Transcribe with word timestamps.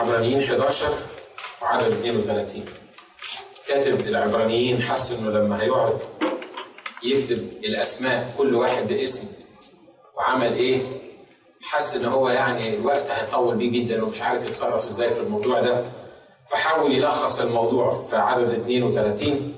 عبرانيين 0.00 0.42
11 0.42 0.86
وعدد 1.62 1.92
32 1.92 2.64
كاتب 3.68 4.00
العبرانيين 4.00 4.82
حس 4.82 5.12
إنه 5.12 5.30
لما 5.30 5.62
هيقعد 5.62 5.98
يكتب 7.02 7.38
الأسماء 7.64 8.34
كل 8.38 8.54
واحد 8.54 8.88
باسم 8.88 9.28
وعمل 10.16 10.52
إيه؟ 10.56 10.82
حس 11.62 11.96
إن 11.96 12.04
هو 12.04 12.28
يعني 12.28 12.74
الوقت 12.76 13.10
هيطول 13.10 13.56
بيه 13.56 13.70
جدا 13.70 14.04
ومش 14.04 14.22
عارف 14.22 14.44
يتصرف 14.46 14.86
إزاي 14.86 15.10
في 15.10 15.20
الموضوع 15.20 15.60
ده. 15.60 15.84
فحاول 16.50 16.92
يلخص 16.92 17.40
الموضوع 17.40 17.90
في 17.90 18.16
عدد 18.16 18.50
32 18.50 19.54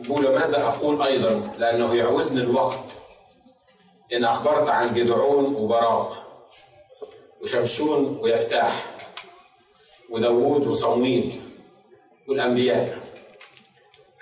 بيقول 0.00 0.34
ماذا 0.34 0.62
أقول 0.64 1.02
أيضا؟ 1.02 1.54
لأنه 1.58 1.94
يعوزني 1.94 2.40
الوقت. 2.40 2.78
إن 4.12 4.24
أخبرت 4.24 4.70
عن 4.70 4.86
جدعون 4.94 5.54
وبراق 5.54 6.26
وشمشون 7.42 8.18
ويفتاح. 8.22 8.93
وداوود 10.14 10.66
وصمويل 10.66 11.40
والأنبياء 12.28 12.98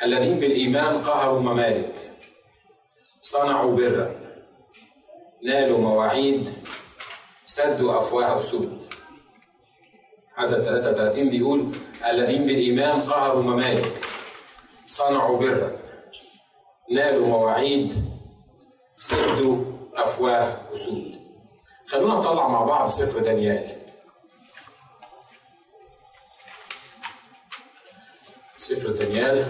الذين 0.05 0.41
بالإيمان 0.41 1.03
قهروا 1.03 1.41
ممالك 1.41 2.11
صنعوا 3.21 3.77
برا 3.77 4.15
نالوا 5.43 5.79
مواعيد 5.79 6.51
سدوا 7.45 7.99
افواه 7.99 8.39
اسود 8.39 8.85
عدد 10.37 10.65
33 10.65 11.31
بيقول 11.31 11.73
الذين 12.11 12.47
بالإيمان 12.47 13.01
قهروا 13.01 13.43
ممالك 13.43 14.07
صنعوا 14.87 15.39
برا 15.39 15.77
نالوا 16.91 17.27
مواعيد 17.27 17.95
سدوا 18.99 19.65
افواه 19.95 20.57
اسود 20.75 21.13
خلونا 21.87 22.15
نطلع 22.15 22.49
مع 22.49 22.63
بعض 22.63 22.89
سفر 22.89 23.21
دانيال. 23.21 23.82
سفر 28.75 28.93
دانيال 28.93 29.47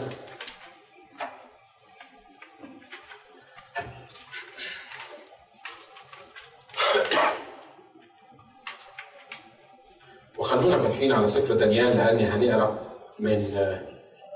وخلونا 10.38 10.78
فاتحين 10.78 11.12
على 11.12 11.26
سفر 11.26 11.54
دانيال 11.54 11.96
لاني 11.96 12.24
هنقرا 12.24 12.78
من 13.18 13.54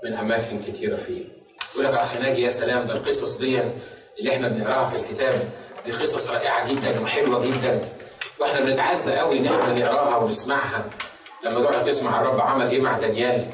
من 0.05 0.12
أماكن 0.12 0.61
كتيرة 0.61 0.97
فيه. 0.97 1.25
يقول 1.75 1.84
لك 1.87 1.95
اخ 1.95 2.17
ناجي 2.17 2.42
يا 2.42 2.51
سلام 2.51 2.87
ده 2.87 2.95
القصص 2.95 3.39
دي 3.39 3.61
اللي 4.19 4.31
إحنا 4.34 4.48
بنقراها 4.48 4.87
في 4.87 4.97
الكتاب 4.97 5.48
دي 5.87 5.92
قصص 5.92 6.31
رائعة 6.31 6.73
جدا 6.73 7.01
وحلوة 7.01 7.47
جدا 7.47 7.89
وإحنا 8.41 8.61
بنتعزى 8.61 9.17
قوي 9.17 9.39
إن 9.39 9.47
إحنا 9.47 9.73
نقراها 9.73 10.17
ونسمعها. 10.17 10.84
لما 11.45 11.62
تقعد 11.62 11.84
تسمع 11.84 12.20
الرب 12.20 12.41
عمل 12.41 12.70
إيه 12.70 12.81
مع 12.81 12.98
دانيال؟ 12.98 13.51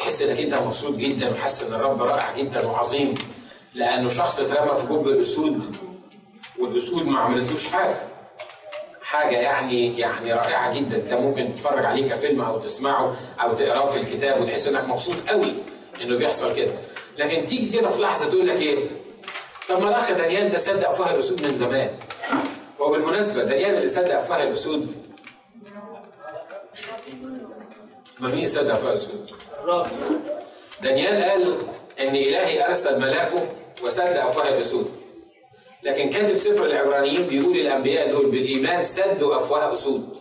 تحس 0.00 0.22
انك 0.22 0.40
انت 0.40 0.54
مبسوط 0.54 0.96
جدا 0.96 1.30
وحاسس 1.32 1.62
ان 1.68 1.74
الرب 1.74 2.02
رائع 2.02 2.34
جدا 2.36 2.66
وعظيم 2.66 3.14
لأنه 3.74 4.08
شخص 4.08 4.40
اترمى 4.40 4.74
في 4.74 4.86
جب 4.86 5.08
الاسود 5.08 5.76
والاسود 6.58 7.06
ما 7.06 7.18
عملتلوش 7.18 7.68
حاجة. 7.68 7.96
حاجة 9.02 9.36
يعني 9.36 9.98
يعني 9.98 10.32
رائعة 10.32 10.78
جدا. 10.78 10.96
انت 10.96 11.14
ممكن 11.14 11.50
تتفرج 11.50 11.84
عليه 11.84 12.08
كفيلم 12.08 12.40
أو 12.40 12.58
تسمعه 12.58 13.16
أو 13.42 13.52
تقراه 13.52 13.86
في 13.88 13.96
الكتاب 14.00 14.40
وتحس 14.40 14.68
انك 14.68 14.88
مبسوط 14.88 15.16
قوي 15.28 15.52
انه 16.02 16.16
بيحصل 16.18 16.56
كده. 16.56 16.72
لكن 17.18 17.46
تيجي 17.46 17.78
كده 17.78 17.88
في 17.88 18.02
لحظة 18.02 18.30
تقول 18.30 18.46
لك 18.48 18.62
إيه؟ 18.62 18.78
طب 19.68 19.82
ما 19.82 19.88
الأخ 19.88 20.12
دانيال 20.12 20.50
ده 20.50 20.58
صدق 20.58 20.88
افواه 20.90 21.14
الأسود 21.14 21.42
من 21.42 21.54
زمان. 21.54 21.90
وبالمناسبة 22.78 23.42
دانيال 23.44 23.74
اللي 23.74 23.88
صدق 23.88 24.16
افواه 24.16 24.42
الأسود 24.42 24.94
ما 28.20 28.30
مين 28.30 28.46
صدق 28.48 28.74
افواه 28.74 28.90
الأسود؟ 28.90 29.30
دانيال 30.82 31.22
قال 31.22 31.58
إن 32.00 32.16
إلهي 32.16 32.66
أرسل 32.66 33.00
ملاكه 33.00 33.48
وصدق 33.84 34.24
افواه 34.24 34.48
الأسود. 34.48 34.90
لكن 35.82 36.10
كاتب 36.10 36.36
سفر 36.36 36.66
العبرانيين 36.66 37.26
بيقول 37.26 37.56
الأنبياء 37.56 38.10
دول 38.10 38.30
بالإيمان 38.30 38.84
سدوا 38.84 39.36
افواه 39.36 39.72
أسود. 39.72 40.16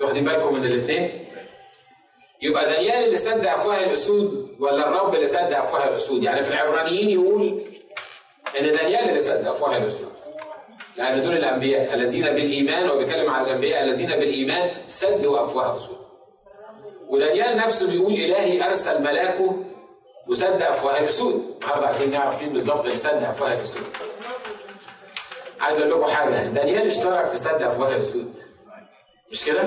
واخدين 0.00 0.24
بالكم 0.24 0.54
من 0.54 0.64
الاثنين 0.64 1.24
يبقى 2.42 2.64
دانيال 2.72 3.04
اللي 3.04 3.16
سد 3.16 3.46
افواه 3.46 3.84
الأسود 3.84 4.56
ولا 4.60 4.88
الرب 4.88 5.14
اللي 5.14 5.28
سد 5.28 5.52
افواه 5.52 5.88
الأسود؟ 5.88 6.22
يعني 6.22 6.42
في 6.42 6.50
العبرانيين 6.50 7.10
يقول 7.10 7.64
إن 8.60 8.66
دانيال 8.72 9.08
اللي 9.08 9.20
سد 9.20 9.46
افواه 9.46 9.76
الأسود. 9.76 10.08
لأن 10.96 11.22
دول 11.22 11.36
الأنبياء 11.36 11.94
الذين 11.94 12.24
بالإيمان 12.24 12.90
وبيتكلم 12.90 13.30
عن 13.30 13.44
الأنبياء 13.44 13.84
الذين 13.84 14.10
بالإيمان 14.10 14.70
سدوا 14.86 15.40
افواه 15.40 15.74
أسود. 15.74 16.03
ودانيال 17.14 17.56
نفسه 17.56 17.90
بيقول 17.90 18.12
إلهي 18.12 18.66
أرسل 18.68 19.02
ملاكه 19.02 19.64
وسد 20.28 20.62
أفواه 20.62 21.00
الاسود 21.00 21.42
النهارده 21.62 21.86
عايزين 21.86 22.10
نعرف 22.10 22.42
مين 22.42 22.52
بالظبط 22.52 22.84
اللي 22.84 22.98
سد 22.98 23.22
أفواه 23.22 23.54
الاسود 23.54 23.82
عايز 25.60 25.80
أقول 25.80 25.92
لكم 25.92 26.04
حاجة 26.12 26.46
دانيال 26.46 26.86
اشترك 26.86 27.28
في 27.28 27.36
سد 27.36 27.62
أفواه 27.62 27.96
الاسود 27.96 28.34
مش 29.30 29.44
كده؟ 29.44 29.62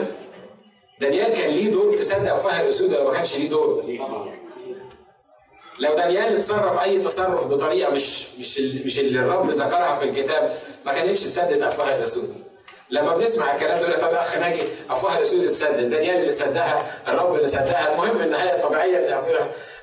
دانيال 1.01 1.33
كان 1.35 1.49
ليه 1.49 1.73
دور 1.73 1.89
في 1.89 2.03
سد 2.03 2.25
أفواه 2.27 2.61
الاسود 2.61 2.93
ولا 2.93 3.03
ما 3.03 3.11
كانش 3.13 3.37
ليه 3.37 3.49
دور؟ 3.49 3.83
لو 5.79 5.95
دانيال 5.95 6.35
اتصرف 6.35 6.79
أي 6.83 6.99
تصرف 6.99 7.47
بطريقة 7.47 7.91
مش 7.91 8.39
مش 8.39 8.59
مش 8.59 8.99
اللي 8.99 9.19
الرب 9.19 9.49
ذكرها 9.49 9.93
في 9.95 10.05
الكتاب 10.05 10.57
ما 10.85 10.93
كانتش 10.93 11.19
سدت 11.19 11.61
أفواه 11.61 11.95
الاسود. 11.95 12.35
لما 12.89 13.13
بنسمع 13.15 13.55
الكلام 13.55 13.79
ده 13.79 13.99
طب 13.99 14.13
اخ 14.13 14.37
ناجي 14.37 14.61
افواه 14.89 15.17
الاسود 15.17 15.43
اتسدت 15.45 15.89
دانيال 15.89 16.15
اللي 16.21 16.31
سدها 16.31 16.83
الرب 17.07 17.35
اللي 17.35 17.47
سدها 17.47 17.93
المهم 17.93 18.21
النهايه 18.21 18.55
الطبيعيه 18.55 18.97
ان 18.97 19.21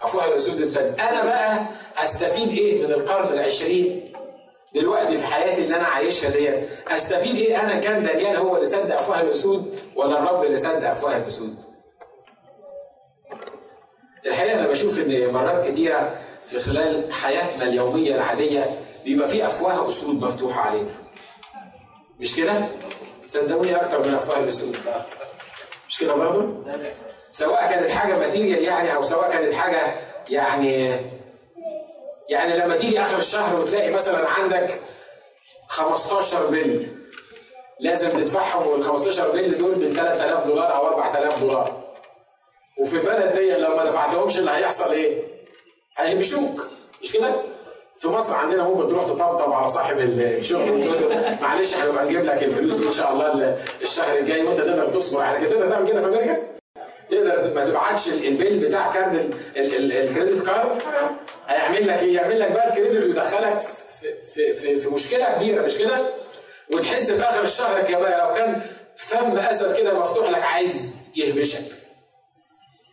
افواه 0.03 0.25
الاسود 0.29 0.63
اتسدت 0.63 1.01
أنا 1.01 1.25
بقى 1.25 1.59
هستفيد 1.97 2.49
إيه 2.49 2.87
من 2.87 2.93
القرن 2.93 3.33
العشرين 3.33 4.13
دلوقتي 4.75 5.19
في 5.19 5.27
حياتي 5.27 5.65
اللي 5.65 5.77
أنا 5.77 5.87
عايشها 5.87 6.31
ديت؟ 6.31 6.69
أستفيد 6.89 7.37
إيه 7.37 7.61
أنا 7.61 7.79
كان 7.81 8.05
دانيال 8.07 8.37
هو 8.37 8.57
اللي 8.57 8.67
سد 8.67 8.91
افواه 8.91 9.21
الاسود 9.21 9.79
ولا 9.97 10.19
الرب 10.23 10.45
اللي 10.45 10.57
سد 10.59 10.85
افواه 10.85 11.17
الاسود 11.17 11.55
الحقيقة 14.27 14.59
أنا 14.61 14.67
بشوف 14.69 14.99
إن 14.99 15.31
مرات 15.33 15.67
كتيرة 15.69 16.17
في 16.47 16.61
خلال 16.61 17.13
حياتنا 17.13 17.65
اليومية 17.65 18.15
العادية 18.15 18.79
بيبقى 19.05 19.29
في 19.29 19.47
أفواه 19.47 19.89
اسود 19.89 20.25
مفتوحة 20.25 20.61
علينا. 20.61 20.91
مش 22.21 22.37
كده؟ 22.37 22.53
صدقوني 23.25 23.77
أكتر 23.77 24.09
من 24.09 24.15
افواه 24.15 24.39
الاسود 24.39 24.77
مش 25.89 25.99
كده 25.99 26.15
برضه؟ 26.15 26.49
سواء 27.31 27.69
كانت 27.71 27.91
حاجة 27.91 28.19
ماتيريال 28.19 28.63
يعني 28.63 28.95
أو 28.95 29.03
سواء 29.03 29.31
كانت 29.31 29.55
حاجة 29.55 29.81
يعني 30.31 30.97
يعني 32.29 32.57
لما 32.59 32.77
تيجي 32.77 33.03
آخر 33.03 33.19
الشهر 33.19 33.61
وتلاقي 33.61 33.91
مثلا 33.91 34.29
عندك 34.29 34.81
15 35.69 36.47
بل 36.47 36.87
لازم 37.81 38.11
تدفعهم 38.19 38.67
وال 38.67 38.85
15 38.85 39.31
بل 39.33 39.59
دول 39.59 39.79
من 39.79 39.97
3000 39.97 40.47
دولار 40.47 40.77
أو 40.77 40.87
4000 40.87 41.39
دولار 41.39 41.85
وفي 42.81 42.97
البلد 42.97 43.35
دي 43.35 43.51
لو 43.53 43.77
ما 43.77 43.85
دفعتهمش 43.85 44.39
اللي 44.39 44.51
هيحصل 44.51 44.93
إيه؟ 44.93 45.23
هيهمشوك 45.97 46.67
مش 47.03 47.13
كده؟ 47.13 47.31
في 48.01 48.09
مصر 48.09 48.35
عندنا 48.35 48.63
ممكن 48.63 48.89
تروح 48.89 49.05
تطبطب 49.05 49.53
على 49.53 49.69
صاحب 49.69 49.99
الشغل 49.99 50.71
وتقول 50.89 51.11
له 51.11 51.39
معلش 51.43 51.75
هنبقى 51.75 52.05
نجيب 52.05 52.25
لك 52.25 52.43
الفلوس 52.43 52.83
إن 52.83 52.93
شاء 52.93 53.13
الله 53.13 53.59
الشهر 53.83 54.19
الجاي 54.19 54.43
وانت 54.43 54.61
تقدر 54.61 54.87
تصبر 54.87 55.23
على 55.23 55.39
كده 55.39 55.51
تقدر 55.51 55.71
تعمل 55.71 55.89
كده 55.89 56.01
في 56.01 56.07
أمريكا؟ 56.07 56.43
تقدر 57.11 57.55
ما 57.55 57.65
تبعتش 57.65 58.09
ال 58.09 58.19
bill 58.19 58.59
بتاع 58.69 58.93
card 58.93 59.35
ال 59.57 59.70
credit 59.70 60.47
card 60.47 60.79
هيعمل 61.47 61.89
لك 61.89 62.03
إيه؟ 62.03 62.15
يعمل 62.15 62.41
لك 62.41 62.53
بقى 62.53 62.69
ال 62.69 62.74
credit 62.74 63.05
ويدخلك 63.05 63.61
في, 63.61 64.09
في, 64.35 64.53
في, 64.53 64.77
في 64.77 64.89
مشكلة 64.91 65.25
كبيرة 65.35 65.63
مش 65.63 65.79
كده؟ 65.79 65.99
وتحس 66.73 67.13
في 67.13 67.23
آخر 67.23 67.43
الشهر 67.43 67.83
كمان 67.83 68.29
لو 68.29 68.35
كان 68.35 68.63
فم 68.97 69.39
أسد 69.39 69.77
كده 69.79 69.99
مفتوح 69.99 70.31
لك 70.31 70.43
عايز 70.43 70.97
يهبشك. 71.17 71.73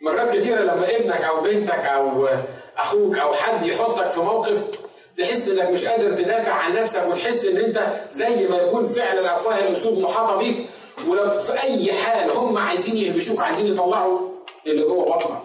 مرات 0.01 0.37
كتيرة 0.37 0.61
لما 0.61 0.95
ابنك 0.95 1.21
أو 1.21 1.41
بنتك 1.41 1.85
أو 1.85 2.29
أخوك 2.77 3.17
أو 3.17 3.33
حد 3.33 3.65
يحطك 3.65 4.11
في 4.11 4.19
موقف 4.19 4.80
تحس 5.21 5.49
إنك 5.49 5.69
مش 5.69 5.85
قادر 5.85 6.11
تدافع 6.11 6.53
عن 6.53 6.75
نفسك 6.75 7.07
وتحس 7.07 7.45
إن 7.45 7.57
أنت 7.57 7.87
زي 8.11 8.47
ما 8.47 8.57
يكون 8.57 8.85
فعلا 8.85 9.35
افواه 9.37 9.59
الاسود 9.59 9.97
محاطة 9.97 10.37
بيك 10.37 10.65
ولو 11.07 11.39
في 11.39 11.63
أي 11.63 11.93
حال 11.93 12.31
هم 12.31 12.57
عايزين 12.57 12.97
يهبشوك 12.97 13.39
عايزين 13.41 13.67
يطلعوا 13.67 14.19
اللي 14.67 14.83
جوه 14.83 15.05
بطنك. 15.17 15.41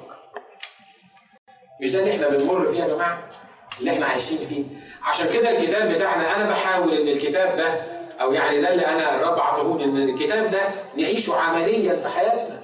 مش 1.83 1.93
ده 1.93 2.01
اللي 2.01 2.11
إحنا 2.15 2.29
بنمر 2.29 2.69
فيه 2.69 2.83
يا 2.83 2.89
جماعة؟ 2.89 3.29
اللي 3.81 3.91
إحنا 3.91 4.07
عايشين 4.07 4.39
فيه. 4.39 4.65
عشان 5.05 5.29
كده 5.33 5.51
الكتاب 5.51 5.89
بتاعنا 5.93 6.37
أنا 6.37 6.51
بحاول 6.51 6.95
إن 6.95 7.09
الكتاب 7.09 7.57
ده 7.57 7.83
أو 8.21 8.33
يعني 8.33 8.61
ده 8.61 8.73
اللي 8.73 8.87
أنا 8.87 9.15
الرب 9.17 9.41
عطهوني 9.41 9.85
إن 9.85 10.09
الكتاب 10.09 10.51
ده 10.51 10.61
نعيشه 10.97 11.35
عمليا 11.37 11.97
في 11.97 12.09
حياتنا. 12.09 12.63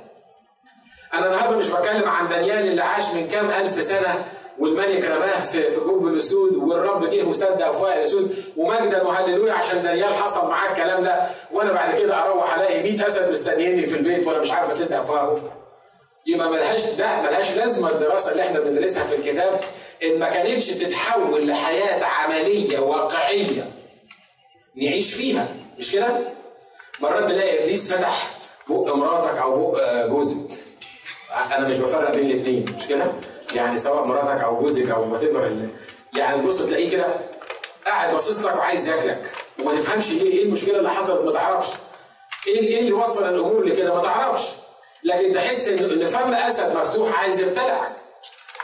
أنا 1.15 1.27
النهارده 1.27 1.57
مش 1.57 1.69
بتكلم 1.69 2.09
عن 2.09 2.29
دانيال 2.29 2.59
اللي 2.67 2.83
عاش 2.83 3.15
من 3.15 3.29
كام 3.29 3.51
ألف 3.51 3.85
سنة 3.85 4.25
والملك 4.63 5.05
رماه 5.05 5.41
في 5.45 5.71
في 5.71 5.81
جب 5.81 6.07
الأسود 6.07 6.57
والرب 6.57 7.11
جه 7.11 7.25
وسد 7.25 7.63
افواه 7.63 7.95
الأسود 7.95 8.45
ومجدا 8.57 9.03
وهللويا 9.03 9.53
عشان 9.53 9.83
دانيال 9.83 10.15
حصل 10.15 10.49
معاه 10.49 10.73
الكلام 10.73 11.05
ده 11.05 11.31
وأنا 11.53 11.73
بعد 11.73 11.99
كده 11.99 12.23
أروح 12.25 12.55
ألاقي 12.59 12.83
100 12.83 13.07
أسد 13.07 13.33
مستنيني 13.33 13.87
في 13.87 13.97
البيت 13.97 14.27
وأنا 14.27 14.39
مش 14.39 14.53
عارف 14.53 14.71
أسد 14.71 14.93
افواههم 14.93 15.43
يبقى 16.27 16.51
ملهاش 16.51 16.91
ده 16.91 17.23
ملهاش 17.23 17.57
لازمة 17.57 17.91
الدراسة 17.91 18.33
اللي 18.33 18.43
إحنا 18.43 18.61
بندرسها 18.61 19.05
في 19.05 19.15
الكتاب 19.17 19.61
إن 20.03 20.19
ما 20.19 20.29
كانتش 20.31 20.67
تتحول 20.71 21.47
لحياة 21.49 22.05
عملية 22.05 22.79
واقعية 22.79 23.71
نعيش 24.77 25.15
فيها 25.15 25.49
مش 25.79 25.93
كده؟ 25.93 26.09
مرات 27.01 27.31
تلاقي 27.31 27.63
إبليس 27.65 27.93
فتح 27.95 28.31
بق 28.69 28.95
مراتك 28.95 29.39
أو 29.39 29.71
بق 29.71 30.07
جوزك 30.07 30.51
أنا 31.57 31.69
مش 31.69 31.77
بفرق 31.79 32.15
بين 32.15 32.31
الاثنين 32.31 32.75
مش 32.79 32.89
كده؟ 32.89 33.05
يعني 33.55 33.79
سواء 33.79 34.05
مراتك 34.05 34.43
أو 34.45 34.61
جوزك 34.61 34.91
أو 34.91 35.13
وات 35.13 35.23
يعني 36.17 36.43
تبص 36.43 36.63
تلاقيه 36.63 36.91
كده 36.91 37.07
قاعد 37.87 38.15
باصص 38.15 38.45
لك 38.45 38.57
وعايز 38.57 38.89
ياكلك. 38.89 39.31
وما 39.63 39.81
تفهمش 39.81 40.13
ليه 40.13 40.33
إيه 40.33 40.45
المشكلة 40.45 40.79
اللي 40.79 40.91
حصلت 40.91 41.25
ما 41.25 41.33
تعرفش. 41.33 41.71
إيه 42.47 42.61
إيه 42.61 42.81
اللي 42.81 42.93
وصل 42.93 43.29
الأمور 43.35 43.65
لكده 43.65 43.95
ما 43.95 44.03
تعرفش. 44.03 44.49
لكن 45.05 45.33
تحس 45.35 45.69
ان 45.69 46.07
فم 46.07 46.35
أسد 46.35 46.77
مفتوح 46.77 47.21
عايز 47.21 47.41
يبتلعك 47.41 47.93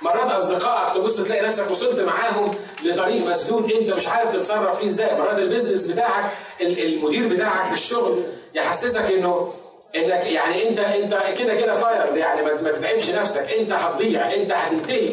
مرات 0.02 0.32
أصدقائك 0.32 0.94
تبص 0.94 1.20
تلاقي 1.22 1.46
نفسك 1.46 1.70
وصلت 1.70 2.00
معاهم 2.00 2.54
لطريق 2.84 3.26
مسدود 3.26 3.72
أنت 3.72 3.92
مش 3.92 4.08
عارف 4.08 4.32
تتصرف 4.36 4.78
فيه 4.78 4.86
إزاي. 4.86 5.18
مرات 5.18 5.38
ال 5.38 5.43
business 5.43 5.86
بتاعك 5.86 6.30
المدير 6.60 7.28
بتاعك 7.34 7.66
في 7.66 7.74
الشغل 7.74 8.22
يحسسك 8.54 9.02
إنه 9.12 9.54
إنك 9.96 10.26
يعني 10.26 10.68
انت 10.68 10.80
أنت 10.80 11.18
كده 11.38 11.54
كده 11.54 11.74
fired 11.74 12.16
يعني 12.16 12.42
ما 12.42 12.72
تتعبش 12.72 13.10
نفسك 13.10 13.52
أنت 13.52 13.72
هتضيع 13.72 14.34
أنت 14.34 14.52
هتنتهي 14.52 15.10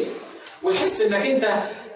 وتحس 0.62 1.00
إنك 1.02 1.26
انت 1.26 1.48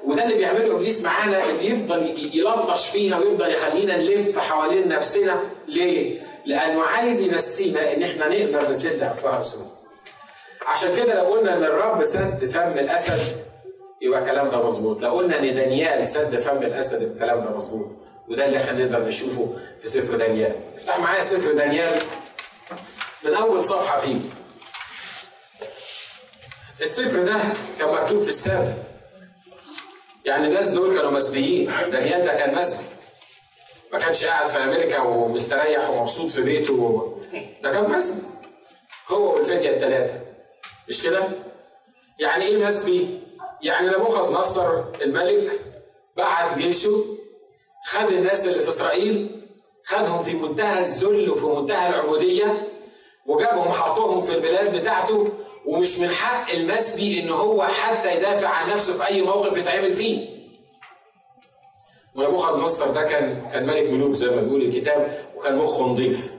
وده 0.07 0.25
اللي 0.25 0.35
بيعمله 0.35 0.77
إبليس 0.77 1.05
معانا 1.05 1.45
اللي 1.45 1.67
يفضل 1.71 2.31
يلطش 2.35 2.89
فينا 2.89 3.19
ويفضل 3.19 3.51
يخلينا 3.51 3.97
نلف 3.97 4.39
حوالين 4.39 4.89
نفسنا 4.89 5.41
ليه؟ 5.69 6.21
لأنه 6.47 6.83
عايز 6.83 7.21
ينسينا 7.21 7.93
إن 7.93 8.03
إحنا 8.03 8.29
نقدر 8.29 8.71
نسد 8.71 9.03
أفواه 9.03 9.41
اسود. 9.41 9.67
عشان 10.67 10.97
كده 10.97 11.15
لو 11.15 11.25
قلنا 11.25 11.57
إن 11.57 11.65
الرب 11.65 12.05
سد 12.05 12.45
فم 12.51 12.79
الأسد 12.79 13.21
يبقى 14.03 14.21
الكلام 14.21 14.51
ده 14.51 14.67
مظبوط، 14.67 15.03
لو 15.03 15.11
قلنا 15.11 15.39
إن 15.39 15.55
دانيال 15.55 16.07
سد 16.07 16.37
فم 16.37 16.57
الأسد 16.57 17.03
الكلام 17.03 17.41
ده 17.41 17.51
مظبوط، 17.57 17.87
وده 18.29 18.47
اللي 18.47 18.57
إحنا 18.57 18.73
نقدر 18.73 19.05
نشوفه 19.09 19.55
في 19.81 19.89
سفر 19.89 20.17
دانيال. 20.17 20.53
افتح 20.77 20.99
معايا 21.01 21.23
سفر 21.23 21.53
دانيال 21.53 21.99
من 23.25 23.35
أول 23.35 23.65
صفحة 23.65 23.99
فيه. 23.99 24.21
السفر 26.81 27.23
ده 27.23 27.37
كان 27.79 27.89
مكتوب 27.89 28.19
في 28.19 28.29
السابق. 28.29 28.73
يعني 30.25 30.47
الناس 30.47 30.69
دول 30.69 30.97
كانوا 30.97 31.11
مسبيين، 31.11 31.73
دانيال 31.93 32.25
ده 32.25 32.35
كان 32.35 32.55
مسبي. 32.55 32.85
ما 33.93 33.99
كانش 33.99 34.25
قاعد 34.25 34.47
في 34.49 34.59
أمريكا 34.59 35.01
ومستريح 35.01 35.91
ومبسوط 35.91 36.31
في 36.31 36.43
بيته 36.43 37.19
ده 37.63 37.73
كان 37.73 37.91
مسبي. 37.91 38.23
هو 39.09 39.35
والفتية 39.35 39.71
الثلاثه. 39.71 40.21
مش 40.89 41.03
كده؟ 41.03 41.23
يعني 42.19 42.45
إيه 42.45 42.67
مسبي؟ 42.67 43.21
يعني 43.63 43.87
نبوخذ 43.89 44.33
نصر 44.33 44.85
الملك 45.03 45.61
بعت 46.17 46.59
جيشه 46.59 47.05
خد 47.87 48.13
الناس 48.13 48.47
اللي 48.47 48.61
في 48.61 48.69
إسرائيل 48.69 49.47
خدهم 49.85 50.23
في 50.23 50.35
منتهى 50.37 50.81
الذل 50.81 51.31
وفي 51.31 51.47
منتهى 51.47 51.89
العبودية 51.89 52.69
وجابهم 53.27 53.73
حطهم 53.73 54.21
في 54.21 54.35
البلاد 54.35 54.77
بتاعته 54.81 55.29
ومش 55.67 55.99
من 55.99 56.09
حق 56.09 56.51
المسبي 56.51 57.21
إن 57.21 57.31
هو 57.31 57.63
حتى 57.65 58.17
يدافع 58.17 58.49
عن 58.49 58.71
نفسه 58.71 58.93
في 58.93 59.07
أي 59.07 59.23
موقف 59.23 59.57
يتعمل 59.57 59.93
فيه. 59.93 60.41
ونبوخذ 62.15 62.65
نصر 62.65 62.91
ده 62.91 63.03
كان 63.03 63.49
كان 63.53 63.67
ملك 63.67 63.91
ملوك 63.91 64.13
زي 64.13 64.27
ما 64.31 64.41
بيقول 64.43 64.63
الكتاب 64.63 65.25
وكان 65.37 65.57
مخه 65.57 65.83
نظيف. 65.87 66.33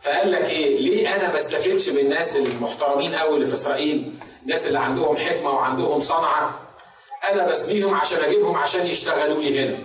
فقال 0.00 0.32
لك 0.32 0.50
إيه 0.50 0.78
ليه 0.80 1.14
أنا 1.16 1.32
ما 1.32 1.38
استفدش 1.38 1.88
من 1.88 1.98
الناس 1.98 2.36
المحترمين 2.36 3.14
قوي 3.14 3.34
اللي 3.34 3.46
في 3.46 3.52
إسرائيل 3.54 4.14
الناس 4.42 4.66
اللي 4.68 4.78
عندهم 4.78 5.16
حكمة 5.16 5.50
وعندهم 5.50 6.00
صنعة 6.00 6.60
أنا 7.32 7.46
بسبيهم 7.46 7.94
عشان 7.94 8.18
أجيبهم 8.24 8.56
عشان 8.56 8.86
يشتغلوا 8.86 9.42
لي 9.42 9.60
هنا 9.60 9.78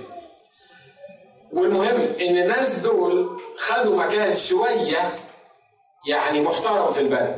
والمهم 1.53 2.01
إن 2.21 2.37
الناس 2.37 2.79
دول 2.79 3.39
خدوا 3.57 3.95
مكان 3.97 4.35
شوية 4.35 5.19
يعني 6.07 6.41
محترم 6.41 6.91
في 6.91 7.01
البلد. 7.01 7.37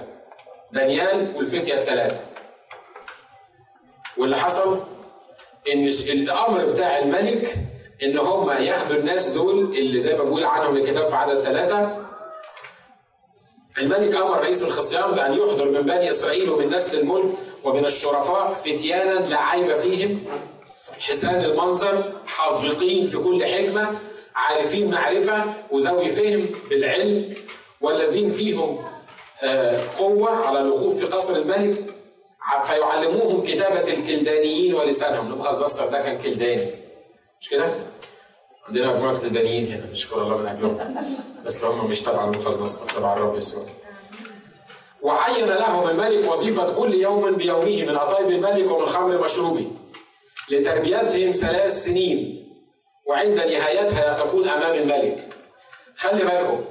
دانيال 0.72 1.36
والفتية 1.36 1.74
الثلاثه 1.82 2.20
واللي 4.18 4.38
حصل؟ 4.38 4.80
إن 5.74 5.88
الأمر 5.88 6.66
بتاع 6.66 7.00
الملك 7.00 7.56
إن 8.04 8.18
هم 8.18 8.50
ياخدوا 8.50 8.98
الناس 8.98 9.30
دول 9.30 9.60
اللي 9.60 10.00
زي 10.00 10.18
ما 10.18 10.24
بقول 10.24 10.44
عنهم 10.44 10.76
الكتاب 10.76 11.08
في 11.08 11.16
عدد 11.16 11.44
ثلاثة 11.44 12.06
الملك 13.78 14.16
أمر 14.16 14.40
رئيس 14.40 14.64
الخصيان 14.64 15.12
بأن 15.12 15.34
يحضر 15.34 15.70
من 15.72 15.82
بني 15.82 16.10
إسرائيل 16.10 16.50
ومن 16.50 16.70
نسل 16.70 17.00
الملك 17.00 17.34
ومن 17.64 17.86
الشرفاء 17.86 18.54
فتيانا 18.54 19.26
لا 19.26 19.38
عيب 19.38 19.74
فيهم. 19.74 20.26
حسان 21.00 21.44
المنظر 21.44 22.14
حافظين 22.28 23.06
في 23.06 23.18
كل 23.18 23.46
حكمة 23.46 24.00
عارفين 24.36 24.92
معرفة 24.92 25.44
وذوي 25.72 26.10
فهم 26.10 26.46
بالعلم. 26.70 27.36
والذين 27.82 28.32
فيهم 28.32 28.86
قوة 29.98 30.48
على 30.48 30.60
الوقوف 30.60 30.98
في 30.98 31.06
قصر 31.06 31.36
الملك 31.36 31.96
فيعلموهم 32.66 33.44
كتابة 33.44 33.94
الكلدانيين 33.94 34.74
ولسانهم. 34.76 35.32
نبوخذ 35.32 35.64
نصر 35.64 35.88
ده 35.88 36.02
كان 36.02 36.20
كلداني. 36.20 36.72
مش 37.42 37.50
كده؟ 37.50 37.74
عندنا 38.68 38.94
مجموعة 38.94 39.18
كلدانيين 39.18 39.72
هنا. 39.72 39.92
نشكر 39.92 40.22
الله 40.22 40.38
من 40.38 40.48
أجلهم. 40.48 40.96
بس 41.46 41.64
هم 41.64 41.90
مش 41.90 42.02
تبع 42.02 42.26
نبوخذ 42.26 42.64
نصر 42.64 42.86
تبع 42.86 43.14
الرب 43.14 43.38
يسوع. 43.38 43.64
وعين 45.02 45.48
لهم 45.48 45.90
الملك 45.90 46.32
وظيفة 46.32 46.74
كل 46.74 46.94
يوم 46.94 47.36
بيومه 47.36 47.86
من 47.86 47.98
عطايب 47.98 48.32
الملك 48.32 48.72
ومن 48.72 48.90
خمر 48.90 49.24
مشروبه 49.24 49.72
لتربيتهم 50.50 51.32
ثلاث 51.32 51.84
سنين 51.84 52.50
وعند 53.08 53.40
نهايتها 53.40 54.06
يقفون 54.06 54.50
أمام 54.50 54.74
الملك. 54.74 55.30
خلي 55.96 56.24
بالكم 56.24 56.66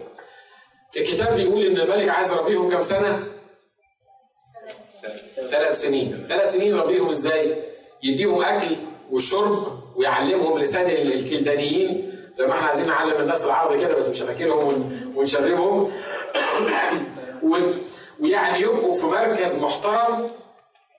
الكتاب 1.00 1.36
بيقول 1.36 1.66
إن 1.66 1.80
الملك 1.80 2.08
عايز 2.08 2.32
يربيهم 2.32 2.70
كم 2.70 2.82
سنة؟ 2.82 3.22
ثلاث 5.50 5.80
سنين. 5.80 6.26
ثلاث 6.28 6.52
سنين 6.54 6.76
يربيهم 6.76 7.08
إزاي؟ 7.08 7.56
يديهم 8.02 8.42
أكل 8.42 8.76
وشرب 9.10 9.80
ويعلمهم 9.96 10.58
لسان 10.58 10.86
الكلدانيين. 10.86 12.12
زي 12.32 12.46
ما 12.46 12.52
إحنا 12.52 12.66
عايزين 12.66 12.86
نعلم 12.86 13.20
الناس 13.20 13.44
العربي 13.44 13.80
كده 13.80 13.94
بس 13.94 14.08
مش 14.08 14.22
هناكلهم 14.22 14.90
ونشربهم. 15.16 15.92
ويعني 18.20 18.60
يبقوا 18.60 18.94
في 18.94 19.06
مركز 19.06 19.58
محترم. 19.58 20.30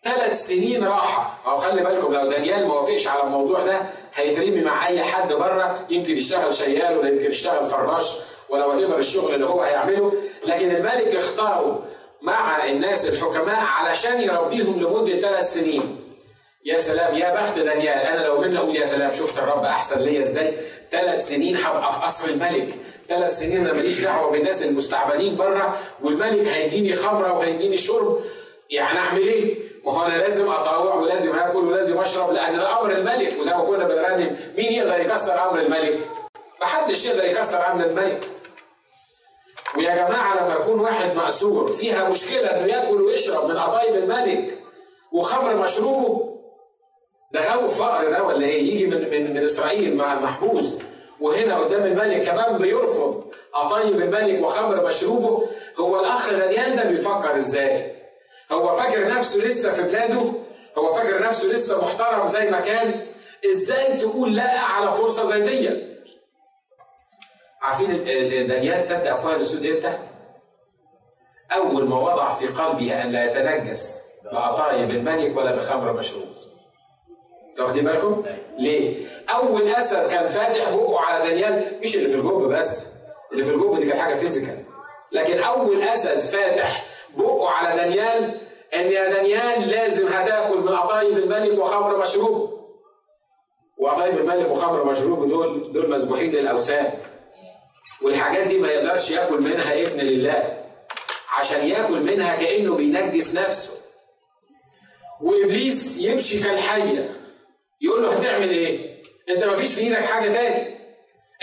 ثلاث 0.04 0.48
سنين 0.48 0.84
راحة. 0.84 1.52
أو 1.52 1.58
خلي 1.58 1.84
بالكم 1.84 2.14
لو 2.14 2.30
دانيال 2.30 2.68
ما 2.68 2.74
وافقش 2.74 3.08
على 3.08 3.24
الموضوع 3.24 3.66
ده 3.66 3.82
هيترمي 4.16 4.62
مع 4.62 4.88
أي 4.88 5.04
حد 5.04 5.34
بره. 5.34 5.86
يمكن 5.90 6.18
يشتغل 6.18 6.54
شيال 6.54 6.98
ولا 6.98 7.10
يمكن 7.10 7.30
يشتغل 7.30 7.70
فراش 7.70 8.18
ولا 8.50 8.66
وات 8.66 9.00
الشغل 9.00 9.34
اللي 9.36 9.46
هو 9.46 9.62
هيعمله 9.62 10.14
لكن 10.46 10.72
الملك 10.76 11.16
اختاره 11.16 11.84
مع 12.22 12.66
الناس 12.70 13.08
الحكماء 13.10 13.60
علشان 13.60 14.22
يربيهم 14.22 14.80
لمدة 14.80 15.22
ثلاث 15.30 15.54
سنين 15.54 16.00
يا 16.66 16.80
سلام 16.80 17.16
يا 17.18 17.36
بخت 17.42 17.60
دانيال 17.60 17.98
أنا 17.98 18.26
لو 18.26 18.42
منا 18.42 18.60
أقول 18.60 18.76
يا 18.76 18.86
سلام 18.86 19.12
شفت 19.16 19.38
الرب 19.38 19.64
أحسن 19.64 20.00
ليا 20.02 20.24
إزاي 20.24 20.54
ثلاث 20.92 21.28
سنين 21.28 21.58
هبقى 21.58 21.92
في 21.94 22.00
قصر 22.06 22.28
الملك 22.30 22.70
ثلاث 23.10 23.40
سنين 23.40 23.60
أنا 23.66 23.74
ماليش 23.74 24.02
دعوة 24.02 24.32
بالناس 24.32 24.64
المستعبدين 24.64 25.36
بره 25.36 25.78
والملك 26.04 26.48
هيديني 26.48 26.94
خمرة 26.94 27.34
وهيديني 27.34 27.78
شرب 27.78 28.20
يعني 28.70 29.00
أعمل 29.00 29.28
إيه؟ 29.28 29.56
ما 29.86 29.94
هو 29.94 30.06
أنا 30.06 30.18
لازم 30.18 30.50
اطاوع 30.52 30.96
ولازم 30.96 31.36
آكل 31.40 31.58
ولازم 31.58 31.98
أشرب 32.00 32.32
لأن 32.34 32.58
ده 32.58 32.82
أمر 32.82 32.92
الملك 32.92 33.36
وزي 33.40 33.52
ما 33.52 33.64
كنا 33.64 33.86
بنرنم 33.88 34.38
مين 34.58 34.74
يقدر 34.74 35.00
يكسر 35.00 35.50
أمر 35.50 35.60
الملك؟ 35.60 36.00
محدش 36.62 37.06
يقدر 37.06 37.26
يكسر 37.26 37.72
أمر 37.72 37.86
الملك. 37.86 38.28
ويا 39.78 39.96
جماعة 39.96 40.44
لما 40.44 40.54
يكون 40.56 40.80
واحد 40.80 41.16
مأسور 41.16 41.72
فيها 41.72 42.10
مشكلة 42.10 42.48
إنه 42.48 42.66
يأكل 42.74 43.02
ويشرب 43.02 43.50
من 43.50 43.58
قطايب 43.58 43.96
الملك 43.96 44.60
وخمر 45.12 45.56
مشروبه 45.56 46.36
ده 47.34 47.50
غاوي 47.52 47.70
فقر 47.70 48.10
ده 48.10 48.24
ولا 48.24 48.46
إيه؟ 48.46 48.74
يجي 48.74 48.86
من 48.88 49.10
من 49.10 49.34
من 49.34 49.44
إسرائيل 49.46 49.96
مع 49.98 50.20
محبوس 50.20 50.78
وهنا 51.22 51.58
قدام 51.58 51.86
الملك 51.86 52.24
كمان 52.24 52.58
بيرفض 52.58 53.24
قطايب 53.54 54.02
الملك 54.02 54.44
وخمر 54.46 54.86
مشروبه 54.88 55.48
هو 55.78 56.00
الأخ 56.00 56.30
دانيال 56.30 56.76
ده 56.76 56.84
بيفكر 56.84 57.38
إزاي؟ 57.38 57.96
هو 58.52 58.76
فاكر 58.76 59.08
نفسه 59.08 59.40
لسه 59.40 59.72
في 59.72 59.82
بلاده؟ 59.84 60.22
هو 60.78 60.92
فاكر 60.92 61.24
نفسه 61.24 61.48
لسه 61.48 61.82
محترم 61.82 62.28
زي 62.28 62.52
ما 62.52 62.60
كان؟ 62.60 63.06
إزاي 63.52 63.98
تقول 63.98 64.36
لا 64.36 64.60
على 64.60 64.94
فرصة 64.94 65.26
زي 65.26 65.42
دي؟ 65.42 65.70
عارفين 67.62 68.04
دانيال 68.48 68.84
سد 68.84 69.08
أفواه 69.08 69.36
الأسود 69.36 69.66
إمتى؟ 69.66 69.98
أول 71.52 71.84
ما 71.88 72.00
وضع 72.00 72.32
في 72.32 72.48
قلبه 72.48 73.04
أن 73.04 73.12
لا 73.12 73.26
يتنجس 73.26 74.10
بقطايب 74.34 74.90
الملك 74.90 75.38
ولا 75.38 75.56
بخمر 75.56 75.94
مشروب. 75.94 76.26
واخدين 77.60 77.86
بالكم؟ 77.86 78.26
ليه؟ 78.58 78.96
أول 79.36 79.68
أسد 79.68 80.10
كان 80.12 80.28
فاتح 80.28 80.70
بقه 80.70 81.00
على 81.00 81.30
دانيال 81.30 81.80
مش 81.84 81.96
اللي 81.96 82.10
في 82.10 82.16
الجب 82.16 82.50
بس 82.50 82.88
اللي 83.32 83.44
في 83.44 83.52
الجب 83.52 83.80
دي 83.80 83.88
كانت 83.90 84.02
حاجة 84.02 84.14
physical 84.16 84.58
لكن 85.12 85.40
أول 85.44 85.82
أسد 85.84 86.20
فاتح 86.20 86.86
بقه 87.18 87.50
على 87.50 87.82
دانيال 87.82 88.38
إن 88.76 88.92
يا 88.92 89.10
دانيال 89.10 89.70
لازم 89.70 90.08
هتاكل 90.08 90.58
من 90.60 90.76
قطايب 90.76 91.18
الملك 91.18 91.60
وخمر 91.60 91.98
مشروب 92.02 92.60
وقطايب 93.78 94.18
الملك 94.18 94.52
وخمر 94.52 94.84
مشروب 94.84 95.28
دول 95.30 95.74
دول 95.74 95.90
مذبوحين 95.90 96.32
للأوثان 96.32 96.92
والحاجات 98.02 98.48
دي 98.48 98.58
ما 98.58 98.68
يقدرش 98.68 99.12
ياكل 99.12 99.42
منها 99.42 99.82
ابن 99.82 100.00
لله. 100.00 100.64
عشان 101.40 101.68
ياكل 101.68 102.00
منها 102.02 102.36
كأنه 102.36 102.76
بينجس 102.76 103.36
نفسه. 103.36 103.72
وإبليس 105.22 105.98
يمشي 105.98 106.44
كالحيه 106.44 107.16
يقول 107.82 108.04
له 108.04 108.14
هتعمل 108.14 108.50
إيه؟ 108.50 109.00
أنت 109.30 109.44
ما 109.44 109.56
فيش 109.56 109.74
في 109.74 109.82
إيدك 109.82 109.98
حاجة 110.06 110.34
تاني. 110.34 110.80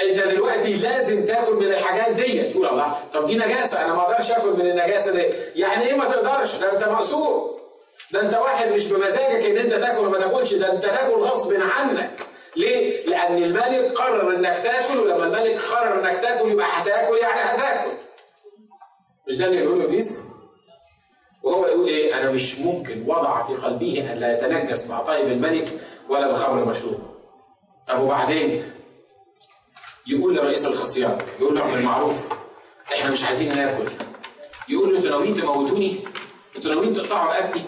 أنت 0.03 0.21
دلوقتي 0.21 0.77
لازم 0.77 1.27
تاكل 1.27 1.55
من 1.55 1.67
الحاجات 1.67 2.17
دي. 2.17 2.37
يقول 2.37 2.67
الله. 2.67 3.05
طب 3.15 3.27
دي 3.27 3.37
نجاسة. 3.37 3.85
أنا 3.85 3.95
ما 3.95 4.03
أقدرش 4.03 4.33
آكل 4.33 4.49
من 4.51 4.71
النجاسة 4.71 5.13
دي. 5.13 5.25
يعني 5.61 5.87
إيه 5.87 5.95
ما 5.95 6.05
تقدرش؟ 6.05 6.57
ده 6.59 6.73
أنت 6.73 6.89
مقصور. 6.89 7.61
ده 8.11 8.21
أنت 8.21 8.35
واحد 8.35 8.73
مش 8.73 8.87
بمزاجك 8.87 9.45
إن 9.47 9.57
أنت 9.57 9.75
تاكل 9.75 10.07
وما 10.07 10.19
تاكلش. 10.19 10.55
ده 10.55 10.73
أنت 10.73 10.83
تاكل 10.85 11.15
غصب 11.15 11.55
عنك. 11.79 12.21
ليه؟ 12.57 13.07
لأن 13.07 13.43
الملك 13.43 13.93
قرر 13.99 14.37
إنك 14.37 14.59
تاكل 14.59 14.99
ولما 14.99 15.25
الملك 15.27 15.61
قرر 15.61 16.01
إنك 16.01 16.21
تاكل 16.23 16.51
يبقى 16.51 16.67
هتاكل 16.73 17.17
يعني 17.17 17.41
هتاكل. 17.41 17.91
مش 19.29 19.39
ده 19.39 19.47
اللي 19.47 19.59
يقوله 19.65 19.85
إبليس؟ 19.85 20.29
وهو 21.43 21.67
يقول 21.67 21.89
إيه؟ 21.89 22.19
أنا 22.21 22.31
مش 22.31 22.59
ممكن 22.59 23.05
وضع 23.09 23.43
في 23.43 23.55
قلبه 23.55 24.13
أن 24.13 24.19
لا 24.19 24.39
يتنجس 24.39 24.87
بعطايب 24.91 25.29
الملك 25.29 25.69
ولا 26.09 26.29
بخمر 26.33 26.65
مشروب. 26.65 27.01
طب 27.89 28.01
وبعدين؟ 28.01 28.73
يقول 30.07 30.37
لرئيس 30.37 30.67
الخصيان 30.67 31.19
يقول 31.41 31.55
له 31.55 31.61
اعمل 31.63 31.83
معروف 31.83 32.33
إحنا 32.93 33.11
مش 33.11 33.25
عايزين 33.25 33.57
ناكل 33.57 33.89
يقول 34.69 34.91
له 34.93 34.99
أنتوا 34.99 35.11
ناويين 35.11 35.37
تموتوني؟ 35.37 36.01
أنتوا 36.57 36.75
ناويين 36.75 36.95
تقطعوا 36.95 37.33
رقبتي؟ 37.33 37.65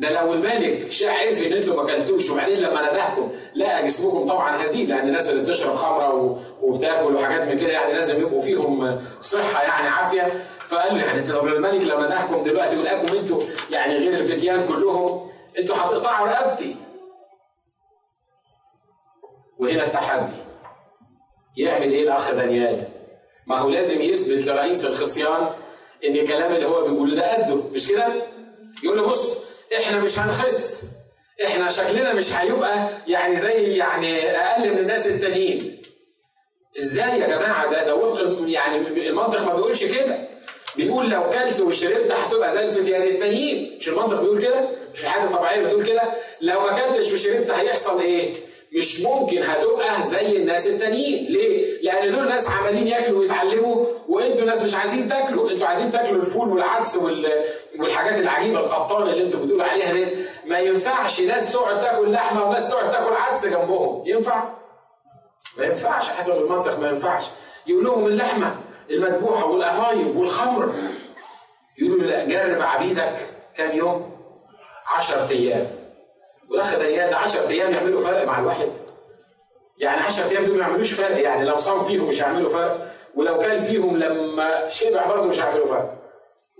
ده 0.00 0.22
لو 0.22 0.32
الملك 0.32 0.90
عرف 1.02 1.42
إن 1.42 1.52
أنتوا 1.52 1.76
ما 1.76 1.82
أكلتوش 1.92 2.30
وبعدين 2.30 2.58
لما 2.58 2.90
ندهكم 2.92 3.30
لقى 3.54 3.86
جسمكم 3.86 4.28
طبعا 4.28 4.64
هزيل 4.64 4.88
لأن 4.88 5.08
الناس 5.08 5.28
اللي 5.30 5.42
بتشرب 5.42 5.76
خمرة 5.76 6.38
وبتاكل 6.62 7.14
وحاجات 7.14 7.48
من 7.48 7.58
كده 7.58 7.72
يعني 7.72 7.92
لازم 7.92 8.20
يبقوا 8.20 8.42
فيهم 8.42 9.00
صحة 9.20 9.62
يعني 9.62 9.88
عافية 9.88 10.44
فقال 10.68 10.94
له 10.94 11.04
يعني 11.04 11.18
أنت 11.20 11.30
لو 11.30 11.40
الملك 11.48 11.84
لو 11.84 12.00
ندهكم 12.00 12.44
دلوقتي 12.44 12.78
ولقاكم 12.78 13.16
أنتوا 13.16 13.42
يعني 13.70 13.96
غير 13.96 14.14
الفتيان 14.14 14.66
كلهم 14.68 15.30
أنتوا 15.58 15.76
هتقطعوا 15.76 16.26
رقبتي 16.28 16.76
وهنا 19.58 19.86
التحدي 19.86 20.32
يعمل 21.56 21.90
إيه 21.92 22.02
الأخ 22.02 22.34
دانيال؟ 22.34 22.84
ما 23.46 23.58
هو 23.58 23.68
لازم 23.68 24.02
يثبت 24.02 24.46
لرئيس 24.46 24.84
الخصيان 24.86 25.50
إن 26.04 26.12
الكلام 26.16 26.52
اللي 26.54 26.66
هو 26.68 26.82
بيقوله 26.82 27.14
ده 27.16 27.34
قده 27.34 27.56
مش 27.72 27.88
كده؟ 27.88 28.06
يقول 28.84 28.96
له 28.98 29.06
بص 29.06 29.47
إحنا 29.76 30.00
مش 30.00 30.18
هنخس. 30.18 30.82
إحنا 31.44 31.70
شكلنا 31.70 32.12
مش 32.12 32.32
هيبقى 32.32 32.88
يعني 33.06 33.38
زي 33.38 33.76
يعني 33.76 34.30
أقل 34.30 34.70
من 34.72 34.78
الناس 34.78 35.06
التانيين. 35.06 35.82
إزاي 36.78 37.20
يا 37.20 37.26
جماعة؟ 37.26 37.70
ده 37.70 37.84
ده 37.84 37.94
وفق 37.94 38.36
يعني 38.46 38.76
المنطق 39.08 39.44
ما 39.46 39.54
بيقولش 39.56 39.84
كده. 39.84 40.18
بيقول 40.76 41.10
لو 41.10 41.30
كلت 41.30 41.60
وشربت 41.60 42.12
هتبقى 42.12 42.50
زي 42.50 42.64
الفتيان 42.64 43.02
التانيين. 43.02 43.76
مش 43.80 43.88
المنطق 43.88 44.20
بيقول 44.20 44.42
كده؟ 44.42 44.68
مش 44.94 45.02
الحاجة 45.04 45.24
الطبيعية 45.24 45.60
بتقول 45.64 45.84
كده؟ 45.86 46.02
لو 46.40 46.60
ما 46.60 46.72
كلتش 46.80 47.12
وشربت 47.12 47.50
هيحصل 47.50 48.00
إيه؟ 48.00 48.34
مش 48.72 49.00
ممكن 49.00 49.42
هتبقى 49.42 50.02
زي 50.04 50.36
الناس 50.36 50.66
التانيين. 50.66 51.32
ليه؟ 51.32 51.82
لأن 51.82 52.12
دول 52.12 52.28
ناس 52.28 52.48
عمالين 52.50 52.88
ياكلوا 52.88 53.20
ويتعلموا 53.20 53.86
وأنتوا 54.08 54.46
ناس 54.46 54.62
مش 54.62 54.74
عايزين 54.74 55.08
تاكلوا. 55.08 55.50
أنتوا 55.50 55.66
عايزين 55.66 55.92
تاكلوا 55.92 56.20
الفول 56.22 56.48
والعدس 56.48 56.96
وال... 56.96 57.44
والحاجات 57.78 58.14
العجيبة 58.20 58.60
القطان 58.60 59.08
اللي 59.08 59.22
أنتوا 59.22 59.40
بتقولوا 59.40 59.64
عليها 59.66 59.92
دي 59.92 60.06
ما 60.44 60.58
ينفعش 60.58 61.20
ناس 61.20 61.52
تقعد 61.52 61.82
تاكل 61.82 62.12
لحمة 62.12 62.44
وناس 62.44 62.70
تقعد 62.70 62.92
تاكل 62.92 63.14
عدس 63.14 63.46
جنبهم. 63.46 64.02
ينفع؟ 64.06 64.44
ما 65.58 65.64
ينفعش. 65.64 66.10
حسب 66.10 66.32
المنطق 66.32 66.78
ما 66.78 66.88
ينفعش. 66.88 67.26
يقول 67.66 67.84
لهم 67.84 68.06
اللحمة 68.06 68.56
المذبوحة 68.90 69.46
والقطايب 69.46 70.16
والخمر. 70.16 70.74
يقولوا 71.78 72.06
لا 72.06 72.24
جرب 72.24 72.62
عبيدك 72.62 73.16
كام 73.56 73.76
يوم؟ 73.76 74.18
10 74.96 75.28
أيام. 75.30 75.70
والاخ 76.50 76.76
ده 76.78 77.16
10 77.16 77.48
أيام 77.48 77.72
يعملوا 77.72 78.00
فرق 78.00 78.24
مع 78.24 78.38
الواحد. 78.38 78.72
يعني 79.78 80.02
10 80.02 80.30
أيام 80.30 80.44
دول 80.44 80.56
ما 80.56 80.62
يعملوش 80.62 80.92
فرق. 80.92 81.18
يعني 81.20 81.44
لو 81.44 81.56
صام 81.56 81.84
فيهم 81.84 82.08
مش 82.08 82.22
هيعملوا 82.22 82.50
فرق. 82.50 82.92
ولو 83.14 83.38
كان 83.38 83.58
فيهم 83.58 83.96
لما 83.96 84.68
شبع 84.68 85.06
برضه 85.06 85.28
مش 85.28 85.40
هيعملوا 85.40 85.66
فرق. 85.66 85.97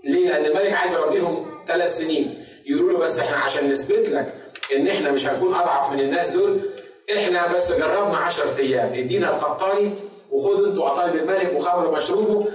ليه؟ 0.03 0.29
لأن 0.29 0.45
الملك 0.45 0.73
عايز 0.73 0.93
يربيهم 0.93 1.63
ثلاث 1.67 1.97
سنين 1.97 2.43
يقولوا 2.65 2.91
له 2.99 2.99
بس 3.05 3.19
إحنا 3.19 3.37
عشان 3.37 3.71
نثبت 3.71 4.09
لك 4.09 4.33
إن 4.75 4.87
إحنا 4.87 5.11
مش 5.11 5.27
هنكون 5.27 5.53
أضعف 5.53 5.91
من 5.91 5.99
الناس 5.99 6.29
دول 6.29 6.59
إحنا 7.17 7.47
بس 7.47 7.71
جربنا 7.71 8.17
10 8.17 8.57
أيام 8.59 8.93
إدينا 8.93 9.29
القطاني 9.29 9.91
وخد 10.31 10.63
أنتوا 10.63 10.89
قطايب 10.89 11.15
الملك 11.15 11.53
وخمر 11.55 11.91
مشروبه 11.91 12.47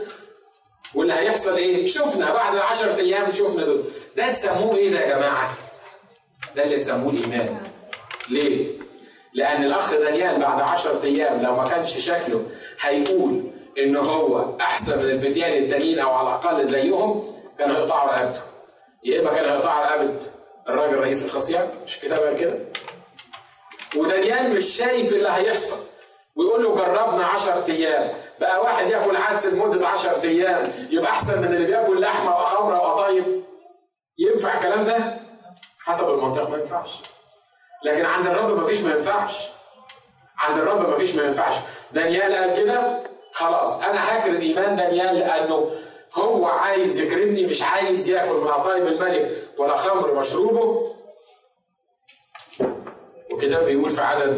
واللي 0.94 1.14
هيحصل 1.14 1.56
إيه؟ 1.56 1.86
شفنا 1.86 2.32
بعد 2.34 2.56
10 2.56 2.96
أيام 2.96 3.32
شفنا 3.32 3.64
دول 3.64 3.84
ده 4.16 4.30
تسموه 4.32 4.76
إيه 4.76 4.90
ده 4.90 5.00
يا 5.00 5.16
جماعة؟ 5.16 5.56
ده 6.56 6.64
اللي 6.64 6.76
تسموه 6.76 7.12
الإيمان 7.12 7.56
ليه؟ 8.30 8.66
لأن 9.34 9.64
الأخ 9.64 9.94
دانيال 9.94 10.40
بعد 10.40 10.60
10 10.60 11.04
أيام 11.04 11.42
لو 11.42 11.56
ما 11.56 11.64
كانش 11.64 11.98
شكله 11.98 12.46
هيقول 12.80 13.42
إن 13.78 13.96
هو 13.96 14.56
أحسن 14.60 14.98
من 15.04 15.10
الفتيان 15.10 15.62
التانيين 15.64 15.98
أو 15.98 16.10
على 16.12 16.28
الأقل 16.28 16.64
زيهم 16.66 17.33
كانوا 17.58 17.76
هيقطعوا 17.76 18.10
رقبته 18.10 18.40
يا 19.04 19.20
إما 19.20 19.30
كانوا 19.34 19.50
هيقطعوا 19.50 19.84
رقبه 19.86 20.20
الراجل 20.68 20.98
رئيس 20.98 21.24
الخصيان 21.24 21.68
مش 21.86 22.00
كده 22.00 22.20
بقى 22.20 22.34
كده؟ 22.34 22.58
ودانيال 23.96 24.50
مش 24.54 24.64
شايف 24.64 25.12
اللي 25.12 25.28
هيحصل. 25.28 25.76
ويقول 26.36 26.62
له 26.64 26.74
جربنا 26.74 27.26
10 27.26 27.64
أيام. 27.68 28.14
بقى 28.40 28.60
واحد 28.62 28.86
ياكل 28.90 29.16
عدس 29.16 29.46
لمدة 29.46 29.88
10 29.88 30.22
أيام. 30.22 30.72
يبقى 30.90 31.10
أحسن 31.10 31.38
من 31.42 31.44
اللي 31.54 31.64
بياكل 31.66 32.00
لحمة 32.00 32.36
وخمرة 32.42 32.76
وقطايب 32.76 33.44
ينفع 34.18 34.54
الكلام 34.54 34.84
ده؟ 34.84 34.98
حسب 35.84 36.08
المنطق 36.10 36.48
ما 36.50 36.58
ينفعش. 36.58 37.02
لكن 37.84 38.04
عند 38.06 38.26
الرب 38.26 38.56
ما 38.58 38.64
فيش 38.66 38.80
ما 38.80 38.94
ينفعش. 38.94 39.48
عند 40.38 40.58
الرب 40.58 40.88
ما 40.88 40.96
فيش 40.96 41.14
ما 41.14 41.22
ينفعش. 41.24 41.56
دانيال 41.92 42.34
قال 42.34 42.56
كده؟ 42.56 43.02
خلاص. 43.32 43.82
أنا 43.82 44.18
هكرم 44.18 44.40
ايمان 44.40 44.76
دانيال 44.76 45.18
لأنه 45.18 45.70
هو 46.14 46.46
عايز 46.46 47.00
يكرمني 47.00 47.46
مش 47.46 47.62
عايز 47.62 48.08
ياكل 48.08 48.34
من 48.40 48.48
عطايب 48.48 48.86
الملك 48.86 49.48
ولا 49.58 49.74
خمر 49.76 50.14
مشروبه. 50.14 50.92
وكده 53.32 53.62
بيقول 53.62 53.90
في 53.90 54.02
عدد 54.02 54.34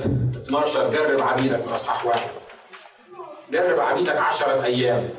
12 0.47 0.91
جرب 0.93 1.23
عبيدك 1.23 1.67
من 1.67 1.73
أصحاح 1.73 2.07
واحد. 2.07 2.31
جرب 3.51 3.81
عبيدك 3.81 4.17
عشرة 4.17 4.65
أيام. 4.65 5.11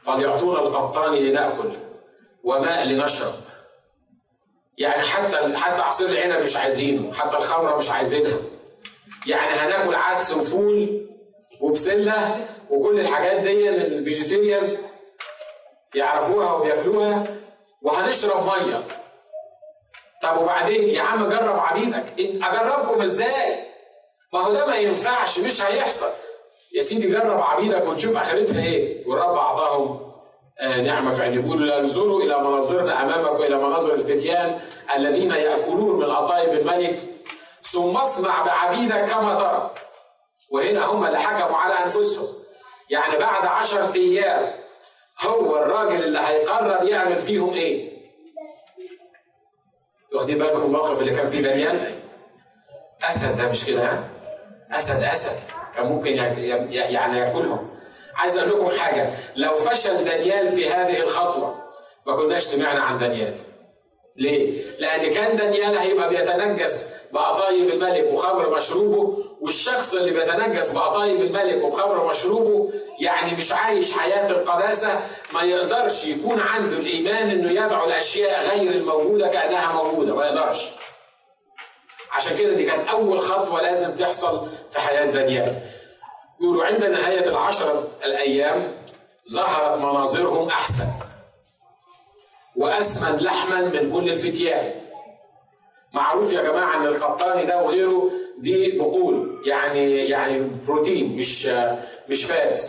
فليعطونا 0.00 0.60
القطان 0.60 1.14
لنأكل 1.14 1.70
وماء 2.44 2.86
لنشرب. 2.86 3.34
يعني 4.78 5.02
حتى 5.02 5.56
حتى 5.56 5.82
عصير 5.82 6.08
العنب 6.08 6.44
مش 6.44 6.56
عايزينه 6.56 7.12
حتى 7.12 7.36
الخمرة 7.36 7.76
مش 7.76 7.90
عايزينها. 7.90 8.36
يعني 9.26 9.52
هناكل 9.56 9.94
عدس 9.94 10.34
وفول 10.34 11.06
وبسلة 11.60 12.46
وكل 12.70 13.00
الحاجات 13.00 13.40
دي 13.40 13.70
الفيجيتيريان 13.70 14.70
يعرفوها 15.94 16.52
وبياكلوها 16.52 17.24
وهنشرب 17.82 18.44
مية. 18.46 18.84
طب 20.22 20.36
وبعدين 20.42 20.88
يا 20.88 21.02
عم 21.02 21.28
جرب 21.28 21.58
عبيدك. 21.58 22.04
أجربكم 22.44 23.02
إزاي؟ 23.02 23.54
ما 24.32 24.40
هو 24.40 24.52
ده 24.52 24.66
ما 24.66 24.76
ينفعش 24.76 25.38
مش 25.38 25.62
هيحصل. 25.62 26.10
يا 26.74 26.82
سيدي 26.82 27.10
جرب 27.10 27.40
عبيدك 27.40 27.88
ونشوف 27.88 28.16
آخرتها 28.16 28.62
إيه. 28.62 29.06
والرب 29.08 29.34
اعطاهم 29.36 30.12
آه 30.60 30.80
نعمة 30.80 31.10
فعل. 31.10 31.34
يقول 31.34 31.70
انظروا 31.72 32.22
إلى 32.22 32.38
مناظرنا 32.38 33.02
أمامك 33.02 33.40
وإلى 33.40 33.56
مناظر 33.56 33.94
الفتيان 33.94 34.60
الذين 34.96 35.30
يأكلون 35.30 35.98
من 35.98 36.12
قطايب 36.14 36.52
الملك. 36.52 37.02
ثم 37.62 37.96
اصنع 37.96 38.42
بعبيدك 38.42 39.04
كما 39.10 39.34
ترى. 39.34 39.70
وهنا 40.50 40.84
هم 40.86 41.04
اللي 41.04 41.18
حكموا 41.18 41.56
على 41.58 41.74
أنفسهم. 41.84 42.28
يعني 42.90 43.16
بعد 43.18 43.46
عشرة 43.46 43.94
أيام 43.94 44.52
هو 45.26 45.56
الراجل 45.56 46.04
اللي 46.04 46.18
هيقرر 46.18 46.88
يعمل 46.88 47.16
فيهم 47.16 47.54
إيه؟ 47.54 47.88
واخدين 50.14 50.38
بالكم 50.38 50.62
الموقف 50.62 51.00
اللي 51.00 51.12
كان 51.14 51.26
فيه 51.26 51.40
دانيال؟ 51.40 51.98
أسد 53.02 53.38
ده 53.38 53.48
مش 53.50 53.66
كده 53.66 53.82
ها؟ 53.82 54.04
أسد 54.72 55.02
أسد. 55.02 55.50
كان 55.76 55.86
ممكن 55.86 56.12
يعني 56.16 56.74
ياكلهم. 57.18 57.68
عايز 58.14 58.38
أقول 58.38 58.50
لكم 58.60 58.78
حاجة. 58.78 59.10
لو 59.36 59.54
فشل 59.56 60.04
دانيال 60.04 60.52
في 60.52 60.68
هذه 60.70 61.00
الخطوة 61.00 61.62
ما 62.06 62.16
كناش 62.16 62.42
سمعنا 62.42 62.80
عن 62.80 62.98
دانيال. 62.98 63.36
ليه؟ 64.16 64.62
لأن 64.78 65.12
كان 65.12 65.36
دانيال 65.36 65.78
هيبقى 65.78 66.08
بيتنجس 66.08 66.86
بقطايب 67.12 67.68
الملك 67.68 68.12
وخمر 68.12 68.56
مشروبه 68.56 69.24
والشخص 69.40 69.94
اللي 69.94 70.10
بيتنجس 70.10 70.72
بقطايب 70.72 71.20
الملك 71.20 71.64
وخمر 71.64 72.06
مشروبه 72.08 72.72
يعني 73.00 73.36
مش 73.36 73.52
عايش 73.52 73.92
حياة 73.92 74.30
القداسة 74.30 75.00
ما 75.34 75.42
يقدرش 75.42 76.06
يكون 76.06 76.40
عنده 76.40 76.76
الإيمان 76.76 77.30
إنه 77.30 77.50
يدعو 77.50 77.86
الأشياء 77.86 78.48
غير 78.48 78.70
الموجودة 78.72 79.28
كأنها 79.28 79.72
موجودة 79.82 80.14
ما 80.14 80.26
يقدرش. 80.26 80.70
عشان 82.12 82.36
كده 82.38 82.52
دي 82.54 82.64
كانت 82.64 82.88
أول 82.88 83.20
خطوة 83.20 83.62
لازم 83.62 83.96
تحصل 83.96 84.48
في 84.70 84.80
حياة 84.80 85.04
دانيال. 85.10 85.60
يقولوا 86.40 86.64
عند 86.64 86.84
نهاية 86.84 87.28
العشرة 87.28 87.88
الأيام 88.04 88.84
ظهرت 89.30 89.78
مناظرهم 89.78 90.48
أحسن 90.48 90.86
وأسمن 92.56 93.18
لحما 93.18 93.60
من 93.60 93.92
كل 93.92 94.08
الفتيان 94.10 94.74
معروف 95.92 96.32
يا 96.32 96.42
جماعة 96.42 96.76
أن 96.76 96.86
القطاني 96.86 97.44
ده 97.44 97.62
وغيره 97.62 98.10
دي 98.42 98.78
بقول 98.78 99.42
يعني 99.46 99.96
يعني 99.96 100.50
بروتين 100.68 101.16
مش 101.16 101.48
مش 102.08 102.24
فات 102.24 102.60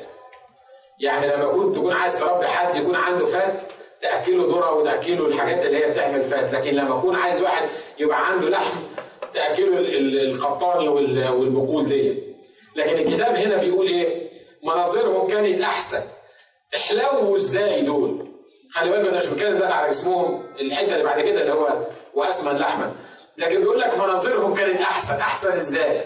يعني 0.99 1.27
لما 1.27 1.45
كنت 1.45 1.75
تكون 1.75 1.93
عايز 1.93 2.19
تربي 2.19 2.47
حد 2.47 2.75
يكون 2.75 2.95
عنده 2.95 3.25
فات 3.25 3.53
تأكله 4.01 4.47
ذرة 4.47 4.73
وتأكله 4.73 5.25
الحاجات 5.25 5.65
اللي 5.65 5.85
هي 5.85 5.89
بتعمل 5.91 6.23
فات. 6.23 6.53
لكن 6.53 6.75
لما 6.75 6.97
يكون 6.97 7.15
عايز 7.15 7.41
واحد 7.41 7.67
يبقى 7.99 8.27
عنده 8.31 8.49
لحم 8.49 8.77
تأكله 9.33 9.79
القطاني 10.23 10.87
والبقول 10.87 11.89
دي. 11.89 12.23
لكن 12.75 12.97
الكتاب 12.97 13.35
هنا 13.35 13.57
بيقول 13.57 13.87
إيه؟ 13.87 14.29
مناظرهم 14.63 15.27
كانت 15.27 15.61
أحسن. 15.61 16.01
احلو 16.75 17.35
إزاي 17.35 17.81
دول؟ 17.81 18.27
خلي 18.73 18.89
بالك 18.89 19.07
أنا 19.07 19.17
مش 19.17 19.27
بتكلم 19.27 19.59
بقى 19.59 19.77
على 19.77 19.89
اسمهم 19.89 20.43
الحتة 20.61 20.91
اللي 20.93 21.03
بعد 21.03 21.21
كده 21.21 21.41
اللي 21.41 21.53
هو 21.53 21.77
واسمن 22.13 22.57
لحما 22.57 22.91
لكن 23.39 23.59
بيقول 23.59 23.79
لك 23.79 23.93
مناظرهم 23.93 24.55
كانت 24.55 24.81
أحسن. 24.81 25.15
أحسن 25.15 25.51
إزاي؟ 25.51 26.01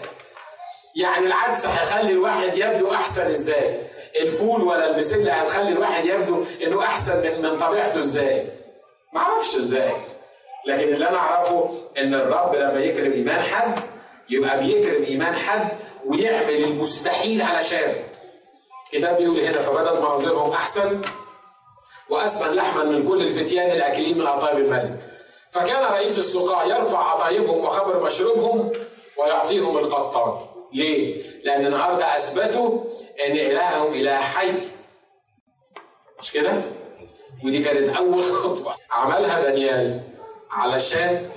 يعني 0.96 1.26
العدس 1.26 1.66
هيخلي 1.66 2.10
الواحد 2.10 2.56
يبدو 2.58 2.92
أحسن 2.92 3.22
إزاي؟ 3.22 3.78
الفول 4.20 4.62
ولا 4.62 4.90
البسلة 4.90 5.32
هتخلي 5.32 5.68
الواحد 5.68 6.04
يبدو 6.06 6.44
إنه 6.62 6.82
أحسن 6.82 7.22
من 7.26 7.42
من 7.50 7.58
طبيعته 7.58 8.00
إزاي؟ 8.00 8.44
ما 9.14 9.20
أعرفش 9.20 9.56
إزاي. 9.56 9.90
لكن 10.66 10.88
اللي 10.94 11.08
أنا 11.08 11.16
أعرفه 11.18 11.74
إن 11.98 12.14
الرب 12.14 12.54
لما 12.54 12.80
يكرم 12.80 13.12
إيمان 13.12 13.42
حد 13.42 13.74
يبقى 14.30 14.58
بيكرم 14.60 15.04
إيمان 15.04 15.36
حد 15.36 15.68
ويعمل 16.06 16.64
المستحيل 16.64 17.42
علشان. 17.42 17.94
الكتاب 18.94 19.16
بيقول 19.16 19.40
هنا 19.40 19.62
فبدت 19.62 19.92
مناظرهم 20.00 20.52
أحسن 20.52 21.02
وأسمن 22.10 22.54
لحما 22.56 22.84
من 22.84 23.08
كل 23.08 23.22
الفتيان 23.22 23.70
الأكلين 23.70 24.18
من 24.18 24.26
عطايب 24.26 24.58
الملك. 24.58 24.98
فكان 25.54 25.92
رئيس 25.92 26.18
السقاة 26.18 26.64
يرفع 26.64 26.98
عطايبهم 26.98 27.64
وخبر 27.64 28.02
مشروبهم 28.02 28.72
ويعطيهم 29.18 29.78
القطان. 29.78 30.46
ليه؟ 30.72 31.22
لأن 31.44 31.66
النهاردة 31.66 32.16
أثبتوا 32.16 32.84
أن 33.26 33.32
إلههم 33.32 33.92
إله 33.92 34.16
حي. 34.16 34.52
مش 36.20 36.32
كده؟ 36.32 36.52
ودي 37.44 37.58
كانت 37.58 37.96
أول 37.96 38.24
خطوة. 38.24 38.74
عملها 38.90 39.42
دانيال 39.42 40.02
علشان 40.50 41.30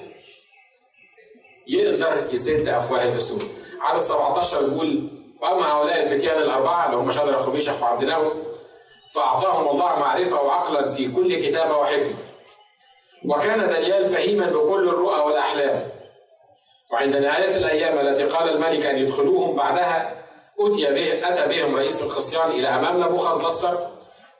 يقدر 1.68 2.28
يسد 2.32 2.70
أفواه 2.70 3.04
الأسود. 3.04 3.44
عدد 3.82 4.02
17 4.02 4.70
بيقول 4.70 5.10
وأما 5.42 5.72
هؤلاء 5.72 6.04
الفتيان 6.04 6.42
الأربعة 6.42 6.86
اللي 6.86 6.98
هم 6.98 7.12
شدر 7.12 7.38
خميشخ 7.38 7.84
وعبد 7.84 8.14
فأعطاهم 9.14 9.70
الله 9.70 10.00
معرفة 10.00 10.42
وعقلا 10.42 10.94
في 10.94 11.12
كل 11.12 11.36
كتابة 11.36 11.78
وحكمة. 11.78 12.27
وكان 13.26 13.70
دانيال 13.70 14.10
فهيما 14.10 14.46
بكل 14.46 14.90
الرؤى 14.90 15.20
والأحلام. 15.20 15.90
وعند 16.92 17.16
نهاية 17.16 17.58
الأيام 17.58 18.08
التي 18.08 18.24
قال 18.24 18.50
الملك 18.50 18.86
أن 18.86 18.98
يدخلوهم 18.98 19.56
بعدها 19.56 20.24
أتي 20.60 20.94
به 20.94 21.28
أتى 21.28 21.48
بهم 21.48 21.76
رئيس 21.76 22.02
الخصيان 22.02 22.50
إلى 22.50 22.68
أمام 22.68 23.04
نبوخذ 23.04 23.42
نصر 23.42 23.78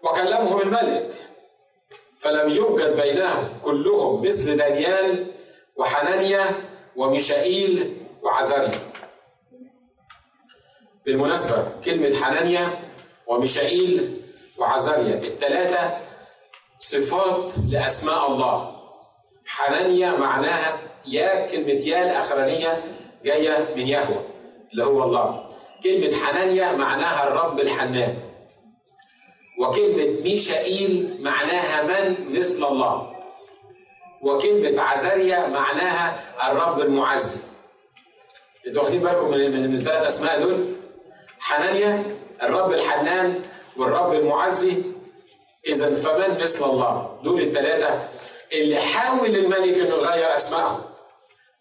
وكلمهم 0.04 0.62
الملك. 0.62 1.14
فلم 2.18 2.50
يوجد 2.50 3.02
بينهم 3.02 3.60
كلهم 3.62 4.22
مثل 4.22 4.58
دانيال 4.58 5.28
وحنانيا 5.76 6.46
وميشائيل 6.96 7.98
وعزاريا. 8.24 8.80
بالمناسبة 11.06 11.68
كلمة 11.86 12.16
حنانيا 12.16 12.70
وميشائيل 13.28 14.22
وعزاريا 14.58 15.16
الثلاثة 15.16 15.98
صفات 16.80 17.54
لأسماء 17.70 18.32
الله. 18.32 18.78
حنانيا 19.46 20.12
معناها 20.18 20.78
يا 21.06 21.48
كلمة 21.48 21.72
يا 21.72 22.04
الأخرانية 22.12 22.84
جاية 23.26 23.76
من 23.76 23.88
يهوى 23.88 24.22
اللي 24.72 24.86
هو 24.86 25.04
الله. 25.04 25.50
كلمة 25.84 26.16
حنانيا 26.16 26.76
معناها 26.76 27.28
الرب 27.28 27.60
الحنان. 27.60 28.16
وكلمة 29.60 30.22
ميشائيل 30.24 31.18
معناها 31.20 31.84
من؟ 31.84 32.38
مثل 32.40 32.66
الله. 32.68 33.14
وكلمة 34.22 34.82
عزاريا 34.82 35.48
معناها 35.48 36.20
الرب 36.52 36.82
المعزي. 36.82 37.40
أنتوا 38.68 38.84
واخدين 38.84 39.02
بالكم 39.02 39.32
من, 39.32 39.70
من 39.70 39.78
الثلاث 39.78 40.08
أسماء 40.08 40.42
دول؟ 40.42 40.76
حنانيا 41.40 42.04
الرب 42.44 42.72
الحنان 42.74 43.42
والرب 43.78 44.14
المعزي 44.14 44.84
اذا 45.68 45.96
فمن 45.96 46.42
مثل 46.44 46.66
الله؟ 46.66 47.20
دول 47.24 47.42
الثلاثه 47.42 48.08
اللي 48.54 48.78
حاول 48.80 49.30
الملك 49.36 49.78
إنه 49.78 49.96
يغير 49.96 50.36
أسمائهم. 50.36 50.82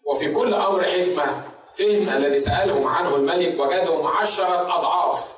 وفي 0.05 0.33
كل 0.33 0.53
أمر 0.53 0.83
حكمة 0.83 1.43
فهم 1.77 2.09
الذي 2.09 2.39
سألهم 2.39 2.87
عنه 2.87 3.15
الملك 3.15 3.59
وجدهم 3.59 4.07
عشرة 4.07 4.75
أضعاف 4.79 5.35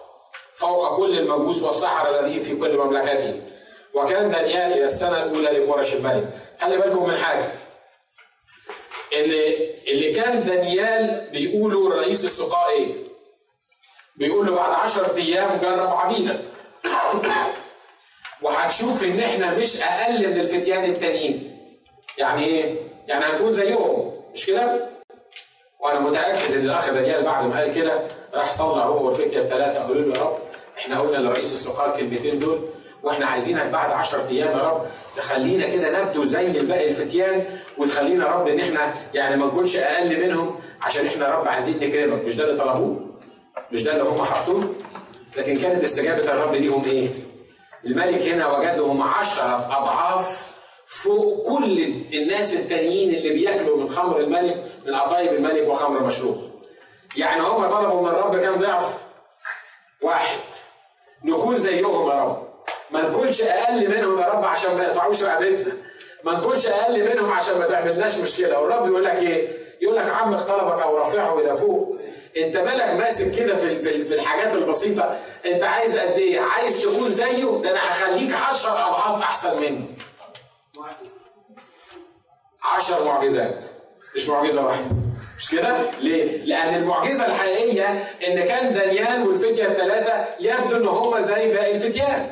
فوق 0.53 0.97
كل 0.97 1.19
المجوس 1.19 1.63
والسحر 1.63 2.19
الذي 2.19 2.39
في 2.39 2.55
كل 2.55 2.77
مملكته. 2.77 3.41
وكان 3.93 4.31
دانيال 4.31 4.71
إلى 4.73 4.85
السنة 4.85 5.23
الأولى 5.23 5.49
لكورش 5.49 5.93
الملك. 5.93 6.29
خلي 6.61 6.77
بالكم 6.77 7.07
من 7.07 7.17
حاجة. 7.17 7.51
اللي 9.13 9.69
اللي 9.87 10.13
كان 10.13 10.45
دانيال 10.45 11.29
بيقولوا 11.31 11.93
رئيس 11.95 12.25
السقاء 12.25 12.69
إيه؟ 12.69 12.93
بيقول 14.15 14.45
له 14.47 14.55
بعد 14.55 14.71
10 14.71 15.15
أيام 15.15 15.59
جرب 15.61 15.89
عبيدك 15.89 16.39
وهتشوف 18.41 19.03
إن 19.03 19.19
إحنا 19.19 19.57
مش 19.57 19.81
أقل 19.81 20.29
من 20.29 20.39
الفتيان 20.39 20.85
التانيين 20.85 21.57
يعني 22.17 22.45
إيه؟ 22.45 22.75
يعني 23.07 23.25
هنكون 23.25 23.53
زيهم 23.53 24.11
مش 24.33 24.45
كده؟ 24.45 24.87
وأنا 25.79 25.99
متأكد 25.99 26.53
إن 26.55 26.65
الأخ 26.65 26.89
دانيال 26.93 27.23
بعد 27.23 27.45
ما 27.45 27.59
قال 27.59 27.73
كده 27.75 28.01
راح 28.33 28.51
صلى 28.51 28.83
هو 28.83 29.05
والفتية 29.05 29.39
الثلاثه 29.39 29.79
قالوا 29.79 30.01
له 30.01 30.15
يا 30.17 30.21
رب 30.23 30.37
إحنا 30.77 30.99
قلنا 30.99 31.17
لرئيس 31.17 31.53
السقاة 31.53 31.93
الكلمتين 31.93 32.39
دول 32.39 32.69
وإحنا 33.03 33.25
عايزينك 33.25 33.65
بعد 33.65 33.91
10 33.91 34.27
أيام 34.29 34.57
يا 34.57 34.63
رب 34.63 34.85
تخلينا 35.17 35.67
كده 35.67 36.01
نبدو 36.01 36.25
زي 36.25 36.47
الباقي 36.59 36.87
الفتيان 36.87 37.45
وتخلينا 37.77 38.25
يا 38.27 38.31
رب 38.31 38.47
إن 38.47 38.59
إحنا 38.59 38.93
يعني 39.13 39.35
ما 39.35 39.45
نكونش 39.45 39.77
أقل 39.77 40.27
منهم 40.27 40.59
عشان 40.81 41.05
إحنا 41.07 41.27
يا 41.29 41.33
رب 41.35 41.47
عايزين 41.47 41.89
نكرمك 41.89 42.23
مش 42.25 42.35
ده 42.35 42.43
اللي 42.43 42.63
طلبوه؟ 42.63 42.99
مش 43.71 43.83
ده 43.83 43.91
اللي 43.91 44.03
هم 44.03 44.23
حطوه؟ 44.23 44.73
لكن 45.37 45.59
كانت 45.59 45.83
استجابة 45.83 46.23
الرب 46.33 46.55
ليهم 46.55 46.85
إيه؟ 46.85 47.09
الملك 47.85 48.21
هنا 48.21 48.57
وجدهم 48.57 49.01
عشرة 49.01 49.65
أضعاف 49.77 50.51
فوق 50.87 51.47
كل 51.47 51.93
الناس 52.13 52.53
التانيين 52.53 53.15
اللي 53.15 53.29
بياكلوا 53.29 53.77
من 53.77 53.91
خمر 53.91 54.19
الملك 54.19 54.65
من 54.85 54.95
قطايب 54.95 55.33
الملك 55.33 55.67
وخمر 55.67 56.03
مشروب. 56.03 56.37
يعني 57.17 57.41
هم 57.41 57.69
طلبوا 57.69 58.01
من 58.01 58.07
الرب 58.07 58.35
كام 58.35 58.55
ضعف؟ 58.55 58.97
واحد. 60.01 60.39
نكون 61.23 61.57
زيهم 61.57 62.09
يا 62.09 62.23
رب. 62.23 62.49
ما 62.91 63.01
نكونش 63.01 63.41
أقل 63.41 63.89
منهم 63.89 64.19
يا 64.19 64.25
رب 64.25 64.45
عشان 64.45 64.77
ما 64.77 64.83
يقطعوش 64.83 65.23
رقبتنا. 65.23 65.73
ما 66.23 66.33
نكونش 66.33 66.67
أقل 66.67 67.09
منهم 67.09 67.31
عشان 67.31 67.59
ما 67.59 67.65
تعملناش 67.65 68.17
مشكلة، 68.17 68.59
والرب 68.59 68.87
يقول 68.87 69.03
لك 69.03 69.15
إيه؟ 69.15 69.49
يقول 69.81 69.95
لك 69.95 70.09
عمك 70.09 70.41
طلبك 70.41 70.81
أو 70.81 70.97
رافعه 70.97 71.39
إلى 71.39 71.57
فوق. 71.57 71.88
انت 72.45 72.57
مالك 72.57 72.93
ماسك 72.99 73.39
كده 73.39 73.55
في 73.55 73.79
في 73.79 74.15
الحاجات 74.15 74.55
البسيطة 74.55 75.17
انت 75.45 75.63
عايز 75.63 75.97
قد 75.97 76.17
إيه 76.17 76.39
عايز 76.39 76.81
تكون 76.81 77.11
زيه 77.11 77.61
ده 77.63 77.71
أنا 77.71 77.79
هخليك 77.91 78.33
10 78.33 78.71
اضعاف 78.71 79.21
احسن 79.21 79.61
منه 79.61 79.85
10 82.63 83.03
معجزات 83.05 83.55
مش 84.15 84.29
معجزة 84.29 84.65
واحدة 84.65 84.85
مش 85.37 85.49
كده؟ 85.51 85.77
ليه؟ 86.01 86.43
لأن 86.45 86.75
المعجزة 86.75 87.25
الحقيقية 87.25 87.87
إن 88.27 88.41
كان 88.41 88.73
دانيال 88.73 89.27
والفتية 89.27 89.65
الثلاثة 89.67 90.25
يبدو 90.39 90.75
إن 90.77 90.87
هم 90.87 91.19
زي 91.19 91.53
باقي 91.53 91.75
الفتيان. 91.75 92.31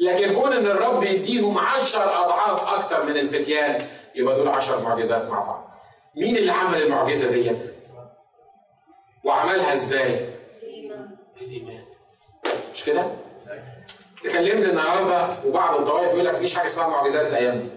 لكن 0.00 0.34
كون 0.34 0.52
إن 0.52 0.66
الرب 0.66 1.02
يديهم 1.04 1.58
عشر 1.58 2.02
أضعاف 2.24 2.74
أكتر 2.74 3.04
من 3.04 3.16
الفتيان 3.16 3.86
يبقى 4.14 4.36
دول 4.36 4.48
عشر 4.48 4.82
معجزات 4.82 5.28
مع 5.30 5.40
بعض. 5.40 5.70
مين 6.16 6.36
اللي 6.36 6.52
عمل 6.52 6.82
المعجزة 6.82 7.30
ديت؟ 7.30 7.56
وعملها 9.24 9.74
إزاي؟ 9.74 10.28
الايمان 11.42 11.84
مش 12.74 12.84
كده؟ 12.84 13.06
تكلمنا 14.24 14.70
النهارده 14.70 15.36
وبعض 15.48 15.80
الطوائف 15.80 16.12
يقول 16.12 16.24
لك 16.26 16.34
مفيش 16.34 16.54
حاجة 16.54 16.66
اسمها 16.66 16.88
معجزات 16.88 17.28
الأيام 17.28 17.58
دي 17.60 17.68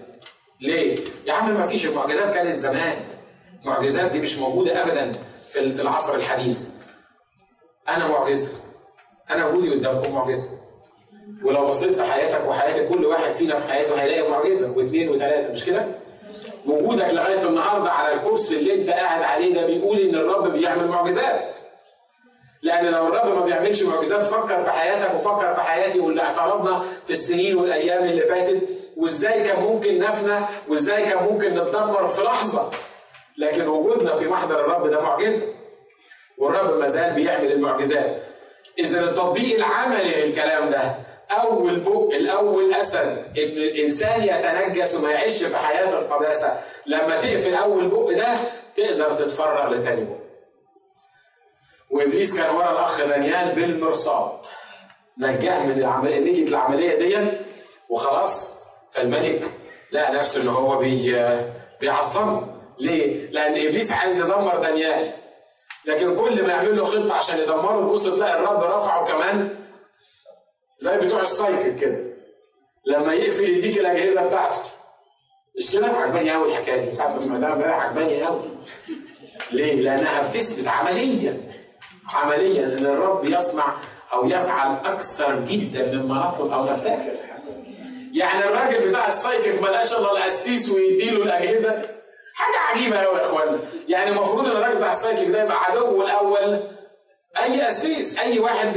ليه؟ 0.66 0.98
يا 1.26 1.32
عم 1.32 1.54
ما 1.54 1.66
فيش 1.66 1.86
المعجزات 1.86 2.34
كانت 2.34 2.58
زمان 2.58 2.96
المعجزات 3.62 4.10
دي 4.12 4.20
مش 4.20 4.38
موجودة 4.38 4.82
أبدا 4.82 5.12
في 5.48 5.72
في 5.72 5.82
العصر 5.82 6.14
الحديث 6.14 6.68
أنا 7.88 8.08
معجزة 8.08 8.50
أنا 9.30 9.46
وجودي 9.46 9.74
قدامكم 9.74 10.12
معجزة 10.14 10.50
ولو 11.44 11.66
بصيت 11.68 11.94
في 11.94 12.04
حياتك 12.12 12.48
وحياتك 12.48 12.88
كل 12.88 13.04
واحد 13.06 13.32
فينا 13.32 13.56
في 13.56 13.68
حياته 13.72 14.02
هيلاقي 14.02 14.30
معجزة 14.30 14.76
واثنين 14.76 15.08
وثلاثة 15.08 15.52
مش 15.52 15.64
كده؟ 15.64 15.86
وجودك 16.66 17.14
لغاية 17.14 17.42
النهاردة 17.42 17.90
على 17.90 18.14
الكرسي 18.14 18.56
اللي 18.56 18.74
أنت 18.74 18.90
قاعد 18.90 19.22
عليه 19.22 19.54
ده 19.54 19.66
بيقول 19.66 19.98
إن 19.98 20.14
الرب 20.14 20.52
بيعمل 20.52 20.88
معجزات. 20.88 21.56
لأن 22.62 22.86
لو 22.86 23.06
الرب 23.08 23.34
ما 23.34 23.44
بيعملش 23.44 23.82
معجزات 23.82 24.26
فكر 24.26 24.58
في 24.58 24.70
حياتك 24.70 25.14
وفكر 25.14 25.50
في 25.54 25.60
حياتي 25.60 26.00
واللي 26.00 26.22
اعترضنا 26.22 26.82
في 27.06 27.12
السنين 27.12 27.56
والأيام 27.56 28.04
اللي 28.04 28.22
فاتت 28.22 28.68
وإزاي 28.96 29.44
كان 29.48 29.62
ممكن 29.62 29.98
نفنى 29.98 30.38
وإزاي 30.68 31.04
كان 31.04 31.22
ممكن 31.24 31.54
نتدمر 31.54 32.06
في 32.06 32.22
لحظة. 32.22 32.70
لكن 33.38 33.66
وجودنا 33.68 34.16
في 34.16 34.28
محضر 34.28 34.60
الرب 34.60 34.86
ده 34.90 35.00
معجزة. 35.00 35.42
والرب 36.38 36.78
ما 36.78 36.88
زال 36.88 37.14
بيعمل 37.14 37.52
المعجزات. 37.52 38.22
إذا 38.78 39.00
التطبيق 39.00 39.56
العملي 39.56 40.24
للكلام 40.24 40.70
ده 40.70 40.94
أول 41.30 41.80
بق 41.80 42.10
الأول 42.14 42.74
أسد. 42.74 43.38
إن 43.38 43.44
الإنسان 43.44 44.22
يتنجس 44.22 44.94
وما 44.94 45.10
يعيش 45.10 45.44
في 45.44 45.56
حياة 45.56 45.98
القداسة. 45.98 46.60
لما 46.86 47.20
تقفل 47.20 47.54
أول 47.54 47.88
بق 47.88 48.10
ده 48.10 48.36
تقدر 48.76 49.14
تتفرغ 49.24 49.68
لتاني 49.68 50.04
بق 50.04 50.16
وإبليس 51.90 52.40
كان 52.40 52.54
ورا 52.54 52.72
الأخ 52.72 53.04
دانيال 53.04 53.54
بالمرصاد. 53.54 54.30
نجاه 55.18 55.66
من 55.66 55.78
العملية 55.78 56.18
نتيجه 56.20 56.48
العملية 56.48 56.98
دي. 56.98 57.38
وخلاص 57.88 58.62
فالملك 58.92 59.44
لقى 59.92 60.12
نفسه 60.12 60.42
إن 60.42 60.48
هو 60.48 60.78
بي 60.78 61.16
بيعظمه 61.80 62.56
ليه؟ 62.78 63.30
لأن 63.30 63.52
إبليس 63.52 63.92
عايز 63.92 64.20
يدمر 64.20 64.56
دانيال. 64.56 65.10
لكن 65.84 66.16
كل 66.16 66.42
ما 66.42 66.48
يعمل 66.48 66.76
له 66.76 66.84
خطة 66.84 67.14
عشان 67.14 67.38
يدمره 67.38 67.88
تبص 67.88 68.04
تلاقي 68.04 68.38
الرب 68.38 68.62
رفعه 68.62 69.06
كمان 69.06 69.55
زي 70.78 70.96
بتوع 70.96 71.22
السايكل 71.22 71.80
كده. 71.80 72.04
لما 72.86 73.14
يقفل 73.14 73.44
يديك 73.48 73.78
الأجهزة 73.78 74.26
بتاعته 74.26 74.60
مش 75.58 75.72
كده؟ 75.72 75.86
عجباني 75.86 76.30
قوي 76.30 76.48
الحكاية 76.48 76.84
دي. 76.84 76.94
ساعه 76.94 77.12
ما 77.12 77.18
سمعتها 77.18 77.52
امبارح 77.52 77.86
عجباني 77.86 78.22
قوي 78.22 78.42
ليه؟ 79.52 79.74
لأنها 79.74 80.28
بتثبت 80.28 80.68
عمليا. 80.68 81.40
عمليا 82.14 82.64
إن 82.66 82.86
الرب 82.86 83.24
يصنع 83.24 83.64
أو 84.12 84.26
يفعل 84.28 84.76
أكثر 84.84 85.40
جدا 85.40 85.92
مما 85.92 86.14
نطلب 86.14 86.52
أو 86.52 86.64
نفتكر. 86.66 87.12
يعني 88.12 88.44
الراجل 88.44 88.88
بتاع 88.88 89.08
السايكك 89.08 89.62
ما 89.62 89.68
لقاش 89.68 89.92
إلا 89.92 90.12
القسيس 90.12 90.70
ويديله 90.70 91.22
الأجهزة. 91.22 91.82
حاجة 92.34 92.56
عجيبة 92.58 92.96
قوي 92.98 93.16
يا 93.18 93.22
اخوانا 93.22 93.58
يعني 93.88 94.10
المفروض 94.10 94.44
إن 94.46 94.50
الراجل 94.56 94.76
بتاع 94.76 94.90
السايكك 94.90 95.30
ده 95.30 95.42
يبقى 95.42 95.56
عدو 95.64 96.02
الأول. 96.02 96.62
أي 97.42 97.60
قسيس 97.62 98.18
أي 98.18 98.38
واحد 98.38 98.72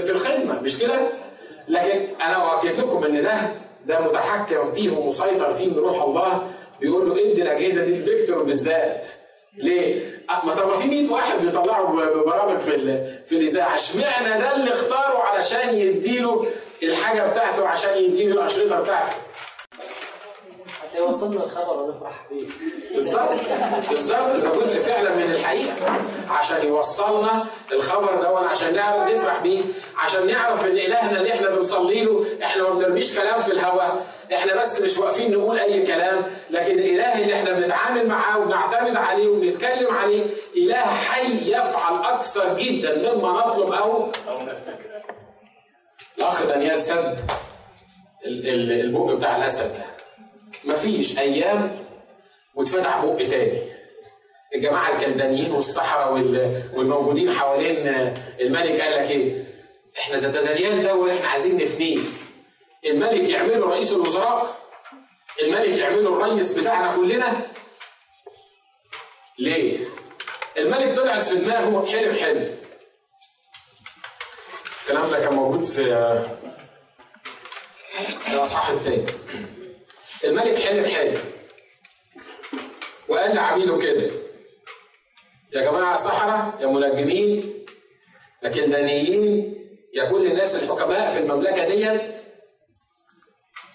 في 0.00 0.10
الخدمة. 0.10 0.60
مش 0.60 0.78
كده؟ 0.78 1.23
لكن 1.68 2.00
أنا 2.22 2.36
اؤكد 2.52 2.78
لكم 2.78 3.04
إن 3.04 3.22
ده 3.22 3.36
ده 3.86 4.00
متحكم 4.00 4.72
فيه 4.72 4.90
ومسيطر 4.90 5.52
فيه 5.52 5.68
من 5.68 5.78
روح 5.78 6.02
الله 6.02 6.46
بيقول 6.80 7.08
له 7.08 7.14
إدي 7.14 7.42
الأجهزة 7.42 7.84
دي 7.84 7.98
لفيكتور 7.98 8.42
بالذات 8.42 9.08
ليه؟ 9.56 10.00
ما 10.44 10.54
طب 10.54 10.68
ما 10.68 10.76
في 10.76 10.88
100 10.88 11.12
واحد 11.12 11.38
بيطلعوا 11.40 12.04
برامج 12.24 12.58
في 12.60 12.70
في 13.26 13.36
الإذاعة، 13.36 13.74
اشمعنى 13.74 14.40
ده 14.40 14.56
اللي 14.56 14.72
اختاره 14.72 15.18
علشان 15.18 15.74
يديله 15.74 16.46
الحاجة 16.82 17.26
بتاعته 17.26 17.68
عشان 17.68 17.98
يديله 18.04 18.34
الاشرطه 18.34 18.80
بتاعته؟ 18.80 19.12
حتى 20.94 21.02
يوصلنا 21.02 21.44
الخبر 21.44 21.82
ونفرح 21.82 22.26
بيه. 22.30 22.46
بالظبط 22.94 23.30
بالظبط 23.90 24.36
ده 24.36 24.50
جزء 24.60 24.80
فعلا 24.80 25.14
من 25.14 25.22
الحقيقة 25.22 25.74
عشان 26.28 26.66
يوصلنا 26.66 27.44
الخبر 27.72 28.14
ده 28.22 28.38
عشان 28.38 28.74
نعرف 28.74 29.12
نفرح 29.14 29.38
بيه 29.42 29.60
عشان 29.96 30.26
نعرف 30.26 30.64
إن 30.64 30.70
إلهنا 30.78 31.18
اللي 31.18 31.32
إحنا 31.32 31.48
بنصلي 31.50 32.04
له 32.04 32.26
إحنا 32.44 32.62
ما 32.62 32.70
بنرميش 32.70 33.18
كلام 33.18 33.40
في 33.40 33.52
الهواء 33.52 34.06
إحنا 34.34 34.62
بس 34.62 34.80
مش 34.80 34.98
واقفين 34.98 35.32
نقول 35.32 35.58
أي 35.58 35.86
كلام 35.86 36.22
لكن 36.50 36.78
الاله 36.78 37.22
اللي 37.22 37.34
إحنا 37.34 37.52
بنتعامل 37.52 38.06
معاه 38.08 38.38
وبنعتمد 38.38 38.96
عليه 38.96 39.28
وبنتكلم 39.28 39.94
عليه 39.94 40.26
إله 40.56 40.76
حي 40.80 41.50
يفعل 41.52 41.94
أكثر 42.04 42.56
جدا 42.58 43.14
مما 43.14 43.46
نطلب 43.46 43.72
أو 43.72 44.06
نفتكر. 44.30 45.02
الأخ 46.18 46.42
دانيال 46.46 46.78
سد 46.80 47.20
ال- 48.26 48.48
ال- 48.48 48.80
البق 48.80 49.12
بتاع 49.14 49.36
الأسد 49.36 49.72
ده 49.78 49.84
مفيش 50.64 51.18
أيام 51.18 51.84
واتفتح 52.54 53.04
بق 53.04 53.26
تاني. 53.26 53.62
الجماعة 54.54 54.92
الكلدانيين 54.96 55.52
والسحره 55.52 56.10
وال- 56.12 56.70
والموجودين 56.74 57.32
حوالين 57.32 57.88
الملك 58.40 58.80
قال 58.80 58.92
لك 59.04 59.10
إيه؟ 59.10 59.44
إحنا 59.98 60.18
ده, 60.18 60.28
دانيال 60.42 60.82
ده 60.82 60.94
وإحنا 60.94 61.28
عايزين 61.28 61.56
نفنيه. 61.62 61.98
الملك 62.86 63.28
يعمله 63.30 63.66
رئيس 63.70 63.92
الوزراء 63.92 64.56
الملك 65.42 65.78
يعمله 65.78 66.08
الرئيس 66.08 66.58
بتاعنا 66.58 66.96
كلنا. 66.96 67.46
ليه؟ 69.38 69.78
الملك 70.58 70.96
طلعت 70.96 71.24
في 71.24 71.34
دماغه 71.36 71.86
حلم 71.86 72.14
حلم. 72.14 72.56
الكلام 74.82 75.10
ده 75.10 75.20
كان 75.20 75.32
موجود 75.34 75.62
في 75.64 75.80
الأصحاح 78.28 78.68
الثاني 78.68 79.06
الملك 80.24 80.58
حلم 80.58 80.86
حلم 80.86 81.18
وقال 83.08 83.34
لعبيده 83.34 83.78
كده 83.78 84.10
يا 85.52 85.60
جماعة 85.60 85.96
سحره 85.96 86.58
يا 86.60 86.66
منجمين 86.66 87.64
يا 88.42 88.48
كلدانيين 88.48 89.54
يا 89.94 90.04
كل 90.04 90.26
الناس 90.26 90.62
الحكماء 90.62 91.10
في 91.10 91.18
المملكة 91.18 91.68
دي 91.68 91.90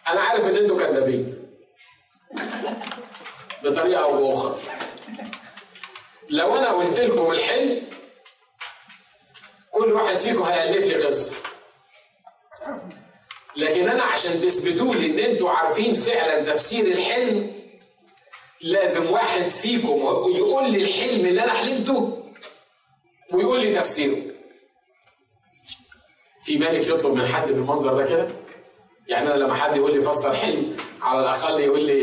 أنا 0.10 0.22
عارف 0.22 0.48
إن 0.48 0.56
أنتوا 0.56 0.80
كذابين. 0.80 1.50
بطريقة 3.64 4.04
أو 4.04 4.28
بأخرى. 4.28 4.60
لو 6.30 6.58
أنا 6.58 6.72
قلت 6.72 7.00
لكم 7.00 7.32
الحلم 7.32 7.82
كل 9.72 9.94
واحد 9.94 10.18
فيكم 10.18 10.44
هيألف 10.44 10.86
لي 10.86 10.96
قصة. 10.96 11.34
لكن 13.58 13.90
أنا 13.90 14.04
عشان 14.04 14.42
تثبتوا 14.42 14.96
لي 14.96 15.06
إن 15.06 15.32
أنتوا 15.32 15.50
عارفين 15.50 15.94
فعلا 15.94 16.42
تفسير 16.54 16.86
الحلم 16.86 17.52
لازم 18.62 19.10
واحد 19.12 19.50
فيكم 19.50 19.88
يقول 20.36 20.72
لي 20.72 20.82
الحلم 20.82 21.26
اللي 21.26 21.44
أنا 21.44 21.54
حلمته 21.54 22.24
ويقول 23.34 23.60
لي 23.62 23.76
تفسيره. 23.76 24.18
في 26.42 26.58
ملك 26.58 26.88
يطلب 26.88 27.14
من 27.14 27.28
حد 27.28 27.48
بالمنظر 27.52 27.94
ده 27.94 28.06
كده؟ 28.06 28.28
يعني 29.08 29.28
أنا 29.28 29.44
لما 29.44 29.54
حد 29.54 29.78
يقول 29.78 29.94
لي 29.94 30.02
فسر 30.02 30.34
حلم 30.34 30.78
على 31.02 31.20
الأقل 31.20 31.60
يقول 31.60 31.84
لي 31.86 32.02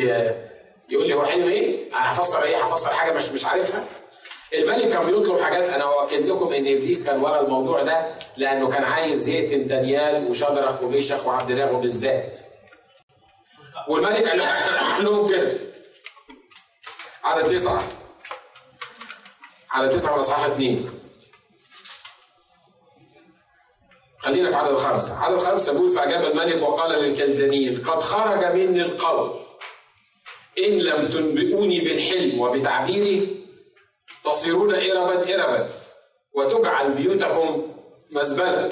يقول 0.88 1.08
لي 1.08 1.14
هو 1.14 1.24
حلم 1.24 1.48
إيه؟ 1.48 1.88
أنا 1.92 2.12
هفسر 2.12 2.42
إيه؟ 2.42 2.56
هفسر 2.56 2.90
حاجة 2.90 3.12
مش 3.12 3.28
مش 3.28 3.44
عارفها. 3.44 3.84
الملك 4.54 4.88
كان 4.88 5.06
بيطلب 5.06 5.40
حاجات. 5.40 5.68
أنا 5.68 5.84
اؤكد 5.84 6.26
لكم 6.26 6.52
إن 6.52 6.66
إبليس 6.66 7.06
كان 7.06 7.20
ورا 7.20 7.40
الموضوع 7.40 7.82
ده 7.82 8.06
لأنه 8.36 8.68
كان 8.70 8.84
عايز 8.84 9.28
يقتل 9.28 9.68
دانيال 9.68 10.30
وشدرخ 10.30 10.82
وميشخ 10.82 11.26
وعبد 11.26 11.52
ناغو 11.52 11.80
بالذات 11.80 12.38
والملك 13.88 14.28
قال 14.28 14.42
لهم 15.04 15.28
كده. 15.28 15.52
عدد 17.24 17.48
تسعه 17.48 17.82
عدد 19.70 19.90
تسعه 19.90 20.16
واصحاح 20.16 20.44
اثنين 20.44 20.90
خلينا 24.18 24.50
في 24.50 24.56
عدد 24.56 24.76
خمسة 24.76 25.18
عدد 25.18 25.38
خمسة 25.38 25.72
بيقول 25.72 25.88
فأجاب 25.90 26.24
الملك 26.24 26.62
وقال 26.62 26.90
للكلدانيين 27.02 27.82
قد 27.84 28.02
خرج 28.02 28.44
مني 28.44 28.82
القول 28.82 29.34
إن 30.58 30.78
لم 30.78 31.08
تنبئوني 31.10 31.80
بالحلم 31.80 32.40
وبتعبيره 32.40 33.26
تصيرون 34.26 34.74
إربا 34.74 35.34
إربا 35.34 35.68
وتجعل 36.34 36.92
بيوتكم 36.92 37.62
مزبلة. 38.10 38.70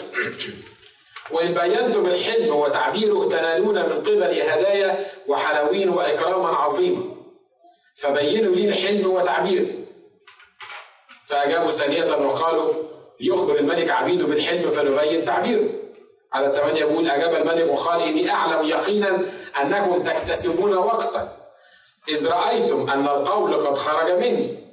وإن 1.31 1.55
بينتم 1.55 2.07
الحلم 2.07 2.57
وتعبيره 2.57 3.29
تنالون 3.29 3.75
من 3.75 3.99
قبل 4.01 4.23
هدايا 4.23 5.07
وحلاوين 5.29 5.88
وإكراما 5.88 6.49
عظيما. 6.49 7.03
فبينوا 7.95 8.55
لي 8.55 8.69
الحلم 8.69 9.11
وتعبيره 9.11 9.67
فأجابوا 11.25 11.71
ثانية 11.71 12.17
وقالوا 12.27 12.73
ليخبر 13.21 13.59
الملك 13.59 13.90
عبيده 13.90 14.27
بالحلم 14.27 14.71
فنبين 14.71 15.25
تعبيره 15.25 15.69
على 16.33 16.47
الثمانية 16.47 16.85
بيقول 16.85 17.11
أجاب 17.11 17.35
الملك 17.35 17.71
وقال 17.71 18.03
إني 18.03 18.31
أعلم 18.31 18.69
يقينا 18.69 19.19
أنكم 19.61 20.05
تكتسبون 20.05 20.75
وقتا. 20.75 21.37
إذ 22.09 22.29
رأيتم 22.29 22.90
أن 22.90 23.09
القول 23.09 23.55
قد 23.55 23.79
خرج 23.79 24.11
مني. 24.11 24.63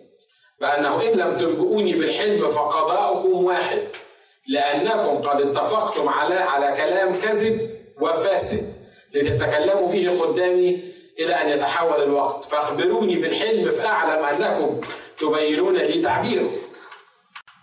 بأنه 0.62 1.02
إن 1.02 1.18
لم 1.20 1.38
تنبئوني 1.38 1.94
بالحلم 1.94 2.48
فقضاؤكم 2.48 3.44
واحد 3.44 3.82
لأنكم 4.48 5.22
قد 5.22 5.42
اتفقتم 5.42 6.10
على 6.10 6.36
على 6.36 6.76
كلام 6.78 7.20
كذب 7.20 7.70
وفاسد 8.02 8.74
لتتكلموا 9.14 9.92
به 9.92 10.20
قدامي 10.22 10.80
إلى 11.20 11.34
أن 11.34 11.50
يتحول 11.50 12.04
الوقت. 12.04 12.46
فاخبروني 12.46 13.22
بالحلم 13.22 13.72
فأعلم 13.72 14.26
أنكم 14.26 14.82
تبينون 15.20 15.78
لي 15.78 16.02
تعبيره. 16.02 16.52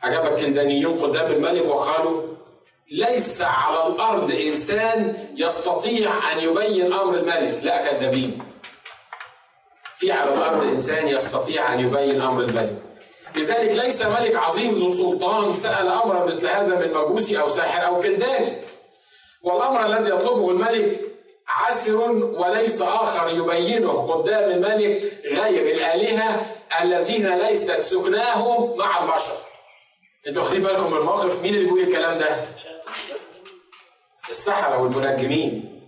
اجاب 0.04 0.26
الكلدانيون 0.26 0.98
قدام 0.98 1.32
الملك 1.32 1.64
وقالوا 1.66 2.22
ليس 2.90 3.42
على 3.42 3.86
الأرض 3.86 4.34
إنسان 4.34 5.28
يستطيع 5.36 6.10
أن 6.32 6.38
يبين 6.38 6.92
أمر 6.92 7.14
الملك. 7.14 7.60
لا 7.62 7.76
كذابين 7.90 8.42
في 9.96 10.12
على 10.12 10.34
الأرض 10.34 10.62
إنسان 10.62 11.08
يستطيع 11.08 11.72
أن 11.72 11.80
يبين 11.80 12.20
أمر 12.20 12.42
الملك. 12.42 12.87
لذلك 13.36 13.84
ليس 13.84 14.02
ملك 14.02 14.36
عظيم 14.36 14.74
ذو 14.74 14.90
سلطان 14.90 15.54
سأل 15.54 15.88
امرا 15.88 16.26
مثل 16.26 16.46
هذا 16.46 16.78
من 16.78 16.92
مجوسي 16.94 17.40
أو 17.40 17.48
ساحر 17.48 17.86
أو 17.86 18.00
كلداني 18.00 18.52
والأمر 19.42 19.86
الذي 19.86 20.10
يطلبه 20.10 20.50
الملك 20.50 21.00
عسر 21.48 22.10
وليس 22.12 22.82
آخر 22.82 23.28
يبينه 23.28 23.92
قدام 23.92 24.50
الملك 24.50 25.20
غير 25.24 25.74
الآلهة 25.74 26.46
الذين 26.82 27.38
ليست 27.38 27.80
سكناهم 27.80 28.78
مع 28.78 29.02
البشر. 29.04 29.34
أنتوا 30.26 30.42
واخدين 30.42 30.62
بالكم 30.62 30.92
من 30.92 30.98
الموقف؟ 30.98 31.42
مين 31.42 31.54
اللي 31.54 31.64
بيقول 31.64 31.80
الكلام 31.80 32.18
ده؟ 32.18 32.44
السحرة 34.30 34.82
والمنجمين. 34.82 35.80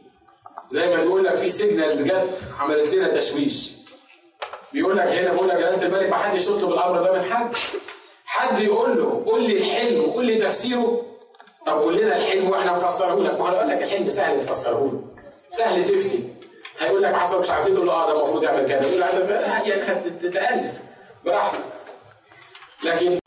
زي 0.66 0.96
ما 0.96 1.02
بيقول 1.02 1.24
لك 1.24 1.34
في 1.34 1.50
سيجنالز 1.50 2.02
جت 2.02 2.40
عملت 2.60 2.94
لنا 2.94 3.08
تشويش. 3.08 3.79
بيقول 4.72 4.96
لك 4.98 5.06
هنا 5.06 5.32
بيقول 5.32 5.48
لك 5.48 5.56
جلاله 5.56 5.82
الملك 5.86 6.10
ما 6.10 6.16
حدش 6.16 6.46
يطلب 6.46 6.72
الامر 6.72 7.02
ده 7.02 7.12
من 7.12 7.24
حد. 7.24 7.52
حد 8.24 8.60
يقول 8.62 8.98
له 8.98 9.22
قول 9.26 9.42
لي 9.48 9.58
الحلم 9.58 10.04
وقول 10.04 10.26
لي 10.26 10.34
تفسيره. 10.34 11.02
طب 11.66 11.78
قول 11.78 11.96
لنا 11.96 12.16
الحلم 12.16 12.50
وإحنا 12.50 12.72
نفسره 12.72 13.22
لك. 13.22 13.40
ما 13.40 13.48
هو 13.48 13.62
لك 13.68 13.82
الحلم 13.82 14.08
سهل 14.10 14.40
تفسره 14.40 14.78
له. 14.92 15.04
سهل 15.50 15.86
تفتي. 15.86 16.24
هيقول 16.78 17.02
لك 17.02 17.14
حصل 17.14 17.40
مش 17.40 17.50
عارف 17.50 17.66
إيه 17.66 17.74
تقول 17.74 17.86
له 17.86 17.92
آه 17.92 18.06
ده 18.06 18.16
المفروض 18.16 18.42
يعمل 18.42 18.66
كذا 18.66 18.80
يقول 18.88 19.00
له 19.00 19.20
ده 19.20 19.46
يعني 20.40 20.68
براحتك. 21.24 21.58
لكن 22.82 23.18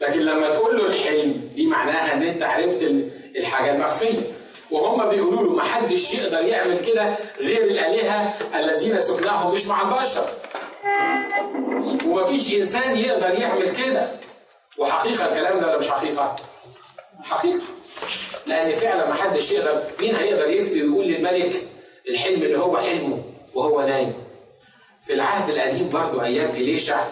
لكن 0.00 0.20
لما 0.20 0.50
تقول 0.50 0.78
له 0.78 0.86
الحلم 0.86 1.50
دي 1.54 1.66
معناها 1.66 2.12
إن 2.12 2.22
أنت 2.22 2.42
عرفت 2.42 2.82
الحاجة 3.36 3.74
المخفية. 3.74 4.20
وهم 4.70 5.08
بيقولوا 5.10 5.42
له 5.44 5.54
ما 5.54 5.62
حدش 5.62 6.14
يقدر 6.14 6.40
يعمل 6.40 6.80
كده 6.86 7.14
غير 7.40 7.64
الآلهة 7.64 8.34
الذين 8.54 9.00
سكناهم 9.00 9.54
مش 9.54 9.66
مع 9.66 9.82
البشر. 9.82 10.24
ومفيش 12.06 12.54
إنسان 12.54 12.96
يقدر 12.96 13.38
يعمل 13.40 13.70
كده 13.76 14.08
وحقيقة 14.78 15.26
الكلام 15.26 15.60
ده 15.60 15.66
ولا 15.68 15.78
مش 15.78 15.88
حقيقة؟ 15.90 16.36
حقيقة 17.22 17.60
لأن 18.46 18.72
فعلا 18.72 19.08
ما 19.08 19.14
حدش 19.14 19.52
يقدر 19.52 19.82
مين 20.00 20.16
هيقدر 20.16 20.50
يفتي 20.50 20.82
ويقول 20.82 21.06
للملك 21.06 21.62
الحلم 22.08 22.42
اللي 22.42 22.58
هو 22.58 22.76
حلمه 22.76 23.22
وهو 23.54 23.80
نايم 23.86 24.14
في 25.02 25.14
العهد 25.14 25.50
القديم 25.50 25.88
برضو 25.90 26.22
أيام 26.22 26.50
إليشع 26.50 27.04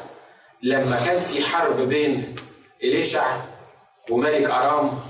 لما 0.62 1.00
كان 1.06 1.20
في 1.20 1.44
حرب 1.44 1.80
بين 1.88 2.34
إليشع 2.82 3.36
وملك 4.10 4.50
أرام 4.50 5.00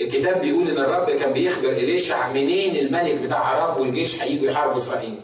الكتاب 0.00 0.40
بيقول 0.40 0.70
إن 0.70 0.76
الرب 0.84 1.10
كان 1.10 1.32
بيخبر 1.32 1.68
إليشع 1.68 2.28
منين 2.32 2.76
الملك 2.76 3.14
بتاع 3.14 3.52
أرام 3.52 3.80
والجيش 3.80 4.22
هيجوا 4.22 4.50
يحاربوا 4.50 4.76
إسرائيل. 4.76 5.20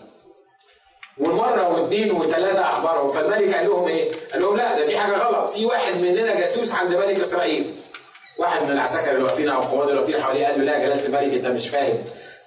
ومرة 1.19 1.69
واثنين 1.69 2.13
وثلاثة 2.13 2.69
أخبارهم 2.69 3.09
فالملك 3.09 3.55
قال 3.55 3.67
لهم 3.67 3.89
إيه؟ 3.89 4.13
قال 4.33 4.43
لهم 4.43 4.57
لا 4.57 4.79
ده 4.81 4.87
في 4.87 4.99
حاجة 4.99 5.17
غلط. 5.17 5.49
في 5.49 5.67
واحد 5.67 5.97
مننا 6.01 6.41
جاسوس 6.41 6.73
عند 6.75 6.95
ملك 6.95 7.21
إسرائيل. 7.21 7.75
واحد 8.39 8.63
من 8.63 8.71
العساكر 8.71 9.11
اللي 9.11 9.23
واقفين 9.25 9.49
أو 9.49 9.63
القواد 9.63 9.89
اللي 9.89 10.01
واقفين 10.01 10.23
حواليه 10.23 10.47
قال 10.47 10.59
له 10.59 10.65
لا 10.65 10.79
جلالة 10.79 11.07
الملك 11.07 11.35
أنت 11.35 11.47
مش 11.47 11.69
فاهم. 11.69 11.99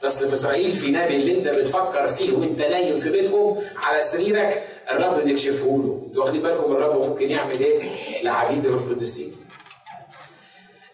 بس 0.03 0.23
في 0.25 0.33
إسرائيل 0.33 0.71
في 0.71 0.91
نبي 0.91 1.15
اللي 1.15 1.39
أنت 1.39 1.47
بتفكر 1.47 2.07
فيه 2.07 2.37
وأنت 2.37 2.59
نايم 2.61 2.97
في 2.97 3.09
بيتكم 3.09 3.57
على 3.83 4.01
سريرك 4.01 4.63
الرب 4.91 5.27
نكشفه 5.27 5.65
له. 5.65 6.01
أنتوا 6.07 6.23
واخدين 6.23 6.41
بالكم 6.41 6.71
الرب 6.71 7.05
ممكن 7.07 7.31
يعمل 7.31 7.59
إيه؟ 7.59 7.89
لعبيده 8.23 8.69
القديسين 8.69 9.35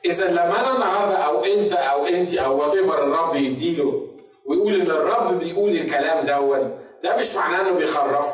إذا 0.05 0.31
لما 0.31 0.59
أنا 0.59 0.75
النهارده 0.75 1.15
أو 1.17 1.45
أنت 1.45 1.73
أو 1.73 2.05
انت 2.07 2.35
أو 2.35 2.57
وات 2.59 2.73
الرب 2.73 3.35
يديله 3.35 4.07
ويقول 4.45 4.81
إن 4.81 4.91
الرب 4.91 5.39
بيقول 5.39 5.71
الكلام 5.77 6.25
دون 6.25 6.79
ده 7.05 7.15
مش 7.17 7.35
معناه 7.35 7.61
إنه 7.61 7.71
بيخرف 7.71 8.25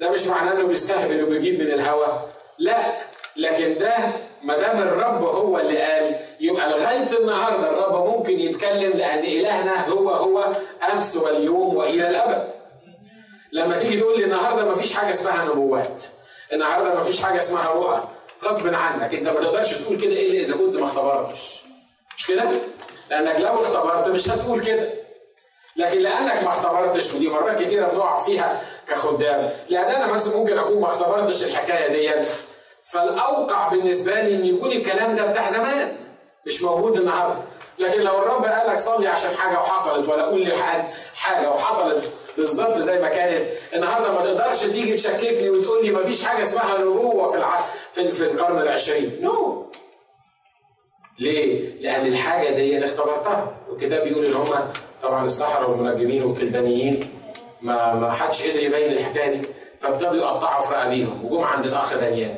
ده 0.00 0.10
مش 0.10 0.26
معناه 0.26 0.52
إنه 0.52 0.66
بيستهبل 0.66 1.22
وبيجيب 1.24 1.60
من 1.60 1.66
الهوا 1.72 2.06
لا 2.58 2.76
لكن 3.36 3.78
ده 3.78 3.94
ما 4.42 4.56
دام 4.56 4.78
الرب 4.82 5.24
هو 5.24 5.58
اللي 5.58 5.78
قال 5.82 6.16
يبقى 6.40 6.70
لغاية 6.70 7.18
النهارده 7.20 7.70
الرب 7.70 8.06
ممكن 8.08 8.40
يتكلم 8.40 8.90
لأن 8.98 9.18
إلهنا 9.18 9.88
هو 9.88 10.10
هو 10.10 10.52
أمس 10.92 11.16
واليوم 11.16 11.76
وإلى 11.76 12.08
الأبد. 12.10 12.48
لما 13.52 13.78
تيجي 13.78 14.00
تقول 14.00 14.18
لي 14.18 14.24
النهارده 14.24 14.64
ما 14.64 14.74
فيش 14.74 14.94
حاجة 14.94 15.10
اسمها 15.10 15.44
نبوات 15.44 16.04
النهارده 16.52 16.94
ما 16.94 17.02
فيش 17.02 17.22
حاجة 17.22 17.38
اسمها 17.38 17.70
رؤى 17.70 18.04
غصب 18.44 18.74
عنك 18.74 19.14
أنت 19.14 19.28
ما 19.28 19.40
تقدرش 19.40 19.74
تقول 19.74 19.96
كده 20.00 20.12
إلا 20.12 20.40
إذا 20.40 20.54
كنت 20.56 20.76
ما 20.76 20.86
اختبرتش. 20.86 21.62
مش 22.18 22.26
كده؟ 22.26 22.44
لأنك 23.10 23.40
لو 23.40 23.60
اختبرت 23.60 24.08
مش 24.08 24.28
هتقول 24.30 24.60
كده. 24.60 24.88
لكن 25.76 25.98
لانك 25.98 26.42
ما 26.42 26.48
اختبرتش 26.48 27.14
ودي 27.14 27.28
مرات 27.28 27.62
كتيرة 27.62 27.86
بنقع 27.86 28.16
فيها 28.16 28.62
كخدام 28.88 29.50
لأن 29.68 29.84
أنا 29.84 30.06
مثلا 30.12 30.36
ممكن 30.36 30.58
أكون 30.58 30.80
ما 30.80 30.86
اختبرتش 30.86 31.44
الحكاية 31.44 31.88
دي 31.88 32.26
فالأوقع 32.92 33.68
بالنسبة 33.68 34.12
لي 34.20 34.34
إن 34.34 34.46
يكون 34.46 34.72
الكلام 34.72 35.16
ده 35.16 35.26
بتاع 35.26 35.48
زمان 35.50 35.96
مش 36.46 36.62
موجود 36.62 36.96
النهارده 36.96 37.42
لكن 37.78 38.00
لو 38.00 38.18
الرب 38.18 38.44
قال 38.44 38.68
لك 38.68 38.78
صلي 38.78 39.08
عشان 39.08 39.30
حاجة 39.36 39.58
وحصلت 39.58 40.08
ولا 40.08 40.24
قول 40.24 40.44
لي 40.44 40.54
حاجة 41.14 41.50
وحصلت 41.50 42.04
بالظبط 42.36 42.78
زي 42.78 42.98
ما 42.98 43.08
كانت 43.08 43.42
النهارده 43.74 44.12
ما 44.12 44.24
تقدرش 44.24 44.60
تيجي 44.60 44.94
تشككني 44.94 45.50
وتقول 45.50 45.84
لي 45.84 45.90
ما 45.90 46.04
فيش 46.04 46.24
حاجة 46.24 46.42
اسمها 46.42 46.78
نبوة 46.78 47.28
في 47.28 47.38
الع... 47.38 47.60
في, 47.92 48.10
في 48.12 48.24
القرن 48.24 48.58
العشرين 48.58 49.18
نو 49.22 49.32
no. 49.72 49.76
ليه؟ 51.18 51.72
لأن 51.80 52.06
الحاجة 52.06 52.50
دي 52.50 52.78
أنا 52.78 52.84
اختبرتها، 52.84 53.52
والكتاب 53.68 54.04
بيقول 54.04 54.24
إن 54.26 54.34
هما 54.34 54.72
طبعا 55.06 55.26
السحرة 55.26 55.70
والمنجمين 55.70 56.22
والكلدانيين 56.22 57.10
ما 57.62 57.94
ما 57.94 58.12
حدش 58.12 58.50
قدر 58.50 58.62
يبين 58.62 58.92
الحكاية 58.92 59.30
دي، 59.36 59.46
فابتدوا 59.80 60.16
يقطعوا 60.16 60.62
في 60.62 60.74
رقابيهم، 60.74 61.24
وجم 61.24 61.44
عند 61.44 61.66
الأخ 61.66 61.96
دانيال. 61.96 62.36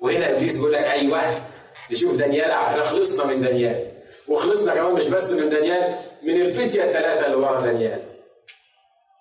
وهنا 0.00 0.30
إبليس 0.30 0.56
بيقول 0.56 0.72
لك 0.72 0.84
أيوه 0.84 1.20
نشوف 1.90 2.16
دانيال 2.16 2.50
إحنا 2.50 2.82
خلصنا 2.82 3.34
من 3.34 3.42
دانيال، 3.42 3.92
وخلصنا 4.28 4.74
كمان 4.74 4.94
مش 4.94 5.08
بس 5.08 5.32
من 5.32 5.50
دانيال 5.50 5.94
من 6.22 6.40
الفتية 6.40 6.84
الثلاثة 6.84 7.26
اللي 7.26 7.36
ورا 7.36 7.60
دانيال. 7.60 8.02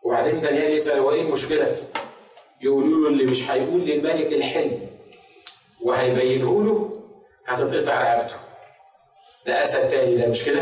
وبعدين 0.04 0.42
دانيال 0.42 0.72
يسأل 0.72 1.00
هو 1.00 1.12
إيه 1.12 1.22
المشكلة؟ 1.22 1.76
يقولوا 2.62 3.02
له 3.02 3.08
اللي 3.10 3.32
مش 3.32 3.52
هيقول 3.52 3.82
للملك 3.82 4.34
الحلم 4.34 4.88
وهيبينه 5.84 6.64
له 6.66 7.02
هتتقطع 7.48 8.02
رقبته 8.04 8.36
ده 9.48 9.64
أسد 9.64 9.90
تاني 9.90 10.16
ده 10.16 10.28
مش 10.28 10.46
كده؟ 10.46 10.62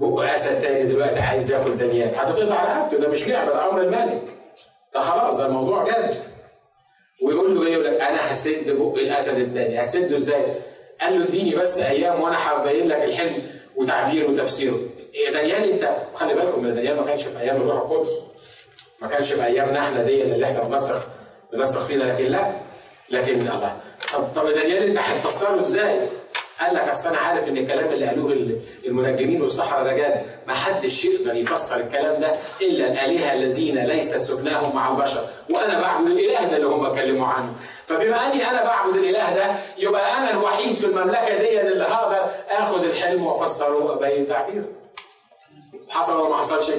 بق 0.00 0.32
أسد 0.34 0.60
تاني 0.62 0.84
دلوقتي 0.84 1.20
عايز 1.20 1.52
ياكل 1.52 1.76
دانيال. 1.76 2.08
هتتقطع 2.16 2.78
رقبته 2.78 2.98
ده 2.98 3.08
مش 3.08 3.28
لعبة 3.28 3.52
ده 3.52 3.68
أمر 3.70 3.82
الملك. 3.82 4.22
ده 4.94 5.00
خلاص 5.00 5.36
ده 5.36 5.46
الموضوع 5.46 5.84
جد. 5.88 6.22
ويقول 7.24 7.54
له 7.54 7.66
إيه؟ 7.66 7.72
يقول 7.72 7.84
لك 7.84 8.00
أنا 8.00 8.32
هسد 8.32 8.76
بق 8.76 8.94
الأسد 8.94 9.38
التاني. 9.38 9.84
هتسده 9.84 10.16
إزاي؟ 10.16 10.42
قال 11.00 11.18
له 11.18 11.24
اديني 11.24 11.54
بس 11.56 11.78
أيام 11.78 12.20
وأنا 12.20 12.36
هبين 12.52 12.88
لك 12.88 13.04
الحلم 13.04 13.42
وتعبيره 13.76 14.30
وتفسيره. 14.30 14.78
يا 15.26 15.30
دانيال 15.30 15.70
أنت؟ 15.70 15.96
خلي 16.14 16.34
بالكم 16.34 16.64
إن 16.64 16.74
دانيال 16.74 16.96
ما 16.96 17.02
كانش 17.02 17.22
في 17.24 17.40
أيام 17.40 17.56
الروح 17.56 17.76
القدس. 17.76 18.24
ما 19.02 19.08
كانش 19.08 19.32
في 19.32 19.44
ايامنا 19.46 19.80
إحنا 19.80 20.02
دي 20.02 20.22
اللي 20.22 20.44
إحنا 20.46 20.60
بنثق 20.62 21.02
بنثق 21.52 21.80
فينا 21.80 22.04
لكن 22.04 22.24
لا 22.24 22.52
لكن 23.10 23.40
الله. 23.40 23.80
طب 24.12 24.28
طب 24.36 24.48
دانيال 24.48 24.82
أنت 24.82 24.98
هتفسره 24.98 25.58
إزاي؟ 25.58 26.00
قال 26.60 26.74
لك 26.74 26.88
أصل 26.88 27.08
أنا 27.08 27.18
عارف 27.18 27.48
إن 27.48 27.56
الكلام 27.56 27.88
اللي 27.88 28.06
قالوه 28.06 28.58
المنجمين 28.86 29.42
والسحره 29.42 29.82
ده 29.82 29.92
جاد 29.92 30.22
ما 30.46 30.54
حدش 30.54 31.04
يقدر 31.04 31.34
يفسر 31.36 31.76
الكلام 31.76 32.20
ده 32.20 32.32
إلا 32.60 32.92
الآلهة 32.92 33.32
الذين 33.32 33.78
ليست 33.86 34.20
سكناهم 34.20 34.76
مع 34.76 34.90
البشر. 34.90 35.20
وأنا 35.50 35.80
بعبد 35.80 36.06
الإله 36.06 36.44
ده 36.50 36.56
اللي 36.56 36.66
هم 36.68 36.86
اتكلموا 36.86 37.26
عنه. 37.26 37.52
فبما 37.86 38.26
أني 38.26 38.50
أنا 38.50 38.64
بعبد 38.64 38.96
الإله 38.96 39.34
ده 39.36 39.52
يبقى 39.78 40.18
أنا 40.18 40.30
الوحيد 40.30 40.76
في 40.76 40.86
المملكة 40.86 41.38
دي 41.38 41.60
اللي 41.60 41.84
هقدر 41.84 42.30
آخد 42.50 42.84
الحلم 42.84 43.26
وأفسره 43.26 43.84
وابين 43.84 44.28
تعبيره 44.28 44.64
حصل 45.88 46.16
ولا 46.20 46.28
ما 46.28 46.36
حصلش؟ 46.36 46.70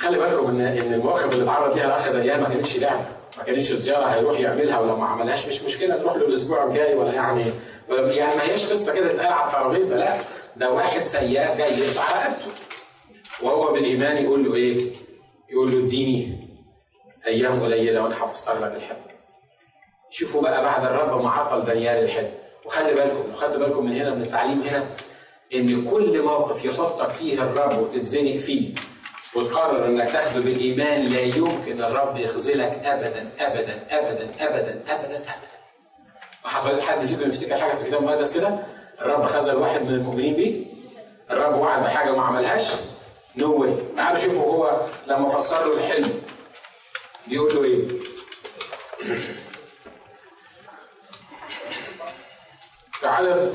خلي 0.00 0.18
بالكم 0.18 0.46
ان 0.46 0.60
إن 0.60 0.92
المواقف 0.94 1.32
اللي 1.32 1.44
اتعرض 1.44 1.74
ليها 1.74 1.86
الأخ 1.86 2.08
دانيال 2.12 2.40
ما 2.40 2.48
كانتش 2.48 2.78
لعبة. 2.78 3.04
ما 3.38 3.44
كانتش 3.44 3.72
زيارة 3.72 4.04
هيروح 4.04 4.40
يعملها 4.40 4.78
ولو 4.80 4.96
ما 4.96 5.06
عملهاش 5.06 5.46
مش 5.46 5.62
مشكلة 5.62 5.96
نروح 5.96 6.16
له 6.16 6.26
الأسبوع 6.26 6.64
الجاي 6.64 6.94
ولا 6.94 7.12
يعني 7.12 7.44
يعني 7.88 8.36
ما 8.36 8.42
هياش 8.42 8.72
قصة 8.72 8.94
كده 8.94 9.12
تتقال 9.12 9.32
على 9.32 9.46
الترابيزة 9.50 9.96
لا 9.98 10.16
ده 10.56 10.70
واحد 10.72 11.04
سياف 11.04 11.56
جاي 11.58 11.78
يقطع 11.78 12.02
رقبته 12.10 12.50
وهو 13.42 13.72
بالإيمان 13.72 14.16
يقول 14.24 14.44
له 14.44 14.54
إيه؟ 14.54 14.90
يقول 15.50 15.72
له 15.72 15.86
اديني 15.86 16.48
أيام 17.26 17.62
قليلة 17.62 18.02
وأنا 18.02 18.24
هفسر 18.24 18.64
لك 18.64 18.74
الحلم. 18.76 18.96
شوفوا 20.10 20.42
بقى 20.42 20.62
بعد 20.64 20.84
الرب 20.84 21.22
ما 21.22 21.30
عطل 21.30 21.64
دانيال 21.64 22.04
الحلم 22.04 22.30
وخلي 22.64 22.94
بالكم 22.94 23.30
لو 23.30 23.58
بالكم 23.58 23.84
من 23.84 23.96
هنا 23.96 24.14
من 24.14 24.22
التعليم 24.22 24.62
هنا 24.62 24.86
إن 25.54 25.90
كل 25.90 26.22
موقف 26.22 26.64
يحطك 26.64 27.10
فيه 27.12 27.42
الرب 27.42 27.78
وتتزنق 27.78 28.36
فيه 28.36 28.74
وتقرر 29.34 29.86
إنك 29.86 30.12
تاخده 30.12 30.40
بالإيمان 30.40 31.06
لا 31.06 31.20
يمكن 31.20 31.84
الرب 31.84 32.16
يخذلك 32.16 32.80
ابدا 32.84 33.28
ابدا 33.40 33.86
ابدا 33.90 34.30
ابدا 34.40 34.80
ابدا 34.88 35.18
ابدا 35.18 35.18
ما 35.18 35.55
حصلت 36.46 36.80
حد 36.80 37.06
فيكم 37.06 37.28
يفتكر 37.28 37.58
حاجة 37.60 37.74
في 37.74 37.82
الكتاب 37.82 38.00
المقدس 38.02 38.34
كده؟ 38.34 38.58
الرب 39.00 39.26
خذل 39.26 39.56
واحد 39.56 39.82
من 39.82 39.90
المؤمنين 39.94 40.36
بيه. 40.36 40.64
الرب 41.30 41.54
وعد 41.60 41.82
بحاجة 41.82 42.12
وما 42.12 42.22
عملهاش. 42.22 42.72
نو 43.36 43.60
واي 43.62 43.76
تعالوا 43.96 44.18
شوفوا 44.18 44.42
هو 44.52 44.80
لما 45.06 45.28
فسر 45.28 45.64
له 45.68 45.74
الحلم 45.78 46.22
بيقول 47.26 47.54
له 47.54 47.64
إيه؟ 47.64 47.88
في 52.92 53.06
عدد 53.06 53.52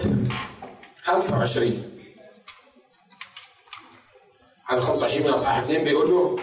25 1.04 2.02
عدد 4.70 4.80
25 4.82 5.28
من 5.28 5.34
أصحاح 5.34 5.58
2 5.58 5.84
بيقول 5.84 6.12
له 6.12 6.40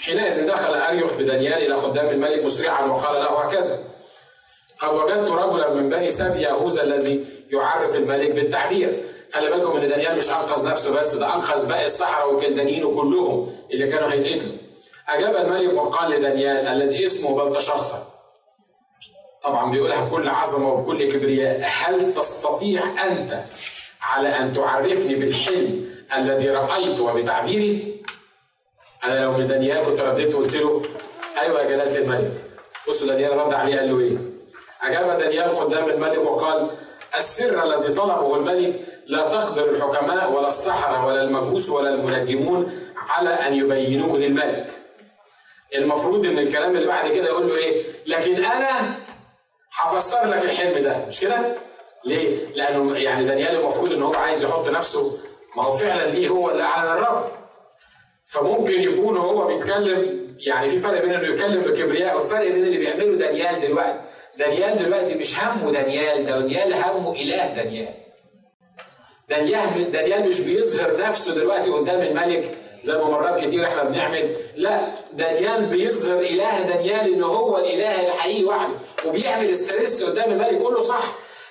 حينئذ 0.00 0.46
دخل 0.46 0.74
أريوخ 0.74 1.12
بدانيال 1.14 1.52
إلى 1.62 1.74
قدام 1.74 2.08
الملك 2.08 2.44
مسرعا 2.44 2.82
وقال 2.82 3.14
له 3.14 3.44
هكذا. 3.44 3.78
قد 4.80 4.94
وجدت 4.94 5.30
رجلا 5.30 5.74
من 5.74 5.88
بني 5.90 6.10
سبي 6.10 6.40
يهوذا 6.40 6.82
الذي 6.82 7.24
يعرف 7.50 7.96
الملك 7.96 8.30
بالتعبير. 8.30 9.04
خلي 9.32 9.50
بالكم 9.50 9.76
إن 9.76 9.88
دانيال 9.88 10.18
مش 10.18 10.30
أنقذ 10.30 10.68
نفسه 10.70 11.00
بس 11.00 11.14
ده 11.14 11.34
أنقذ 11.34 11.68
باقي 11.68 11.86
السحره 11.86 12.26
والكلدانيين 12.26 12.94
كلهم 12.94 13.56
اللي 13.72 13.86
كانوا 13.86 14.12
هيتقتلوا. 14.12 14.52
أجاب 15.08 15.36
الملك 15.36 15.74
وقال 15.74 16.10
لدانيال 16.10 16.56
الذي 16.56 17.06
اسمه 17.06 17.44
بلتشصر 17.44 17.98
طبعا 19.44 19.70
بيقولها 19.72 20.04
بكل 20.04 20.28
عظمة 20.28 20.72
وبكل 20.72 21.12
كبرياء 21.12 21.60
هل 21.64 22.14
تستطيع 22.14 22.82
أنت 23.10 23.44
على 24.02 24.28
أن 24.28 24.52
تعرفني 24.52 25.14
بالحلم 25.14 25.88
الذي 26.16 26.50
رايته 26.50 27.02
وبتعبيري؟ 27.04 28.02
أنا 29.04 29.24
لو 29.24 29.32
من 29.32 29.46
دانيال 29.46 29.84
كنت 29.84 30.00
رديت 30.00 30.34
وقلت 30.34 30.56
له 30.56 30.82
أيوه 31.40 31.60
يا 31.62 31.68
جلالة 31.68 31.98
الملك. 31.98 32.32
بصوا 32.88 33.06
دانيال 33.08 33.36
رد 33.36 33.54
عليه 33.54 33.76
قال 33.76 33.90
له 33.90 34.00
إيه؟ 34.00 34.16
أجاب 34.82 35.18
دانيال 35.18 35.54
قدام 35.56 35.88
الملك 35.88 36.18
وقال 36.18 36.70
السر 37.18 37.64
الذي 37.64 37.94
طلبه 37.94 38.36
الملك 38.36 38.80
لا 39.06 39.22
تقدر 39.22 39.70
الحكماء 39.70 40.32
ولا 40.32 40.48
السحرة 40.48 41.06
ولا 41.06 41.22
المجوس 41.22 41.70
ولا 41.70 41.94
المنجمون 41.94 42.72
على 42.96 43.30
أن 43.30 43.54
يبينوه 43.54 44.18
للملك. 44.18 44.70
المفروض 45.74 46.26
إن 46.26 46.38
الكلام 46.38 46.76
اللي 46.76 46.86
بعد 46.86 47.10
كده 47.10 47.26
يقول 47.26 47.48
له 47.48 47.56
إيه؟ 47.56 47.82
لكن 48.06 48.44
أنا 48.44 48.70
هفسر 49.80 50.26
لك 50.26 50.44
الحلم 50.44 50.84
ده. 50.84 51.04
مش 51.08 51.20
كده؟ 51.20 51.38
ليه؟ 52.04 52.46
لأنه 52.54 52.96
يعني 52.98 53.24
دانيال 53.24 53.60
المفروض 53.60 53.92
إن 53.92 54.02
هو 54.02 54.14
عايز 54.14 54.44
يحط 54.44 54.68
نفسه 54.68 55.18
ما 55.56 55.62
هو 55.62 55.70
فعلا 55.70 56.10
ليه 56.10 56.28
هو 56.28 56.50
اللي 56.50 56.62
أعلن 56.62 56.90
الرب. 56.92 57.30
فممكن 58.24 58.82
يكون 58.82 59.16
هو 59.16 59.46
بيتكلم 59.46 60.28
يعني 60.38 60.68
في 60.68 60.78
فرق 60.78 61.02
بين 61.02 61.14
إنه 61.14 61.28
يتكلم 61.28 61.60
بكبرياء 61.60 62.16
والفرق 62.16 62.48
بين 62.48 62.64
اللي 62.64 62.78
بيعمله 62.78 63.16
دانيال 63.16 63.60
دلوقتي. 63.60 64.00
دانيال 64.38 64.78
دلوقتي 64.78 65.14
مش 65.14 65.38
همه 65.38 65.72
دانيال 65.72 66.26
دانيال 66.26 66.74
همه 66.74 67.12
إله 67.12 67.46
دانيال. 67.54 67.94
دانيال 69.28 69.92
دانيال 69.92 70.28
مش 70.28 70.40
بيظهر 70.40 71.00
نفسه 71.00 71.34
دلوقتي 71.34 71.70
قدام 71.70 72.00
الملك 72.00 72.54
زي 72.80 72.92
ما 72.98 73.04
مرات 73.04 73.44
كتير 73.44 73.66
إحنا 73.66 73.84
بنعمل. 73.84 74.36
لا 74.56 74.80
دانيال 75.12 75.66
بيظهر 75.66 76.20
إله 76.20 76.62
دانيال 76.62 77.14
إن 77.14 77.22
هو 77.22 77.58
الإله 77.58 78.06
الحقيقي 78.06 78.44
وحده 78.44 78.72
وبيعمل 79.06 79.48
السرس 79.50 80.04
قدام 80.04 80.30
الملك. 80.32 80.52
يقول 80.52 80.74
له 80.74 80.80
صح 80.80 81.02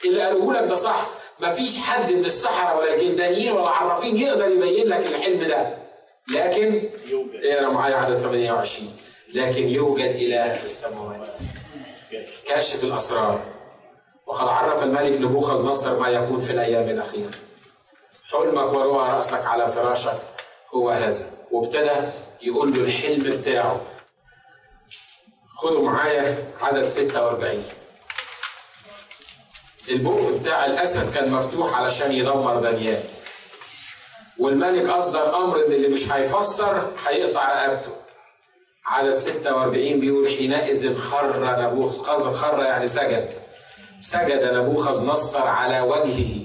اللي 0.06 0.22
قاله 0.22 0.54
لك 0.54 0.70
ده 0.70 0.76
صح. 0.76 1.10
مفيش 1.40 1.78
حد 1.80 2.12
من 2.14 2.26
السحرة 2.26 2.78
ولا 2.80 2.94
الجلدانيين 2.94 3.52
ولا 3.52 3.62
العرافين 3.64 4.18
يقدر 4.18 4.52
يبين 4.52 4.88
لك 4.88 5.06
الحلم 5.06 5.40
ده. 5.44 5.78
لكن 6.36 6.90
اقرأ 7.44 7.70
معايا 7.70 7.96
عدد 7.96 8.20
28 8.22 8.90
لكن 9.34 9.70
يوجد 9.70 10.16
إله 10.16 10.54
في 10.54 10.66
السماوات. 10.66 11.38
كاشف 12.48 12.84
الأسرار. 12.84 13.40
وقد 14.26 14.48
عرف 14.48 14.84
الملك 14.84 15.22
نبوخذ 15.22 15.66
نصر 15.66 16.00
ما 16.00 16.08
يكون 16.08 16.40
في 16.40 16.52
الأيام 16.52 16.90
الأخيرة. 16.90 17.32
حلمك 18.32 18.74
ورؤى 18.74 19.10
رأسك 19.10 19.46
على 19.46 19.68
فراشك 19.68 20.20
هو 20.76 20.90
هذا. 20.90 21.26
وابتدى 21.52 21.96
يقول 22.42 22.74
له 22.74 22.84
الحلم 22.84 23.24
بتاعه. 23.38 23.82
خدوا 25.58 25.90
معايا 25.90 26.54
عدد 26.62 26.86
46 26.86 27.64
البق 29.90 30.30
بتاع 30.30 30.66
الأسد 30.66 31.14
كان 31.14 31.32
مفتوح 31.32 31.74
علشان 31.76 32.12
يدمر 32.12 32.56
دانيال. 32.60 33.04
والملك 34.40 34.90
أصدر 34.90 35.38
أمر 35.38 35.66
إن 35.66 35.72
اللي 35.72 35.88
مش 35.88 36.12
هيفسر 36.12 36.92
هيقطع 37.08 37.66
رقبته. 37.66 37.92
عدد 38.88 39.16
46 39.16 40.00
بيقول 40.00 40.30
حينئذ 40.30 40.96
خر 40.96 41.62
نبوخذ 41.62 42.36
خر 42.36 42.64
يعني 42.64 42.88
سجد. 42.88 43.30
سجد 44.00 44.54
نبوخذ 44.54 45.06
نصر 45.06 45.48
على 45.48 45.82
وجهه 45.82 46.36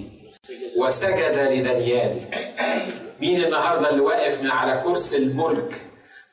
وسجد 0.76 1.48
لدانيال. 1.52 2.20
مين 3.20 3.44
النهارده 3.44 3.90
اللي 3.90 4.00
واقف 4.00 4.42
من 4.42 4.50
على 4.50 4.81
كرسي 4.85 5.16
الملك 5.16 5.74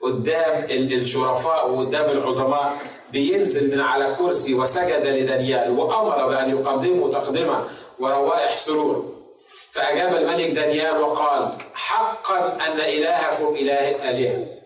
قدام 0.02 0.66
الشرفاء 0.70 1.72
وقدام 1.72 2.10
العظماء 2.10 2.78
بينزل 3.12 3.76
من 3.76 3.82
على 3.82 4.16
كرسي 4.20 4.54
وسجد 4.54 5.08
لدانيال 5.08 5.72
وأمر 5.72 6.28
بأن 6.28 6.50
يقدموا 6.50 7.14
تقدمه 7.14 7.64
وروائح 8.00 8.58
سرور. 8.58 9.14
فأجاب 9.72 10.16
الملك 10.16 10.50
دانيال 10.52 11.02
وقال 11.02 11.58
حقا 11.74 12.58
أن 12.68 12.80
إلهكم 12.80 13.56
إله 13.56 13.90
الالهه 13.92 14.59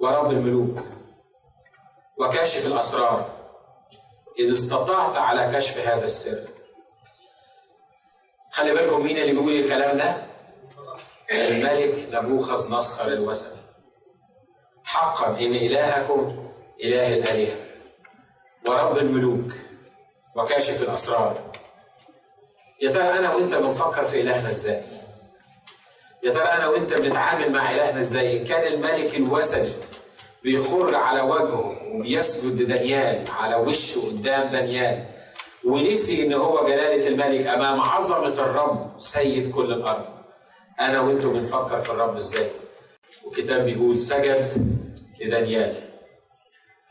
ورب 0.00 0.30
الملوك 0.30 0.80
وكاشف 2.18 2.66
الأسرار. 2.66 3.30
اذا 4.38 4.52
استطعت 4.52 5.18
على 5.18 5.52
كشف 5.52 5.86
هذا 5.86 6.04
السر. 6.04 6.48
خلي 8.52 8.74
بالكم 8.74 9.02
مين 9.02 9.16
اللي 9.16 9.32
بيقول 9.32 9.52
الكلام 9.52 9.96
ده؟ 9.96 10.16
الملك 11.32 12.08
نبوخذ 12.12 12.72
نصر 12.72 13.06
الوثني 13.06 13.58
حقا 14.84 15.28
إن 15.28 15.54
إلهكم 15.54 16.48
إله 16.84 17.14
الآلهة. 17.14 17.56
ورب 18.66 18.98
الملوك 18.98 19.52
وكاشف 20.36 20.82
الأسرار. 20.82 21.52
يا 22.82 22.92
ترى 22.92 23.18
أنا 23.18 23.34
وأنت 23.34 23.54
بنفكر 23.54 24.04
في 24.04 24.20
إلهنا 24.20 24.50
إزاي؟ 24.50 24.82
يا 26.24 26.32
ترى 26.32 26.42
أنا 26.42 26.68
وأنت 26.68 26.94
بنتعامل 26.94 27.52
مع 27.52 27.70
إلهنا 27.74 28.00
إزاي؟ 28.00 28.40
ان 28.40 28.44
كان 28.46 28.72
الملك 28.72 29.14
الوثني 29.16 29.70
بيخر 30.42 30.94
على 30.94 31.20
وجهه 31.20 31.76
وبيسجد 31.94 32.60
لدانيال 32.62 33.24
على 33.30 33.56
وشه 33.56 34.00
قدام 34.06 34.50
دانيال. 34.50 35.04
ونسي 35.64 36.26
إن 36.26 36.32
هو 36.32 36.66
جلالة 36.66 37.08
الملك 37.08 37.46
أمام 37.46 37.80
عظمة 37.80 38.28
الرب 38.28 39.00
سيد 39.00 39.52
كل 39.54 39.72
الأرض. 39.72 40.04
أنا 40.80 41.00
وأنتم 41.00 41.32
بنفكر 41.32 41.80
في 41.80 41.90
الرب 41.90 42.16
إزاي؟ 42.16 42.50
والكتاب 43.24 43.64
بيقول 43.64 43.98
سجد 43.98 44.52
لدانيال. 45.20 45.76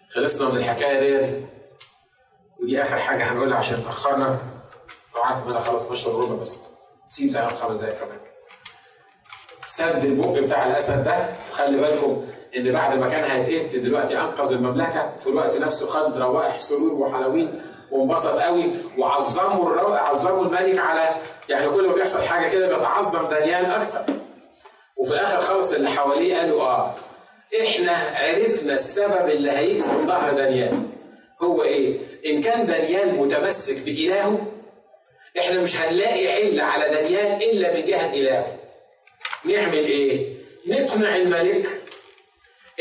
خلصنا 0.10 0.50
من 0.50 0.58
الحكاية 0.58 1.18
دي. 1.26 1.46
ودي 2.60 2.82
آخر 2.82 2.98
حاجة 2.98 3.32
هنقولها 3.32 3.58
عشان 3.58 3.78
اتاخرنا 3.80 4.40
وقعدت 5.16 5.44
ان 5.44 5.50
أنا 5.50 5.60
خلاص 5.60 5.82
12 5.84 6.10
وربع 6.10 6.36
بس. 6.36 6.63
سيب 7.10 7.30
زي 7.30 7.42
خمس 7.48 7.78
دقايق 7.78 8.00
كمان. 8.00 8.20
سد 9.68 10.06
البق 10.06 10.40
بتاع 10.40 10.68
الأسد 10.68 11.04
ده. 11.04 11.30
وخلي 11.52 11.78
بالكم 11.78 12.26
إن 12.58 12.72
بعد 12.72 12.98
ما 12.98 13.10
كان 13.10 13.24
هيتقتل 13.24 13.82
دلوقتي 13.82 14.18
أنقذ 14.20 14.54
المملكة. 14.54 15.16
في 15.18 15.28
الوقت 15.28 15.58
نفسه 15.58 15.88
خد 15.88 16.18
روائح 16.18 16.60
سرور 16.60 16.94
وحلوين 16.94 17.62
وانبسط 17.92 18.40
قوي 18.40 18.72
وعظموا 18.98 19.70
الرو... 19.70 19.94
عظموا 19.94 20.46
الملك 20.46 20.80
على 20.80 21.10
يعني 21.50 21.70
كل 21.70 21.88
ما 21.88 21.94
بيحصل 21.96 22.22
حاجة 22.22 22.50
كده 22.50 22.68
بيتعظم 22.78 23.30
دانيال 23.30 23.66
أكتر. 23.66 24.14
وفي 24.98 25.14
الآخر 25.14 25.42
خلص 25.42 25.74
اللي 25.74 25.90
حواليه 25.90 26.38
قالوا 26.38 26.62
آه 26.62 26.96
إحنا 27.64 27.92
عرفنا 28.16 28.74
السبب 28.74 29.30
اللي 29.30 29.52
هيكسب 29.52 29.94
ظهر 30.08 30.34
دانيال. 30.34 30.84
هو 31.42 31.63
إيه؟ 31.63 31.98
إن 32.26 32.42
كان 32.42 32.68
دانيال 32.68 33.15
متمسك 33.15 33.86
بإلهه 33.86 34.40
إحنا 35.40 35.62
مش 35.62 35.82
هنلاقي 35.82 36.28
علة 36.48 36.63
على 36.63 36.90
دانيال 36.90 37.44
إلا 37.52 37.74
من 37.74 37.86
جهة 37.86 38.13
إلهه. 38.13 38.57
نعمل 39.46 39.73
إيه؟ 39.85 40.33
نقنع 40.67 41.15
الملك 41.15 41.67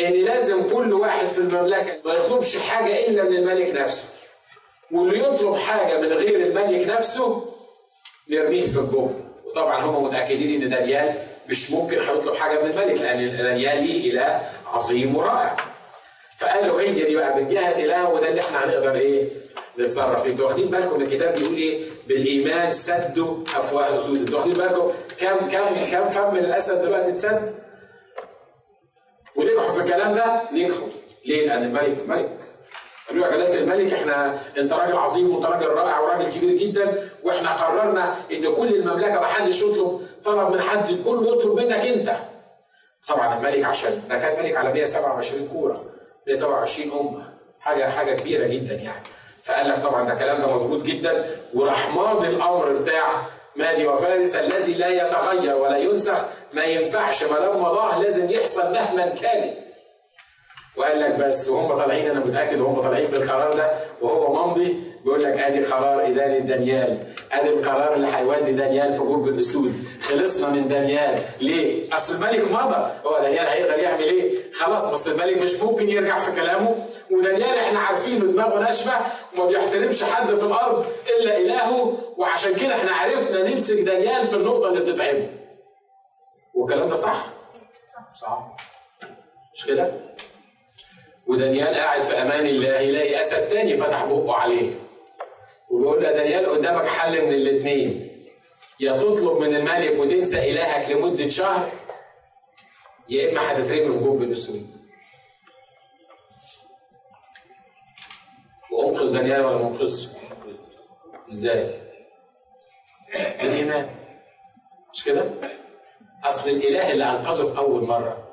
إن 0.00 0.12
لازم 0.12 0.70
كل 0.72 0.92
واحد 0.92 1.26
في 1.32 1.38
المملكة 1.38 1.96
ما 2.04 2.14
يطلبش 2.14 2.56
حاجة 2.58 3.08
إلا 3.08 3.24
من 3.24 3.36
الملك 3.36 3.74
نفسه. 3.74 4.08
واللي 4.90 5.18
يطلب 5.18 5.56
حاجة 5.56 6.00
من 6.00 6.12
غير 6.12 6.40
الملك 6.46 6.86
نفسه 6.88 7.54
نرميه 8.28 8.66
في 8.66 8.78
الجو 8.78 9.10
وطبعا 9.44 9.84
هم 9.84 10.04
متأكدين 10.04 10.62
إن 10.62 10.70
دانيال 10.70 11.14
مش 11.48 11.70
ممكن 11.70 11.98
هيطلب 12.00 12.34
حاجة 12.34 12.60
من 12.64 12.70
الملك 12.70 13.00
لأن 13.00 13.36
دانيال 13.36 13.82
ليه 13.86 14.10
إله 14.12 14.50
عظيم 14.66 15.16
ورائع. 15.16 15.56
فقال 16.38 16.66
له 16.66 16.80
هي 16.80 16.92
دي 17.04 17.16
بقى 17.16 17.36
من 17.42 17.48
جهة 17.48 17.84
اله 17.84 18.08
وده 18.10 18.28
اللي 18.28 18.40
إحنا 18.40 18.64
هنقدر 18.64 18.94
إيه؟ 18.94 19.28
نتصرف 19.78 20.22
فيه. 20.22 20.30
أنتوا 20.30 20.46
واخدين 20.46 20.66
بالكم 20.70 21.02
الكتاب 21.02 21.34
بيقول 21.34 21.56
إيه؟ 21.56 21.84
بالإيمان 22.08 22.72
سدوا 22.72 23.44
افواه 23.56 23.96
اسود 23.96 24.18
أنتوا 24.20 24.38
واخدين 24.38 24.54
بالكم؟ 24.54 24.92
كم 25.18 25.36
كم 25.48 25.74
كم 25.92 26.08
فم 26.08 26.34
من 26.34 26.38
الأسد 26.44 26.82
دلوقتي 26.86 27.08
اتسد؟ 27.10 27.54
ونجحوا 29.36 29.72
في 29.72 29.80
الكلام 29.80 30.14
ده؟ 30.14 30.40
نجحوا. 30.52 30.88
ليه؟ 31.24 31.46
لأن 31.46 31.62
الملك 31.62 32.08
ملك 32.08 32.38
قالوا 33.08 33.26
يا 33.26 33.30
جلالة 33.30 33.58
الملك 33.58 33.92
إحنا 33.94 34.38
أنت 34.58 34.72
راجل 34.72 34.96
عظيم 34.96 35.30
وأنت 35.30 35.46
راجل 35.46 35.66
رائع 35.66 36.00
وراجل 36.00 36.30
كبير 36.30 36.56
جدا 36.58 37.08
وإحنا 37.22 37.52
قررنا 37.52 38.14
إن 38.32 38.54
كل 38.54 38.74
المملكة 38.74 39.20
ما 39.20 39.26
حدش 39.26 39.62
يطلب 39.62 40.00
طلب 40.24 40.52
من 40.54 40.60
حد 40.60 40.92
كله 41.04 41.28
يطلب 41.36 41.60
منك 41.60 41.86
أنت. 41.86 42.12
طبعا 43.08 43.38
الملك 43.38 43.64
عشان 43.64 44.02
ده 44.10 44.18
كان 44.18 44.44
ملك 44.44 44.56
على 44.56 44.72
127 44.72 45.48
كورة 45.48 45.84
127 46.26 47.00
أمة. 47.00 47.24
حاجة 47.60 47.90
حاجة 47.90 48.14
كبيرة 48.14 48.46
جدا 48.46 48.74
يعني. 48.74 49.02
فقال 49.46 49.68
لك 49.68 49.78
طبعا 49.78 50.06
ده 50.06 50.12
الكلام 50.12 50.40
ده 50.40 50.54
مظبوط 50.54 50.82
جدا. 50.82 51.26
وراح 51.54 51.94
ماضي 51.94 52.26
الأمر 52.28 52.72
بتاع 52.72 53.04
مادي 53.56 53.86
وفارس 53.86 54.36
الذي 54.36 54.74
لا 54.74 54.88
يتغير 54.88 55.54
ولا 55.56 55.76
ينسخ. 55.76 56.24
ما 56.52 56.64
ينفعش 56.64 57.24
ما 57.24 57.38
دام 57.38 57.62
مضاه 57.62 57.98
لازم 58.02 58.30
يحصل 58.30 58.72
مهما 58.72 59.06
كانت 59.06 59.56
وقال 60.76 61.00
لك 61.00 61.14
بس 61.14 61.48
وهم 61.48 61.78
طالعين 61.78 62.10
أنا 62.10 62.20
متأكد 62.20 62.60
وهم 62.60 62.82
طالعين 62.82 63.10
بالقرار 63.10 63.56
ده 63.56 63.70
وهو 64.00 64.46
ممضي. 64.46 64.82
بيقول 65.04 65.22
لك 65.24 65.38
ادي 65.38 65.64
قرار 65.64 66.06
ادانه 66.06 66.38
دانيال. 66.38 66.98
ادي 67.32 67.48
القرار 67.48 67.94
اللي 67.94 68.08
هيودي 68.16 68.52
دانيال 68.52 68.92
في 68.92 68.98
جوب 68.98 69.28
الأسود. 69.28 69.72
خلصنا 70.02 70.50
من 70.50 70.68
دانيال. 70.68 71.18
ليه؟ 71.40 71.96
أصل 71.96 72.14
الملك 72.14 72.50
مضى. 72.52 72.92
هو 73.06 73.18
دانيال 73.22 73.46
هيقدر 73.46 73.78
يعمل 73.82 74.02
إيه؟ 74.02 74.52
خلاص 74.52 74.92
بس 74.92 75.08
الملك 75.08 75.38
مش 75.38 75.54
ممكن 75.62 75.88
يرجع 75.88 76.18
في 76.18 76.32
كلامه. 76.40 76.76
ودانيال 77.10 77.58
إحنا 77.58 77.78
عارفينه 77.78 78.24
دماغه 78.32 78.58
ناشفة 78.58 78.92
وما 79.36 79.46
بيحترمش 79.46 80.04
حد 80.04 80.34
في 80.34 80.44
الأرض 80.44 80.86
إلا 81.20 81.36
إلهه. 81.38 81.94
وعشان 82.16 82.54
كده 82.54 82.74
إحنا 82.74 82.90
عرفنا 82.92 83.42
نمسك 83.42 83.76
دانيال 83.80 84.26
في 84.26 84.36
النقطة 84.36 84.68
اللي 84.68 84.80
بتتعبه. 84.80 85.28
والكلام 86.54 86.88
ده 86.88 86.94
صح؟ 86.94 87.26
صح. 88.14 88.56
مش 89.54 89.66
كده؟ 89.66 90.05
ودانيال 91.26 91.74
قاعد 91.74 92.00
في 92.02 92.14
أمان 92.22 92.46
الله 92.46 92.80
يلاقي 92.80 93.20
أسد 93.22 93.48
تاني 93.48 93.76
فتح 93.76 94.04
بقه 94.04 94.34
عليه. 94.34 94.70
وبيقول 95.70 96.02
له 96.02 96.08
يا 96.08 96.12
دانيال 96.16 96.46
قدامك 96.50 96.86
حل 96.86 97.24
من 97.26 97.32
الاثنين 97.32 98.12
يا 98.80 98.92
تطلب 98.98 99.40
من 99.40 99.56
الملك 99.56 99.98
وتنسى 100.00 100.50
إلهك 100.50 100.90
لمدة 100.90 101.28
شهر 101.28 101.70
يا 103.08 103.30
إما 103.32 103.52
هتترمي 103.52 103.90
في 103.92 103.98
جوب 103.98 104.22
الأسود. 104.22 104.66
وأنقذ 108.72 109.12
دانيال 109.12 109.44
ولا 109.44 109.56
ما 109.56 109.68
أنقذش؟ 109.68 110.08
إزاي؟ 111.28 111.80
بالايمان 113.14 113.90
مش 114.94 115.04
كده؟ 115.04 115.24
أصل 116.24 116.50
الإله 116.50 116.92
اللي 116.92 117.04
أنقذه 117.04 117.52
في 117.52 117.58
أول 117.58 117.84
مرة. 117.84 118.25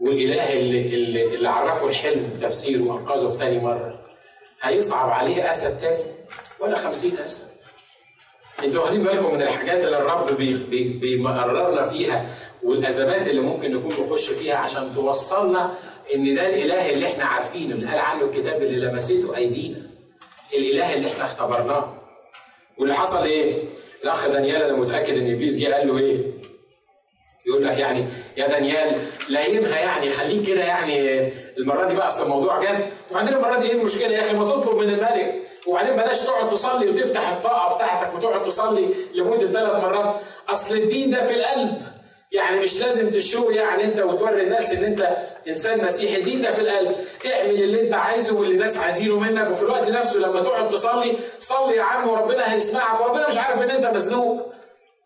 والاله 0.00 0.52
اللي 0.52 0.94
اللي, 0.94 1.34
اللي 1.34 1.48
عرفه 1.48 1.88
الحلم 1.88 2.38
تفسيره 2.42 2.82
وانقذه 2.82 3.28
في 3.28 3.38
تاني 3.38 3.58
مرة 3.58 4.00
هيصعب 4.62 5.10
عليه 5.10 5.50
أسد 5.50 5.80
تاني 5.80 6.02
ولا 6.60 6.76
خمسين 6.76 7.18
أسد 7.24 7.42
أنتوا 8.64 8.82
واخدين 8.82 9.02
بالكم 9.02 9.34
من 9.34 9.42
الحاجات 9.42 9.84
اللي 9.84 9.98
الرب 9.98 10.36
بي 10.36 10.54
بي 10.54 10.84
بيمررنا 10.88 11.88
فيها 11.88 12.26
والأزمات 12.62 13.28
اللي 13.28 13.40
ممكن 13.40 13.72
نكون 13.76 14.06
نخش 14.06 14.30
فيها 14.30 14.56
عشان 14.56 14.94
توصلنا 14.94 15.74
إن 16.14 16.34
ده 16.34 16.46
الإله 16.48 16.90
اللي 16.90 17.06
إحنا 17.06 17.24
عارفينه 17.24 17.74
اللي 17.74 17.86
قال 17.86 17.98
عنه 17.98 18.24
الكتاب 18.24 18.62
اللي 18.62 18.86
لمسته 18.86 19.36
أيدينا 19.36 19.90
الإله 20.54 20.94
اللي 20.94 21.06
إحنا 21.08 21.24
اختبرناه 21.24 21.94
واللي 22.78 22.94
حصل 22.94 23.24
إيه؟ 23.24 23.54
الأخ 24.04 24.28
دانيال 24.28 24.62
أنا 24.62 24.72
متأكد 24.76 25.18
إن 25.18 25.32
إبليس 25.34 25.56
جه 25.58 25.74
قال 25.74 25.88
له 25.88 25.98
إيه؟ 25.98 26.16
يقول 27.56 27.68
لك 27.68 27.78
يعني 27.78 28.04
يا 28.36 28.46
دانيال 28.46 29.02
لايمها 29.28 29.78
يعني 29.78 30.10
خليك 30.10 30.46
كده 30.46 30.64
يعني 30.64 31.28
المرة 31.58 31.86
دي 31.86 31.94
بقى 31.94 32.06
أصل 32.06 32.24
الموضوع 32.24 32.60
جد. 32.62 32.86
وبعدين 33.10 33.34
المرة 33.34 33.58
دي 33.58 33.66
إيه 33.66 33.72
المشكلة 33.74 34.12
يا 34.12 34.20
أخي؟ 34.20 34.36
ما 34.36 34.48
تطلب 34.50 34.76
من 34.76 34.88
الملك. 34.88 35.34
وبعدين 35.66 35.96
بلاش 35.96 36.20
تقعد 36.20 36.50
تصلي 36.50 36.88
وتفتح 36.90 37.28
الطاقة 37.28 37.74
بتاعتك 37.76 38.14
وتقعد 38.14 38.44
تصلي 38.44 38.88
لمدة 39.14 39.46
ثلاث 39.52 39.84
مرات. 39.84 40.14
أصل 40.48 40.76
الدين 40.76 41.10
ده 41.10 41.26
في 41.26 41.34
القلب. 41.34 41.82
يعني 42.32 42.60
مش 42.60 42.80
لازم 42.82 43.10
تشو 43.10 43.50
يعني 43.50 43.84
أنت 43.84 44.00
وتوري 44.00 44.42
الناس 44.42 44.72
إن 44.72 44.84
أنت 44.84 45.16
إنسان 45.48 45.84
مسيحي. 45.84 46.16
الدين 46.16 46.42
ده 46.42 46.52
في 46.52 46.60
القلب. 46.60 46.96
اعمل 47.26 47.50
اللي 47.62 47.80
أنت 47.80 47.94
عايزه 47.94 48.36
واللي 48.36 48.54
الناس 48.54 48.78
عايزينه 48.78 49.18
منك. 49.18 49.50
وفي 49.50 49.62
الوقت 49.62 49.88
نفسه 49.88 50.20
لما 50.20 50.40
تقعد 50.40 50.70
تصلي 50.70 51.12
صلي 51.38 51.76
يا 51.76 51.82
عم 51.82 52.08
وربنا 52.08 52.54
هيسمعك. 52.54 53.00
وربنا 53.00 53.28
مش 53.28 53.38
عارف 53.38 53.62
إن 53.62 53.70
أنت 53.70 53.86
مزنوق. 53.94 54.52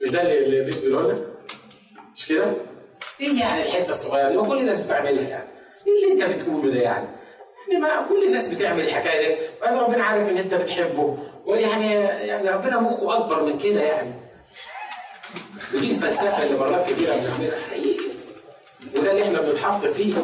مش 0.03 0.11
ده 0.11 0.23
اللي 0.23 0.61
بيقول 0.61 1.09
لك 1.11 1.27
مش 2.21 2.29
كده؟ 2.29 2.53
إيه 3.21 3.41
يعني؟ 3.41 3.63
الحتة 3.63 3.91
الصغيرة 3.91 4.29
دي 4.29 4.37
ما 4.37 4.49
كل 4.49 4.59
الناس 4.59 4.81
بتعملها 4.81 5.29
يعني. 5.29 5.49
إيه 5.87 6.13
اللي 6.13 6.25
أنت 6.25 6.35
بتقوله 6.35 6.73
ده 6.73 6.81
يعني؟ 6.81 7.07
يعني 7.69 7.83
ما 7.83 8.07
كل 8.09 8.25
الناس 8.25 8.55
بتعمل 8.55 8.85
الحكاية 8.85 9.29
دي. 9.29 9.41
وبعدين 9.61 9.79
ربنا 9.79 10.05
عارف 10.05 10.29
إن 10.29 10.39
أنت 10.39 10.55
بتحبه. 10.55 11.19
ويعني 11.47 11.95
يعني 12.27 12.51
ربنا 12.51 12.81
مخه 12.81 13.15
أكبر 13.19 13.43
من 13.43 13.59
كده 13.59 13.81
يعني. 13.83 14.13
ودي 15.75 15.91
الفلسفة 15.91 16.43
اللي 16.43 16.59
مرات 16.59 16.91
كتيرة 16.91 17.15
بنعملها 17.15 17.59
حقيقي. 17.71 18.05
وده 18.97 19.11
اللي 19.11 19.23
إحنا 19.23 19.41
بنتحط 19.41 19.87
فيه. 19.87 20.15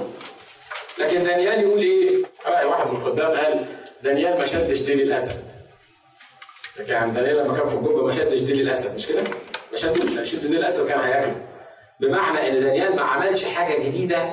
لكن 0.99 1.24
دانيال 1.24 1.61
يقول 1.61 1.78
إيه؟ 1.78 2.24
رأي 2.47 2.64
واحد 2.64 2.90
من 2.90 2.97
الخدام 2.97 3.32
قال 3.36 3.66
دانيال 4.03 4.38
ما 4.38 4.44
شدش 4.44 4.80
ديل 4.82 5.01
الاسد 5.01 5.36
لكن 6.78 7.12
دانيال 7.12 7.36
لما 7.36 7.55
كان 7.55 7.66
في 7.68 7.74
الجبه 7.74 8.07
ما 8.07 8.12
شدش 8.12 8.40
ديل 8.40 8.61
الاسد 8.61 8.97
مش 8.97 9.07
كده؟ 9.09 9.22
ما 9.72 9.76
شدوش. 9.78 10.12
لأن 10.12 10.26
شد 10.26 10.47
ديل 10.47 10.57
الاسد 10.57 10.88
كان 10.88 11.01
هياكله. 11.01 11.36
بمعنى 12.01 12.49
إن 12.49 12.61
دانيال 12.61 12.97
ما 12.97 13.03
عملش 13.03 13.44
حاجة 13.44 13.82
جديدة 13.82 14.30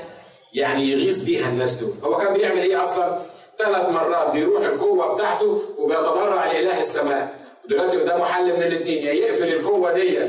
يعني 0.53 0.89
يغيظ 0.89 1.23
بيها 1.23 1.49
الناس 1.49 1.75
دول. 1.75 1.93
هو 2.03 2.17
كان 2.17 2.33
بيعمل 2.33 2.61
إيه 2.61 2.83
أصلا؟ 2.83 3.19
ثلاث 3.59 3.89
مرات 3.89 4.31
بيروح 4.31 4.63
القوة 4.63 5.15
بتاعته 5.15 5.61
وبيتضرع 5.77 6.51
لإله 6.51 6.81
السماء. 6.81 7.43
دلوقتي 7.69 7.97
قدامه 7.97 8.25
حل 8.25 8.53
من 8.53 8.63
الاثنين 8.63 9.03
يا 9.03 9.13
يقفل 9.13 9.53
القوة 9.53 9.93
دي 9.93 10.19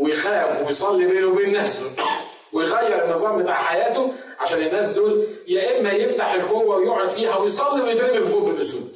ويخاف 0.00 0.66
ويصلي 0.66 1.06
بينه 1.06 1.26
وبين 1.26 1.52
نفسه 1.52 1.86
ويغير 2.52 3.04
النظام 3.04 3.42
بتاع 3.42 3.54
حياته 3.54 4.12
عشان 4.38 4.58
الناس 4.58 4.90
دول 4.90 5.26
يا 5.46 5.80
إما 5.80 5.92
يفتح 5.92 6.34
القوة 6.34 6.76
ويقعد 6.76 7.10
فيها 7.10 7.36
ويصلي 7.36 7.82
ويترمي 7.82 8.22
في 8.22 8.32
جوب 8.32 8.48
الأسود. 8.48 8.92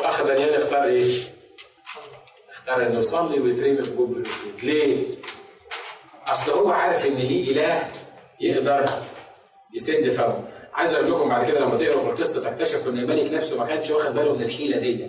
وأخ 0.00 0.22
دانيال 0.22 0.54
اختار 0.54 0.84
إيه؟ 0.84 1.18
اختار 2.50 2.82
إنه 2.82 2.98
يصلي 2.98 3.40
ويترمي 3.40 3.82
في 3.82 3.94
جوب 3.96 4.16
الأسود. 4.16 4.52
ليه؟ 4.62 5.06
أصل 6.26 6.52
هو 6.52 6.70
عارف 6.70 7.06
إن 7.06 7.14
ليه 7.14 7.52
إله 7.52 7.90
يقدر 8.40 8.88
يسد 9.74 10.10
فمه. 10.10 10.44
عايز 10.74 10.94
أقول 10.94 11.12
لكم 11.12 11.28
بعد 11.28 11.46
كده 11.46 11.60
لما 11.60 11.78
تقروا 11.78 12.00
في 12.00 12.08
القصة 12.08 12.50
تكتشفوا 12.50 12.92
إن 12.92 12.98
الملك 12.98 13.32
نفسه 13.32 13.58
ما 13.58 13.66
كانش 13.66 13.90
واخد 13.90 14.14
باله 14.14 14.32
من 14.34 14.42
الحيلة 14.42 14.78
دي. 14.78 15.04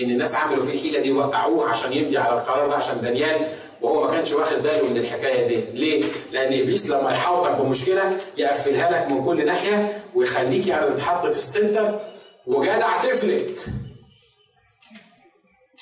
إن 0.00 0.10
الناس 0.10 0.34
عملوا 0.34 0.64
فيه 0.64 0.72
الحيله 0.74 1.00
دي 1.00 1.12
وقعوه 1.12 1.68
عشان 1.68 1.92
يمضي 1.92 2.18
على 2.18 2.40
القرار 2.40 2.68
ده 2.68 2.74
عشان 2.74 3.00
دانيال 3.00 3.48
وهو 3.82 4.04
ما 4.04 4.10
كانش 4.10 4.32
واخد 4.32 4.62
باله 4.62 4.88
من 4.88 4.96
الحكاية 4.96 5.46
دي. 5.48 5.56
ليه؟ 5.78 6.04
لأن 6.32 6.60
إبليس 6.60 6.90
لما 6.90 7.12
يحاوطك 7.12 7.50
بمشكلة 7.50 8.18
يقفلها 8.36 8.90
لك 8.90 9.10
من 9.12 9.24
كل 9.24 9.46
ناحية 9.46 10.04
ويخليك 10.14 10.66
يعني 10.66 10.94
تتحط 10.94 11.26
في 11.26 11.38
السنتر 11.38 11.98
وجدع 12.46 13.02
تفلت. 13.02 13.68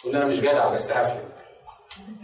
تقول 0.00 0.16
أنا 0.16 0.26
مش 0.26 0.40
جدع 0.40 0.68
بس 0.68 0.92
هفلت. 0.92 1.32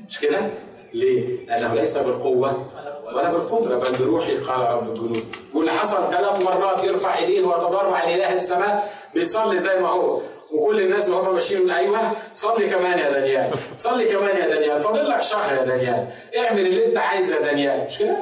مش 0.09 0.21
كده؟ 0.21 0.51
ليه؟ 0.95 1.47
لأنه 1.47 1.75
ليس 1.75 1.99
بالقوة 1.99 2.67
ولا 3.15 3.33
بالقدرة 3.33 3.77
بل 3.79 3.93
بروحي 3.99 4.37
قال 4.37 4.61
رب 4.61 4.89
الجنود. 4.89 5.25
واللي 5.55 5.73
حصل 5.73 6.11
ثلاث 6.11 6.41
مرات 6.43 6.85
يرفع 6.85 7.19
ايديه 7.19 7.41
ويتضرع 7.47 8.05
لاله 8.05 8.33
السماء 8.35 8.95
بيصلي 9.15 9.59
زي 9.59 9.81
ما 9.81 9.89
هو. 9.89 10.21
وكل 10.53 10.81
الناس 10.81 11.11
وهم 11.11 11.35
ماشيين 11.35 11.61
يقول 11.61 11.73
أيوه 11.73 12.13
صلي 12.35 12.69
كمان 12.71 12.99
يا 12.99 13.11
دانيال 13.11 13.59
صلي 13.79 14.05
كمان 14.05 14.37
يا 14.37 14.49
دانيال 14.49 14.81
فاضل 14.81 15.09
لك 15.09 15.23
شهر 15.23 15.57
يا 15.57 15.65
دانيال. 15.65 16.09
اعمل 16.39 16.67
اللي 16.67 16.87
انت 16.87 16.99
عايزه 16.99 17.37
يا 17.37 17.41
دانيال. 17.43 17.87
مش 17.87 17.99
كده؟ 17.99 18.17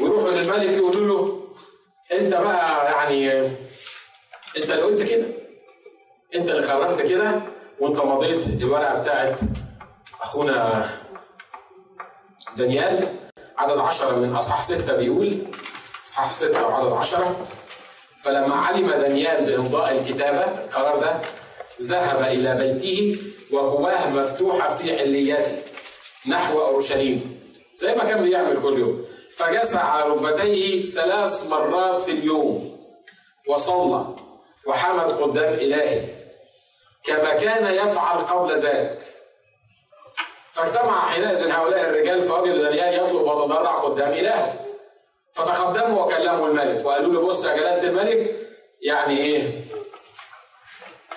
ويروحوا 0.00 0.30
للملك 0.30 0.76
يقولوا 0.76 1.06
له 1.06 1.40
انت 2.18 2.34
بقى 2.34 2.92
يعني 2.92 3.46
انت 4.58 4.70
اللي 4.72 4.82
قلت 4.82 5.02
كده. 5.10 5.26
انت 6.34 6.50
اللي 6.50 6.66
قررت 6.66 7.02
كده 7.02 7.40
وانت 7.80 8.00
مضيت 8.00 8.46
الورقة 8.46 9.00
بتاعت 9.00 9.40
أخونا 10.22 10.86
دانيال 12.56 13.08
عدد 13.58 13.78
عشرة 13.78 14.16
من 14.16 14.36
أصحاح 14.36 14.62
ستة 14.62 14.96
بيقول 14.96 15.38
أصحاح 16.06 16.32
ستة 16.32 16.66
وعدد 16.66 16.92
عشرة 16.92 17.46
فلما 18.24 18.56
علم 18.56 18.90
دانيال 18.90 19.44
بإمضاء 19.44 19.92
الكتابة 19.92 20.44
القرار 20.64 20.98
ده 21.00 21.20
ذهب 21.82 22.22
إلى 22.22 22.54
بيته 22.54 23.16
وقواه 23.52 24.08
مفتوحة 24.08 24.68
في 24.68 25.00
عليته 25.00 25.56
نحو 26.26 26.60
أورشليم 26.60 27.40
زي 27.76 27.94
ما 27.94 28.04
كان 28.04 28.22
بيعمل 28.22 28.62
كل 28.62 28.78
يوم 28.78 29.04
فجسع 29.36 29.80
على 29.84 30.10
ركبتيه 30.10 30.86
ثلاث 30.86 31.46
مرات 31.50 32.00
في 32.00 32.10
اليوم 32.12 32.78
وصلى 33.48 34.06
وحمد 34.66 35.12
قدام 35.12 35.54
إلهه 35.54 36.08
كما 37.04 37.34
كان 37.38 37.74
يفعل 37.74 38.18
قبل 38.20 38.54
ذلك. 38.58 38.98
فاجتمع 40.54 41.08
حينئذ 41.08 41.50
هؤلاء 41.50 41.90
الرجال 41.90 42.22
فوجد 42.22 42.54
دانيال 42.54 42.94
يطلب 42.94 43.22
وتضرع 43.22 43.74
قدام 43.74 44.12
إلهه 44.12 44.66
فتقدموا 45.32 46.02
وكلموا 46.04 46.48
الملك 46.48 46.86
وقالوا 46.86 47.12
له 47.12 47.26
بص 47.26 47.44
يا 47.44 47.56
جلالة 47.56 47.88
الملك 47.88 48.36
يعني 48.82 49.18
إيه؟ 49.18 49.64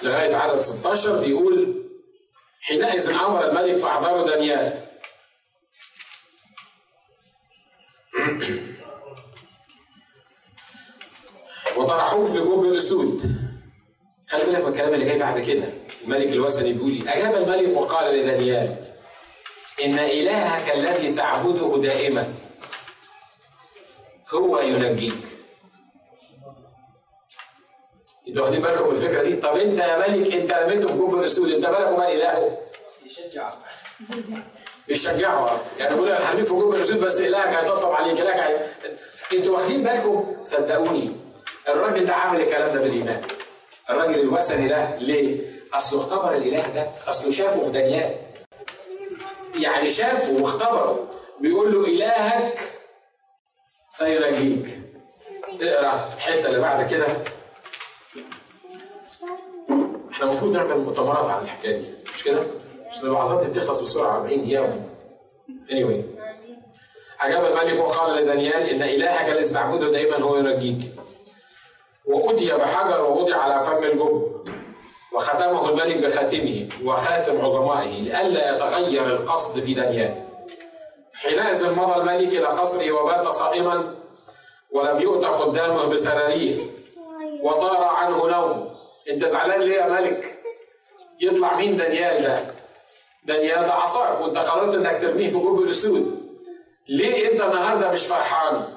لغاية 0.01 0.35
عدد 0.35 0.59
16 0.59 1.19
بيقول 1.19 1.83
حينئذ 2.61 3.09
أمر 3.09 3.49
الملك 3.49 3.77
فأحضروا 3.77 4.27
دانيال 4.27 4.87
وطرحوه 11.77 12.25
في 12.25 12.39
جوب 12.39 12.65
الأسود 12.65 13.21
خلي 14.29 14.43
بالك 14.43 14.65
من 14.65 14.71
الكلام 14.71 14.93
اللي 14.93 15.05
جاي 15.05 15.19
بعد 15.19 15.39
كده 15.39 15.73
الملك 16.03 16.27
الوثني 16.27 16.73
بيقول 16.73 16.91
إيه؟ 16.91 17.13
أجاب 17.17 17.35
الملك 17.35 17.77
وقال 17.77 18.15
لدانيال 18.15 18.86
إن 19.85 19.99
إلهك 19.99 20.75
الذي 20.75 21.13
تعبده 21.13 21.77
دائما 21.81 22.33
هو 24.33 24.59
ينجيك 24.59 25.13
أنتوا 28.27 28.43
واخدين 28.43 28.61
بالكم 28.61 28.87
من 28.87 28.91
الفكرة 28.95 29.23
دي؟ 29.23 29.35
طب 29.35 29.57
انت 29.57 29.79
يا 29.79 29.97
ملك 29.97 30.33
انت 30.33 30.53
رميته 30.53 30.87
في 30.87 30.93
جوب 30.97 31.15
الاسود 31.19 31.51
انت 31.51 31.65
مالك 31.67 31.87
ومال 31.87 32.05
إلهه؟ 32.07 32.57
يشجع 33.05 33.49
بيشجعه 34.87 35.61
يعني 35.79 35.93
بيقول 35.95 36.09
أنا 36.11 36.31
هرميك 36.31 36.45
في 36.45 36.53
جوب 36.53 36.75
الاسود 36.75 36.99
بس 36.99 37.21
إلهك 37.21 37.47
هيطبطب 37.47 37.91
عليك 37.91 38.19
إلهك 38.21 38.39
هي... 38.39 38.59
أنتوا 39.37 39.53
واخدين 39.53 39.83
بالكم 39.83 40.35
صدقوني 40.41 41.11
الراجل 41.69 42.05
ده 42.05 42.13
عامل 42.15 42.41
الكلام 42.41 42.73
ده 42.75 42.81
بالإيمان 42.81 43.21
الراجل 43.89 44.19
الوثني 44.19 44.67
ده 44.67 44.95
ليه؟ 44.99 45.41
أصله 45.73 45.99
اختبر 45.99 46.35
الإله 46.35 46.67
ده 46.69 46.89
أصله 47.07 47.31
شافه 47.31 47.63
في 47.63 47.71
دانيال 47.71 48.15
يعني 49.61 49.89
شافه 49.89 50.33
واختبره 50.41 51.07
بيقول 51.39 51.73
له 51.73 51.85
إلهك 51.85 52.59
سينجيك 53.87 54.79
اقرأ 55.61 56.09
الحتة 56.15 56.47
اللي 56.49 56.59
بعد 56.59 56.91
كده. 56.91 57.05
إحنا 60.11 60.25
المفروض 60.25 60.51
نعمل 60.53 60.77
مؤتمرات 60.77 61.25
عن 61.29 61.43
الحكاية 61.43 61.77
دي 61.77 61.87
مش 62.15 62.23
كده؟ 62.23 62.43
عشان 62.89 63.05
الوعظات 63.05 63.45
دي 63.45 63.59
تخلص 63.59 63.81
بسرعة 63.81 64.15
40 64.17 64.41
دقيقة 64.41 64.81
anyway. 65.69 66.01
أجاب 67.21 67.45
الملك 67.45 67.79
وقال 67.79 68.23
لدانيال 68.23 68.69
إن 68.69 68.83
إلهك 68.83 69.29
الذي 69.31 69.53
تعبده 69.53 69.91
دائما 69.91 70.17
هو 70.17 70.37
ينجيك 70.37 70.91
وأتي 72.05 72.45
بحجر 72.57 73.01
ووضع 73.03 73.35
على 73.37 73.65
فم 73.65 73.83
الجب. 73.83 74.36
وختمه 75.13 75.69
الملك 75.69 75.97
بخاتمه 75.97 76.69
وخاتم 76.83 77.45
عظمائه 77.45 78.01
لئلا 78.01 78.55
يتغير 78.55 79.05
القصد 79.05 79.59
في 79.59 79.73
دانيال 79.73 80.23
حينئذ 81.13 81.75
مضى 81.75 81.95
الملك 82.01 82.27
إلى 82.33 82.45
قصره 82.45 82.91
وبات 82.91 83.27
صائما 83.27 83.95
ولم 84.71 84.99
يؤت 84.99 85.25
قدامه 85.25 85.85
بسراريه 85.85 86.65
وطار 87.41 87.83
عنه 87.83 88.27
نومه 88.27 88.69
انت 89.09 89.25
زعلان 89.25 89.61
ليه 89.61 89.75
يا 89.75 89.87
ملك؟ 89.87 90.39
يطلع 91.21 91.55
مين 91.55 91.77
دانيال 91.77 92.23
ده؟ 92.23 92.39
دانيال 93.25 93.59
ده 93.59 93.73
عصاك 93.73 94.21
وأنت 94.21 94.37
قررت 94.37 94.75
إنك 94.75 95.01
ترميه 95.01 95.27
في 95.27 95.33
جوب 95.33 95.61
الأسود. 95.61 96.27
ليه 96.89 97.31
أنت 97.31 97.41
النهارده 97.41 97.91
مش 97.91 98.05
فرحان؟ 98.07 98.67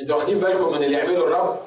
أنتوا 0.00 0.16
واخدين 0.16 0.38
بالكم 0.38 0.72
من 0.72 0.84
اللي 0.84 0.96
يعمله 0.96 1.18
الرب؟ 1.24 1.60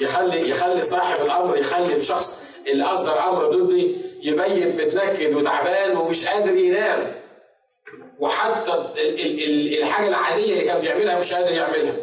يخلي 0.00 0.50
يخلي 0.50 0.82
صاحب 0.82 1.24
الأمر 1.24 1.56
يخلي 1.56 1.96
الشخص 1.96 2.42
اللي 2.68 2.84
اصدر 2.84 3.20
أمر 3.28 3.46
ضدي 3.46 3.96
يبين 4.22 4.76
متنكد 4.76 5.34
وتعبان 5.34 5.96
ومش 5.96 6.26
قادر 6.26 6.56
ينام. 6.56 7.14
وحتى 8.18 8.72
ال- 8.74 8.98
ال- 8.98 9.44
ال- 9.44 9.78
الحاجة 9.82 10.08
العادية 10.08 10.52
اللي 10.52 10.64
كان 10.64 10.80
بيعملها 10.80 11.18
مش 11.18 11.34
قادر 11.34 11.52
يعملها. 11.52 11.94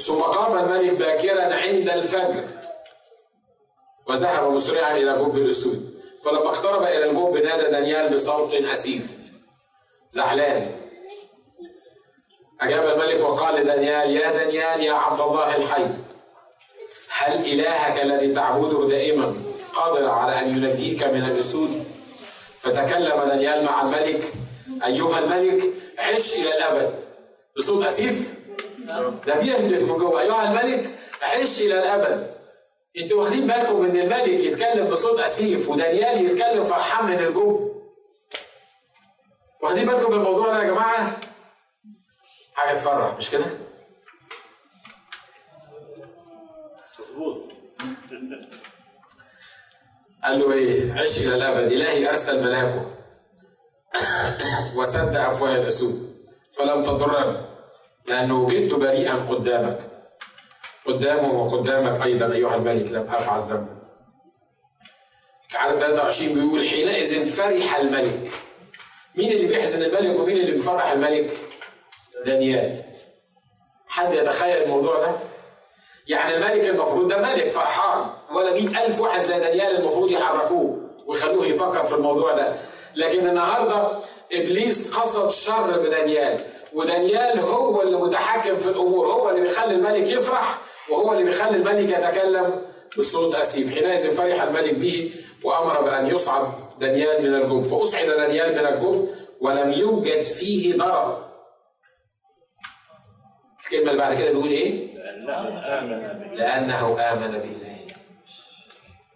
ثم 0.00 0.20
قام 0.22 0.58
الملك 0.58 0.92
باكرا 0.98 1.42
عند 1.42 1.90
الفجر. 1.90 2.44
وذهب 4.08 4.52
مسرعا 4.52 4.96
إلى 4.96 5.12
جب 5.18 5.36
الأسود. 5.36 5.98
فلما 6.24 6.48
اقترب 6.48 6.82
إلى 6.82 7.04
الجب 7.10 7.36
نادى 7.44 7.70
دانيال 7.70 8.14
بصوت 8.14 8.54
أسيف. 8.54 9.32
زعلان. 10.10 10.80
أجاب 12.60 12.86
الملك 12.86 13.24
وقال 13.24 13.54
لدانيال 13.60 14.16
يا 14.16 14.30
دانيال 14.32 14.80
يا 14.84 14.92
عبد 14.92 15.20
الله 15.20 15.56
الحي. 15.56 15.86
هل 17.18 17.44
إلهك 17.52 18.02
الذي 18.02 18.32
تعبده 18.34 18.88
دائما 18.88 19.34
قادر 19.74 20.08
على 20.10 20.38
أن 20.40 20.48
ينجيك 20.48 21.02
من 21.04 21.24
الاسود 21.24 21.84
فتكلم 22.60 23.24
دانيال 23.28 23.64
مع 23.64 23.82
الملك. 23.82 24.32
أيها 24.84 25.18
الملك 25.18 25.64
عش 25.98 26.34
إلى 26.34 26.56
الأبد. 26.56 26.94
بصوت 27.56 27.86
أسيف؟ 27.86 28.34
ده 29.26 29.34
بيهتف 29.40 29.82
من 29.82 29.98
جوه. 29.98 30.20
أيها 30.20 30.48
الملك 30.48 30.90
عش 31.22 31.60
إلى 31.60 31.78
الأبد. 31.78 32.30
أنتوا 32.98 33.20
واخدين 33.22 33.46
بالكم 33.46 33.84
إن 33.84 33.96
الملك 33.96 34.28
يتكلم 34.44 34.90
بصوت 34.90 35.20
أسيف 35.20 35.68
ودانيال 35.68 36.24
يتكلم 36.24 36.64
فرحان 36.64 37.06
من 37.06 37.18
الجب 37.18 37.74
واخدين 39.62 39.86
بالكم 39.86 40.12
من 40.12 40.18
الموضوع 40.18 40.52
ده 40.52 40.62
يا 40.62 40.68
جماعة؟ 40.70 41.16
حاجة 42.54 42.76
تفرح 42.76 43.16
مش 43.18 43.30
كده؟ 43.30 43.44
قال 50.24 50.38
له 50.40 50.52
إيه؟ 50.52 50.92
عش 50.92 51.18
إلى 51.18 51.34
الأبد. 51.34 51.72
إلهي 51.72 52.10
أرسل 52.10 52.44
ملاكه. 52.44 52.90
وسد 54.76 55.16
افواه 55.16 55.56
الاسود 55.56 56.14
فلم 56.52 56.82
تضرني. 56.82 57.46
لأنه 58.06 58.42
وجدت 58.42 58.74
بريئا 58.74 59.14
قدامك. 59.14 59.78
قدامه 60.86 61.32
وقدامك 61.32 62.02
أيضا 62.02 62.32
أيها 62.32 62.56
الملك 62.56 62.92
لم 62.92 63.10
أفعل 63.10 63.40
ذنبا 63.40 63.78
عدد 65.54 65.80
23 65.80 66.34
بيقول 66.34 66.66
حينئذ 66.68 67.24
فرح 67.24 67.76
الملك. 67.76 68.30
مين 69.14 69.32
اللي 69.32 69.46
بيحزن 69.46 69.82
الملك 69.82 70.20
ومين 70.20 70.36
اللي 70.36 70.52
بيفرح 70.52 70.90
الملك؟ 70.90 71.32
دانيال. 72.26 72.84
حد 73.86 74.14
يتخيل 74.14 74.62
الموضوع 74.62 75.00
ده؟ 75.00 75.16
يعني 76.08 76.36
الملك 76.36 76.68
المفروض 76.68 77.08
ده 77.08 77.18
ملك 77.18 77.48
فرحان. 77.50 78.06
ولا 78.32 78.52
مئة 78.52 78.86
ألف 78.86 79.00
واحد 79.00 79.22
زي 79.24 79.40
دانيال 79.40 79.76
المفروض 79.80 80.10
يحركوه 80.10 80.80
ويخلوه 81.06 81.46
يفكر 81.46 81.82
في 81.84 81.94
الموضوع 81.94 82.32
ده. 82.32 82.56
لكن 82.96 83.28
النهاردة 83.28 83.98
إبليس 84.32 84.92
قصد 84.94 85.30
شر 85.30 85.78
بدانيال 85.78 86.44
ودانيال 86.72 87.40
هو 87.40 87.82
اللي 87.82 87.96
متحكم 87.96 88.56
في 88.56 88.68
الأمور 88.68 89.06
هو 89.06 89.30
اللي 89.30 89.40
بيخلي 89.40 89.74
الملك 89.74 90.10
يفرح 90.10 90.58
وهو 90.90 91.12
اللي 91.12 91.24
بيخلي 91.24 91.56
الملك 91.56 91.90
يتكلم 91.98 92.62
بصوت 92.98 93.34
أسيف. 93.34 93.74
حينئذ 93.74 94.14
فرح 94.14 94.42
الملك 94.42 94.74
به 94.74 95.12
وأمر 95.44 95.80
بأن 95.80 96.06
يصعد 96.06 96.52
دانيال 96.80 97.22
من 97.22 97.34
الجب 97.34 97.62
فأصعد 97.62 98.06
دانيال 98.06 98.52
من 98.52 98.66
الجب 98.66 99.08
ولم 99.40 99.72
يوجد 99.72 100.22
فيه 100.22 100.76
ضرر. 100.78 101.24
الكلمة 103.64 103.90
اللي 103.90 104.02
بعد 104.02 104.18
كده 104.18 104.30
بيقول 104.30 104.48
إيه؟ 104.50 104.87
لأنه 106.34 107.00
آمن 107.12 107.30
بإلهه 107.38 107.78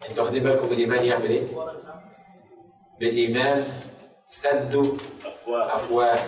أنتوا 0.08 0.24
واخدين 0.24 0.42
بالكم 0.42 0.68
بالإيمان 0.68 1.04
يعمل 1.04 1.30
إيه؟ 1.30 1.46
بالإيمان 3.00 3.64
سدوا 4.26 4.96
أفواه. 5.46 6.18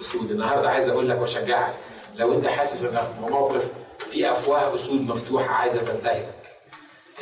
أسود 0.00 0.30
النهاردة 0.30 0.70
عايز 0.70 0.88
أقول 0.88 1.08
لك 1.10 1.20
وأشجعك 1.20 1.74
لو 2.16 2.34
أنت 2.34 2.46
حاسس 2.46 2.84
إنك 2.84 3.02
في 3.20 3.26
موقف 3.30 3.72
في 3.98 4.30
أفواه 4.30 4.74
أسود 4.74 5.00
مفتوحة 5.00 5.54
عايزة 5.54 5.82
تلتهمك 5.82 6.56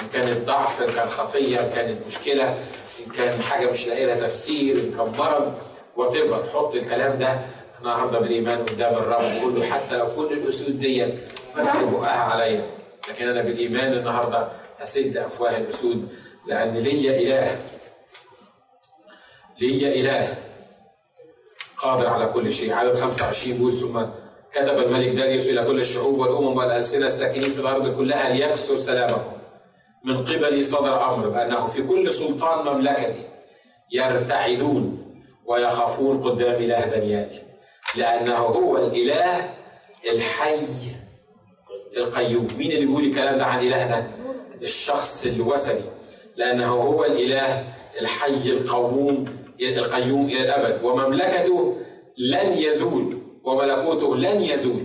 إن 0.00 0.08
كانت 0.12 0.46
ضعف 0.46 0.82
إن 0.82 0.92
كان 0.92 1.08
خطية 1.08 1.60
إن 1.60 1.70
كانت 1.70 2.06
مشكلة 2.06 2.58
إن 3.06 3.12
كان 3.12 3.42
حاجة 3.42 3.70
مش 3.70 3.86
لاقي 3.88 4.06
لها 4.06 4.26
تفسير 4.26 4.76
إن 4.76 4.94
كان 4.96 5.12
مرض 5.18 5.54
وات 5.96 6.16
حط 6.54 6.74
الكلام 6.74 7.18
ده 7.18 7.38
النهارده 7.80 8.18
بالإيمان 8.18 8.66
قدام 8.66 8.94
الرب 8.94 9.36
وقول 9.36 9.60
له 9.60 9.66
حتى 9.66 9.96
لو 9.96 10.06
كل 10.16 10.32
الأسود 10.32 10.80
دي 10.80 11.08
فتحت 11.54 11.84
بقها 11.84 12.08
عليا 12.20 12.66
لكن 13.08 13.28
أنا 13.28 13.42
بالإيمان 13.42 13.92
النهارده 13.92 14.48
هسد 14.80 15.16
أفواه 15.16 15.56
الأسود 15.56 16.08
لأن 16.46 16.74
ليا 16.76 17.18
إله 17.20 17.58
ليا 19.60 19.94
إله 20.00 20.34
قادر 21.78 22.06
على 22.06 22.26
كل 22.26 22.52
شيء. 22.52 22.72
عدد 22.72 22.94
25 22.94 23.56
بيقول 23.58 23.74
ثم 23.74 24.00
كتب 24.52 24.78
الملك 24.78 25.08
داريوس 25.08 25.48
إلى 25.48 25.64
كل 25.64 25.80
الشعوب 25.80 26.18
والأمم 26.18 26.56
والألسنة 26.56 27.06
الساكنين 27.06 27.50
في 27.50 27.60
الأرض 27.60 27.96
كلها 27.96 28.28
ليكسر 28.28 28.76
سلامكم. 28.76 29.32
من 30.04 30.16
قبلي 30.26 30.64
صدر 30.64 31.14
أمر 31.14 31.28
بأنه 31.28 31.64
في 31.64 31.82
كل 31.82 32.12
سلطان 32.12 32.66
مملكتي 32.74 33.28
يرتعدون 33.92 35.14
ويخافون 35.46 36.22
قدام 36.22 36.54
إله 36.62 36.84
دانيال 36.84 37.30
لأنه 37.96 38.36
هو 38.36 38.76
الإله 38.78 39.50
الحي 40.10 40.58
القيوم. 41.96 42.48
مين 42.58 42.72
اللي 42.72 42.86
بيقول 42.86 43.04
الكلام 43.04 43.38
ده 43.38 43.44
عن 43.44 43.60
إلهنا؟ 43.60 44.10
الشخص 44.62 45.26
الوثني. 45.26 45.84
لأنه 46.36 46.72
هو 46.72 47.04
الإله 47.04 47.64
الحي 48.00 48.50
القووم 48.50 49.44
القيوم 49.60 50.26
إلى 50.26 50.42
الأبد. 50.42 50.84
ومملكته 50.84 51.76
لن 52.18 52.52
يزول 52.52 53.18
وملكوته 53.44 54.16
لن 54.16 54.40
يزول. 54.40 54.82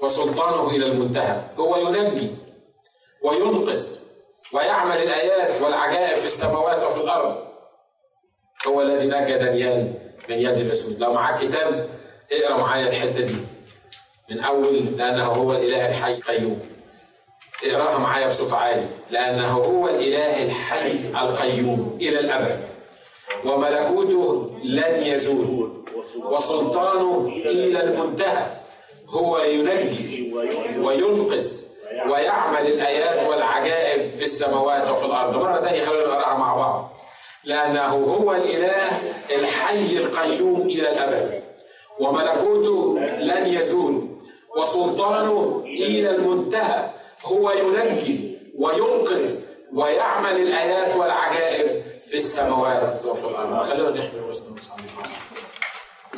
وسلطانه 0.00 0.70
إلى 0.70 0.86
المنتهى. 0.86 1.40
هو 1.58 1.76
ينجي 1.76 2.30
وينقذ 3.22 3.86
ويعمل 4.52 4.96
الآيات 4.96 5.62
والعجائب 5.62 6.18
في 6.18 6.26
السماوات 6.26 6.84
وفي 6.84 7.00
الأرض. 7.00 7.36
هو 8.66 8.82
الذي 8.82 9.06
نجى 9.06 9.38
دانيال 9.38 9.94
من 10.28 10.38
يد 10.38 10.58
الأسود 10.58 11.00
لو 11.00 11.12
معاك 11.12 11.40
كتاب 11.40 11.88
اقرأ 12.32 12.56
معايا 12.56 12.88
الحتة 12.88 13.20
دي. 13.20 13.36
من 14.30 14.40
أول 14.40 14.84
لأنه 14.96 15.24
هو 15.24 15.52
الإله 15.52 15.88
الحي 15.88 16.14
القيوم. 16.14 16.60
اقرأها 17.64 17.98
معايا 17.98 18.28
بصوت 18.28 18.52
عالي. 18.52 18.86
لأنه 19.10 19.52
هو 19.52 19.88
الإله 19.88 20.44
الحي 20.44 20.92
القيوم 21.08 21.98
إلى 22.00 22.20
الأبد. 22.20 22.60
وملكوته 23.44 24.50
لن 24.64 25.02
يزول. 25.02 25.84
وسلطانه 26.16 27.28
إلى 27.28 27.82
المنتهى. 27.82 28.46
هو 29.08 29.38
ينجي 29.38 30.34
وينقذ 30.80 31.62
ويعمل 32.10 32.66
الآيات 32.66 33.26
والعجائب 33.26 34.16
في 34.16 34.24
السماوات 34.24 34.90
وفي 34.90 35.04
الأرض. 35.04 35.36
مرة 35.36 35.60
تانية 35.60 35.80
خلونا 35.80 36.06
نقراها 36.06 36.38
مع 36.38 36.54
بعض. 36.54 37.00
لأنه 37.44 37.88
هو 37.88 38.34
الإله 38.34 39.00
الحي 39.34 39.96
القيوم 39.96 40.60
إلى 40.60 40.92
الأبد. 40.92 41.42
وملكوته 42.00 42.98
لن 43.18 43.46
يزول. 43.46 44.13
وسلطانه 44.56 45.62
إلى 45.66 46.10
المنتهى. 46.10 46.90
هو 47.24 47.50
ينجي 47.50 48.38
وينقذ 48.58 49.40
ويعمل 49.72 50.36
الآيات 50.36 50.96
والعجائب 50.96 51.82
في 52.06 52.16
السماوات 52.16 53.04
وفي 53.04 53.24
الأرض. 53.24 53.64
خلونا 53.64 54.06
نحمي 54.06 54.20
رؤوسنا 54.20 54.50
ونصلي 54.50 54.84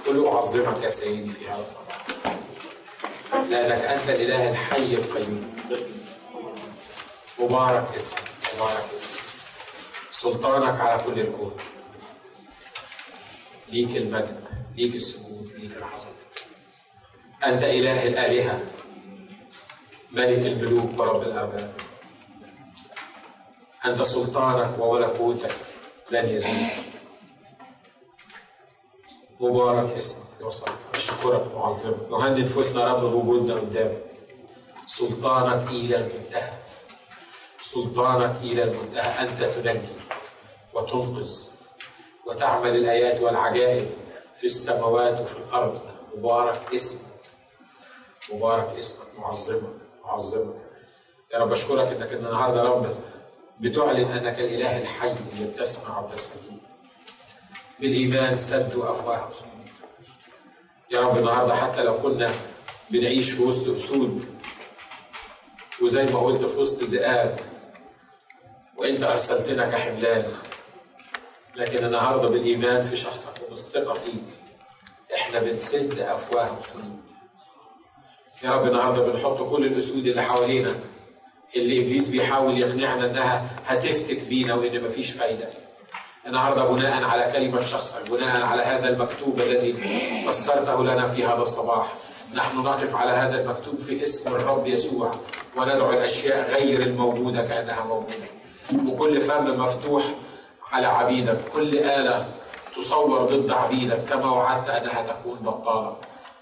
قل 0.07 0.27
أعظمك 0.27 0.83
يا 0.83 0.91
سيدي 0.91 1.29
في 1.29 1.49
هذا 1.49 1.63
الصباح. 1.63 2.07
لأنك 3.33 3.85
أنت 3.85 4.09
الإله 4.09 4.51
الحي 4.51 4.95
القيوم. 4.95 5.55
مبارك 7.39 7.95
اسمك 7.97 8.23
مبارك 8.57 8.85
اسمك. 8.97 9.21
سلطانك 10.11 10.81
على 10.81 11.03
كل 11.05 11.21
الكون. 11.21 11.57
ليك 13.69 13.97
المجد 13.97 14.45
ليك 14.77 14.95
السجود 14.95 15.53
ليك 15.59 15.77
العظمة. 15.77 16.26
أنت 17.45 17.65
إله 17.65 18.07
الآلهة. 18.07 18.61
ملك 20.13 20.47
الملوك 20.47 21.01
ورب 21.01 21.23
الأرباب 21.23 21.73
أنت 23.85 24.03
سلطانك 24.03 24.79
وملكوتك 24.79 25.55
لن 26.11 26.29
يزول 26.29 26.55
مبارك 29.41 29.93
اسمك 29.93 30.41
يا 30.41 30.47
وصلك 30.47 30.73
أشكرك 30.95 31.55
وأعظمك 31.55 32.11
نهني 32.11 32.43
نفوسنا 32.43 32.95
رب 32.95 33.01
بوجودنا 33.01 33.55
قدامك 33.55 34.03
سلطانك 34.87 35.69
إلى 35.69 35.97
المنتهى. 35.97 36.53
سلطانك 37.61 38.37
إلى 38.37 38.63
المنتهى. 38.63 39.29
أنت 39.29 39.43
تنجي 39.43 39.93
وتنقذ 40.75 41.31
وتعمل 42.27 42.77
الآيات 42.77 43.21
والعجائب 43.21 43.91
في 44.37 44.45
السماوات 44.45 45.21
وفي 45.21 45.39
الأرض. 45.39 45.81
مبارك 46.17 46.75
اسمك. 46.75 47.16
مبارك 48.33 48.79
اسمك 48.79 49.19
معظمك 49.19 49.75
معظمك. 50.05 50.55
يا 51.33 51.39
رب 51.39 51.53
أشكرك 51.53 51.93
إنك 51.93 52.13
النهارده 52.13 52.59
يا 52.61 52.65
رب 52.65 52.97
بتعلن 53.61 54.11
أنك 54.11 54.39
الإله 54.41 54.79
الحي 54.79 55.13
اللي 55.33 55.45
بتسمع 55.45 55.99
وتستجيب 56.01 56.59
بالإيمان 57.81 58.39
سدوا 58.39 58.91
أفواه 58.91 59.31
صمود 59.31 59.67
يا 60.91 61.01
رب 61.01 61.19
النهارده 61.19 61.55
حتى 61.55 61.83
لو 61.83 61.99
كنا 62.03 62.35
بنعيش 62.91 63.31
في 63.31 63.43
وسط 63.43 63.75
أسود 63.75 64.25
وزي 65.83 66.05
ما 66.07 66.21
قلت 66.21 66.45
في 66.45 66.61
وسط 66.61 66.83
ذئاب 66.83 67.41
وإنت 68.79 69.05
أرسلتنا 69.05 69.71
كحملان 69.71 70.33
لكن 71.55 71.85
النهارده 71.85 72.29
بالإيمان 72.29 72.83
في 72.83 72.97
شخصك 72.97 73.43
وبالثقة 73.47 73.95
فيك 73.95 74.25
إحنا 75.15 75.39
بنسد 75.41 75.99
أفواه 76.01 76.59
اسود 76.59 77.01
يا 78.43 78.51
رب 78.51 78.67
النهارده 78.67 79.03
بنحط 79.03 79.43
كل 79.43 79.65
الاسود 79.67 80.07
اللي 80.07 80.23
حوالينا 80.23 80.75
اللي 81.57 81.81
إبليس 81.81 82.09
بيحاول 82.09 82.59
يقنعنا 82.59 83.07
إنها 83.07 83.51
هتفتك 83.67 84.25
بينا 84.25 84.55
وإن 84.55 84.85
مفيش 84.85 85.11
فايدة. 85.13 85.49
النهارده 86.27 86.65
بناء 86.65 87.05
على 87.05 87.33
كلمة 87.33 87.65
شخصك 87.65 88.11
بناء 88.11 88.43
على 88.47 88.63
هذا 88.63 88.89
المكتوب 88.89 89.41
الذي 89.41 89.73
فسرته 90.27 90.83
لنا 90.83 91.07
في 91.07 91.25
هذا 91.27 91.43
الصباح. 91.43 91.95
نحن 92.35 92.57
نقف 92.59 92.95
على 92.95 93.11
هذا 93.11 93.41
المكتوب 93.41 93.79
في 93.81 94.05
اسم 94.05 94.35
الرب 94.35 94.67
يسوع 94.67 95.15
وندعو 95.57 95.91
الأشياء 95.91 96.51
غير 96.51 96.83
الموجودة 96.83 97.43
كأنها 97.43 97.85
موجودة. 97.85 98.27
وكل 98.93 99.21
فم 99.21 99.61
مفتوح 99.61 100.05
على 100.73 100.87
عبيدك 100.87 101.39
كل 101.53 101.79
آلة 101.79 102.29
تصور 102.77 103.25
ضد 103.25 103.51
عبيدك 103.53 104.05
كما 104.05 104.31
وعدت 104.31 104.69
أنها 104.69 105.03
تكون 105.03 105.39
بطالة. 105.39 105.97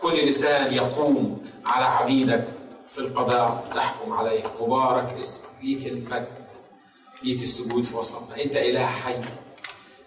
كل 0.05 0.27
لسان 0.29 0.75
يقوم 0.75 1.47
على 1.67 1.85
عبيدك 1.85 2.45
في 2.89 2.99
القضاء. 2.99 3.65
تحكم 3.75 4.13
عليه. 4.13 4.43
مبارك 4.61 5.13
اسم 5.19 5.49
ليك 5.67 5.87
المجد. 5.87 6.29
ليك 7.23 7.43
السجود 7.43 7.85
في 7.85 7.97
وسطنا. 7.97 8.45
انت 8.45 8.57
إله 8.57 8.87
حي. 8.87 9.17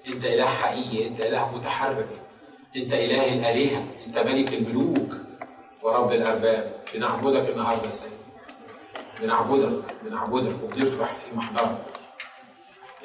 انت 0.08 0.26
إله 0.26 0.46
حقيقي. 0.46 1.08
انت 1.08 1.22
إله 1.22 1.58
متحرك. 1.58 2.10
انت 2.76 2.94
إله 2.94 3.34
الآلهة. 3.34 3.84
انت 4.08 4.20
ملك 4.20 4.54
الملوك. 4.54 5.16
ورب 5.84 6.12
الأرباب. 6.12 6.74
بنعبدك 6.94 7.50
النهارده 7.50 7.86
يا 7.86 7.92
سيدي. 7.92 8.16
بنعبدك. 9.22 9.96
بنعبدك. 10.04 10.56
وبنفرح 10.64 11.14
في 11.14 11.36
محضرك. 11.36 11.86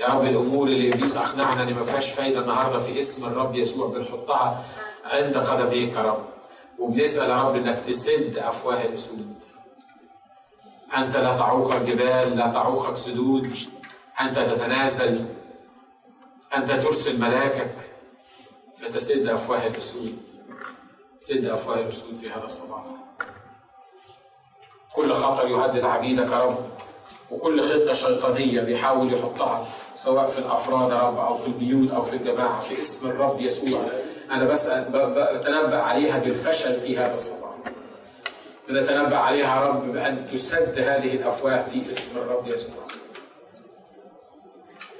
يا 0.01 0.07
رب 0.07 0.25
الأمور 0.25 0.69
اللي 0.69 0.93
إبليس 0.95 1.17
أقنعنا 1.17 1.63
إن 1.63 1.75
ما 1.75 1.83
فيهاش 1.83 2.11
فايدة 2.11 2.41
النهارده 2.41 2.79
في 2.79 3.01
اسم 3.01 3.27
الرب 3.27 3.57
يسوع 3.57 3.89
بنحطها 3.89 4.65
عند 5.05 5.39
قدميك 5.39 5.97
يا 5.97 6.03
رب. 6.03 6.25
وبنسال 6.79 7.31
يا 7.31 7.43
رب 7.43 7.57
إنك 7.57 7.81
تسد 7.81 8.39
أفواه 8.39 8.85
الأسود. 8.85 9.35
أنت 10.97 11.17
لا 11.17 11.37
تعوقك 11.37 11.83
جبال 11.83 12.37
لا 12.37 12.47
تعوقك 12.53 12.97
سدود. 12.97 13.57
أنت 14.21 14.39
تتنازل. 14.39 15.27
أنت 16.57 16.73
ترسل 16.73 17.21
ملاكك. 17.21 17.75
فتسد 18.75 19.29
أفواه 19.29 19.67
الأسود. 19.67 20.19
سد 21.19 21.45
أفواه 21.45 21.79
الأسود 21.81 22.15
في 22.15 22.31
هذا 22.31 22.45
الصباح. 22.45 22.83
كل 24.95 25.15
خطر 25.15 25.49
يهدد 25.49 25.85
عبيدك 25.85 26.33
يا 26.33 26.39
رب 26.39 26.71
وكل 27.31 27.63
خطة 27.63 27.93
شيطانية 27.93 28.61
بيحاول 28.61 29.15
يحطها 29.15 29.69
سواء 29.95 30.27
في 30.27 30.39
الأفراد 30.39 30.91
يا 30.91 31.09
رب 31.09 31.19
أو 31.19 31.35
في 31.35 31.47
البيوت 31.47 31.91
أو 31.91 32.03
في 32.03 32.17
الجماعة 32.17 32.61
في 32.61 32.81
اسم 32.81 33.11
الرب 33.11 33.41
يسوع. 33.41 33.81
أنا 34.33 34.45
بس 34.45 34.69
بتنبأ 34.69 35.77
عليها 35.77 36.19
بالفشل 36.19 36.73
في 36.73 36.99
هذا 36.99 37.15
الصباح. 37.15 37.53
بنتنبأ 38.69 39.17
عليها 39.17 39.69
رب 39.69 39.93
بأن 39.93 40.29
تسد 40.33 40.79
هذه 40.79 41.17
الأفواه 41.17 41.61
في 41.61 41.91
اسم 41.91 42.19
الرب 42.19 42.49
يسوع. 42.49 42.85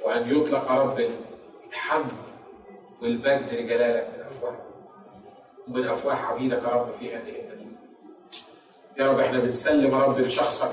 وأن 0.03 0.35
يطلق 0.37 0.71
رب 0.71 1.09
الحمد 1.69 2.11
والمجد 3.01 3.53
لجلالك 3.53 4.07
من 4.17 4.23
أفواه. 4.25 4.57
ومن 5.67 5.87
أفواه 5.87 6.15
عبيدك 6.15 6.65
رب 6.65 6.91
في 6.91 7.15
هذه 7.15 7.39
المدينة. 7.39 7.77
يا 8.97 9.11
رب 9.11 9.19
إحنا 9.19 9.39
بنسلم 9.39 9.95
رب 9.95 10.19
لشخصك 10.19 10.71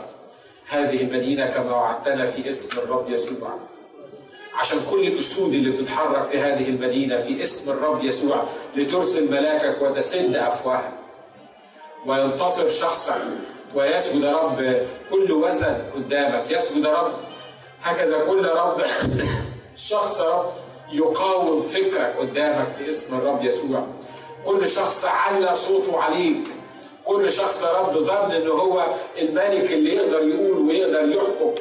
هذه 0.69 1.03
المدينة 1.03 1.47
كما 1.47 1.73
وعدتنا 1.73 2.27
في 2.27 2.51
اسم 2.51 2.79
الرب 2.79 3.11
يسوع. 3.11 3.59
عشان 4.61 4.79
كل 4.91 5.01
الأسود 5.07 5.55
اللي 5.55 5.71
بتتحرك 5.71 6.25
في 6.25 6.39
هذه 6.39 6.69
المدينة 6.69 7.17
في 7.19 7.43
اسم 7.43 7.71
الرب 7.73 8.05
يسوع 8.05 8.45
لترسل 8.77 9.31
ملاكك 9.31 9.83
وتسد 9.83 10.37
أفواهها 10.37 10.93
وينتصر 12.07 12.69
شخصك 12.69 13.23
ويسجد 13.75 14.25
رب 14.25 14.87
كل 15.11 15.33
وثن 15.33 15.79
قدامك. 15.95 16.51
يسجد 16.51 16.87
رب. 16.87 17.13
هكذا 17.83 18.19
كل 18.27 18.49
رب 18.49 18.83
شخص 19.91 20.21
رب 20.21 20.51
يقاوم 20.93 21.61
فكرك 21.61 22.17
قدامك 22.19 22.71
في 22.71 22.91
اسم 22.91 23.17
الرب 23.17 23.45
يسوع. 23.45 23.87
كل 24.45 24.69
شخص 24.69 25.05
على 25.05 25.55
صوته 25.55 26.01
عليك. 26.01 26.49
كل 27.05 27.33
شخص 27.33 27.65
رب 27.65 27.99
ظن 27.99 28.33
ان 28.33 28.49
هو 28.49 28.95
الملك 29.19 29.73
اللي 29.73 29.95
يقدر 29.95 30.23
يقول 30.23 30.59
ويقدر 30.69 31.09
يحكم. 31.09 31.55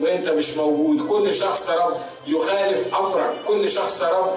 وانت 0.00 0.28
مش 0.28 0.56
موجود. 0.56 1.08
كل 1.08 1.34
شخص 1.34 1.70
رب 1.70 1.96
يخالف 2.26 2.94
أمرك. 2.94 3.34
كل 3.46 3.70
شخص 3.70 4.02
رب 4.02 4.34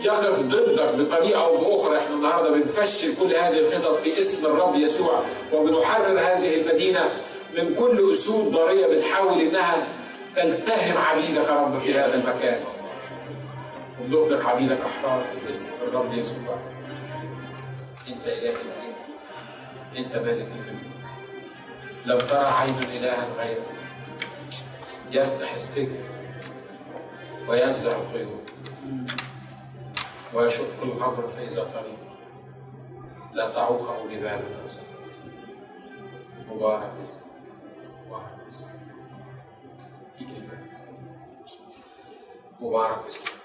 يقف 0.00 0.42
ضدك 0.42 0.94
بطريقة 0.94 1.44
أو 1.44 1.56
بأخرى. 1.56 1.98
إحنا 1.98 2.14
النهارده 2.14 2.50
بنفشل 2.50 3.16
كل 3.16 3.34
هذه 3.34 3.58
الخطط 3.58 3.96
في 3.98 4.20
اسم 4.20 4.46
الرب 4.46 4.74
يسوع 4.74 5.20
وبنحرر 5.52 6.18
هذه 6.20 6.60
المدينة 6.60 7.10
من 7.58 7.74
كل 7.74 8.12
اسود 8.12 8.52
ضاريه 8.52 8.86
بتحاول 8.86 9.40
إنها 9.40 9.86
تلتهم 10.36 10.96
عبيدك 10.98 11.48
يا 11.48 11.54
رب 11.54 11.78
في 11.78 11.94
هذا 11.94 12.14
المكان. 12.14 12.64
ونطلق 14.00 14.48
عبيدك 14.48 14.78
أحرار 14.80 15.24
في 15.24 15.50
اسم 15.50 15.72
الرب 15.88 16.12
يسوع. 16.14 16.56
أنت 18.08 18.26
إله 18.26 18.50
الاله 18.50 18.94
أنت 19.98 20.16
مالك 20.16 20.46
الملوك 20.46 20.92
لم 22.06 22.18
ترى 22.18 22.46
عين 22.60 22.78
الها 22.96 23.26
غيرك. 23.38 23.71
يفتح 25.12 25.54
السجن 25.54 26.04
وينزع 27.48 27.96
القيود 27.96 28.50
ويشق 30.34 30.82
الغمر 30.82 31.26
فإذا 31.26 31.64
طريق 31.64 31.98
لا 33.32 33.50
تعوقه 33.50 34.06
جبال 34.06 34.24
الأنصار 34.26 34.84
مبارك 36.48 36.92
اسمك 37.02 37.32
مبارك 38.08 38.48
اسمك. 38.48 38.68
مبارك 42.60 43.06
اسمك. 43.08 43.41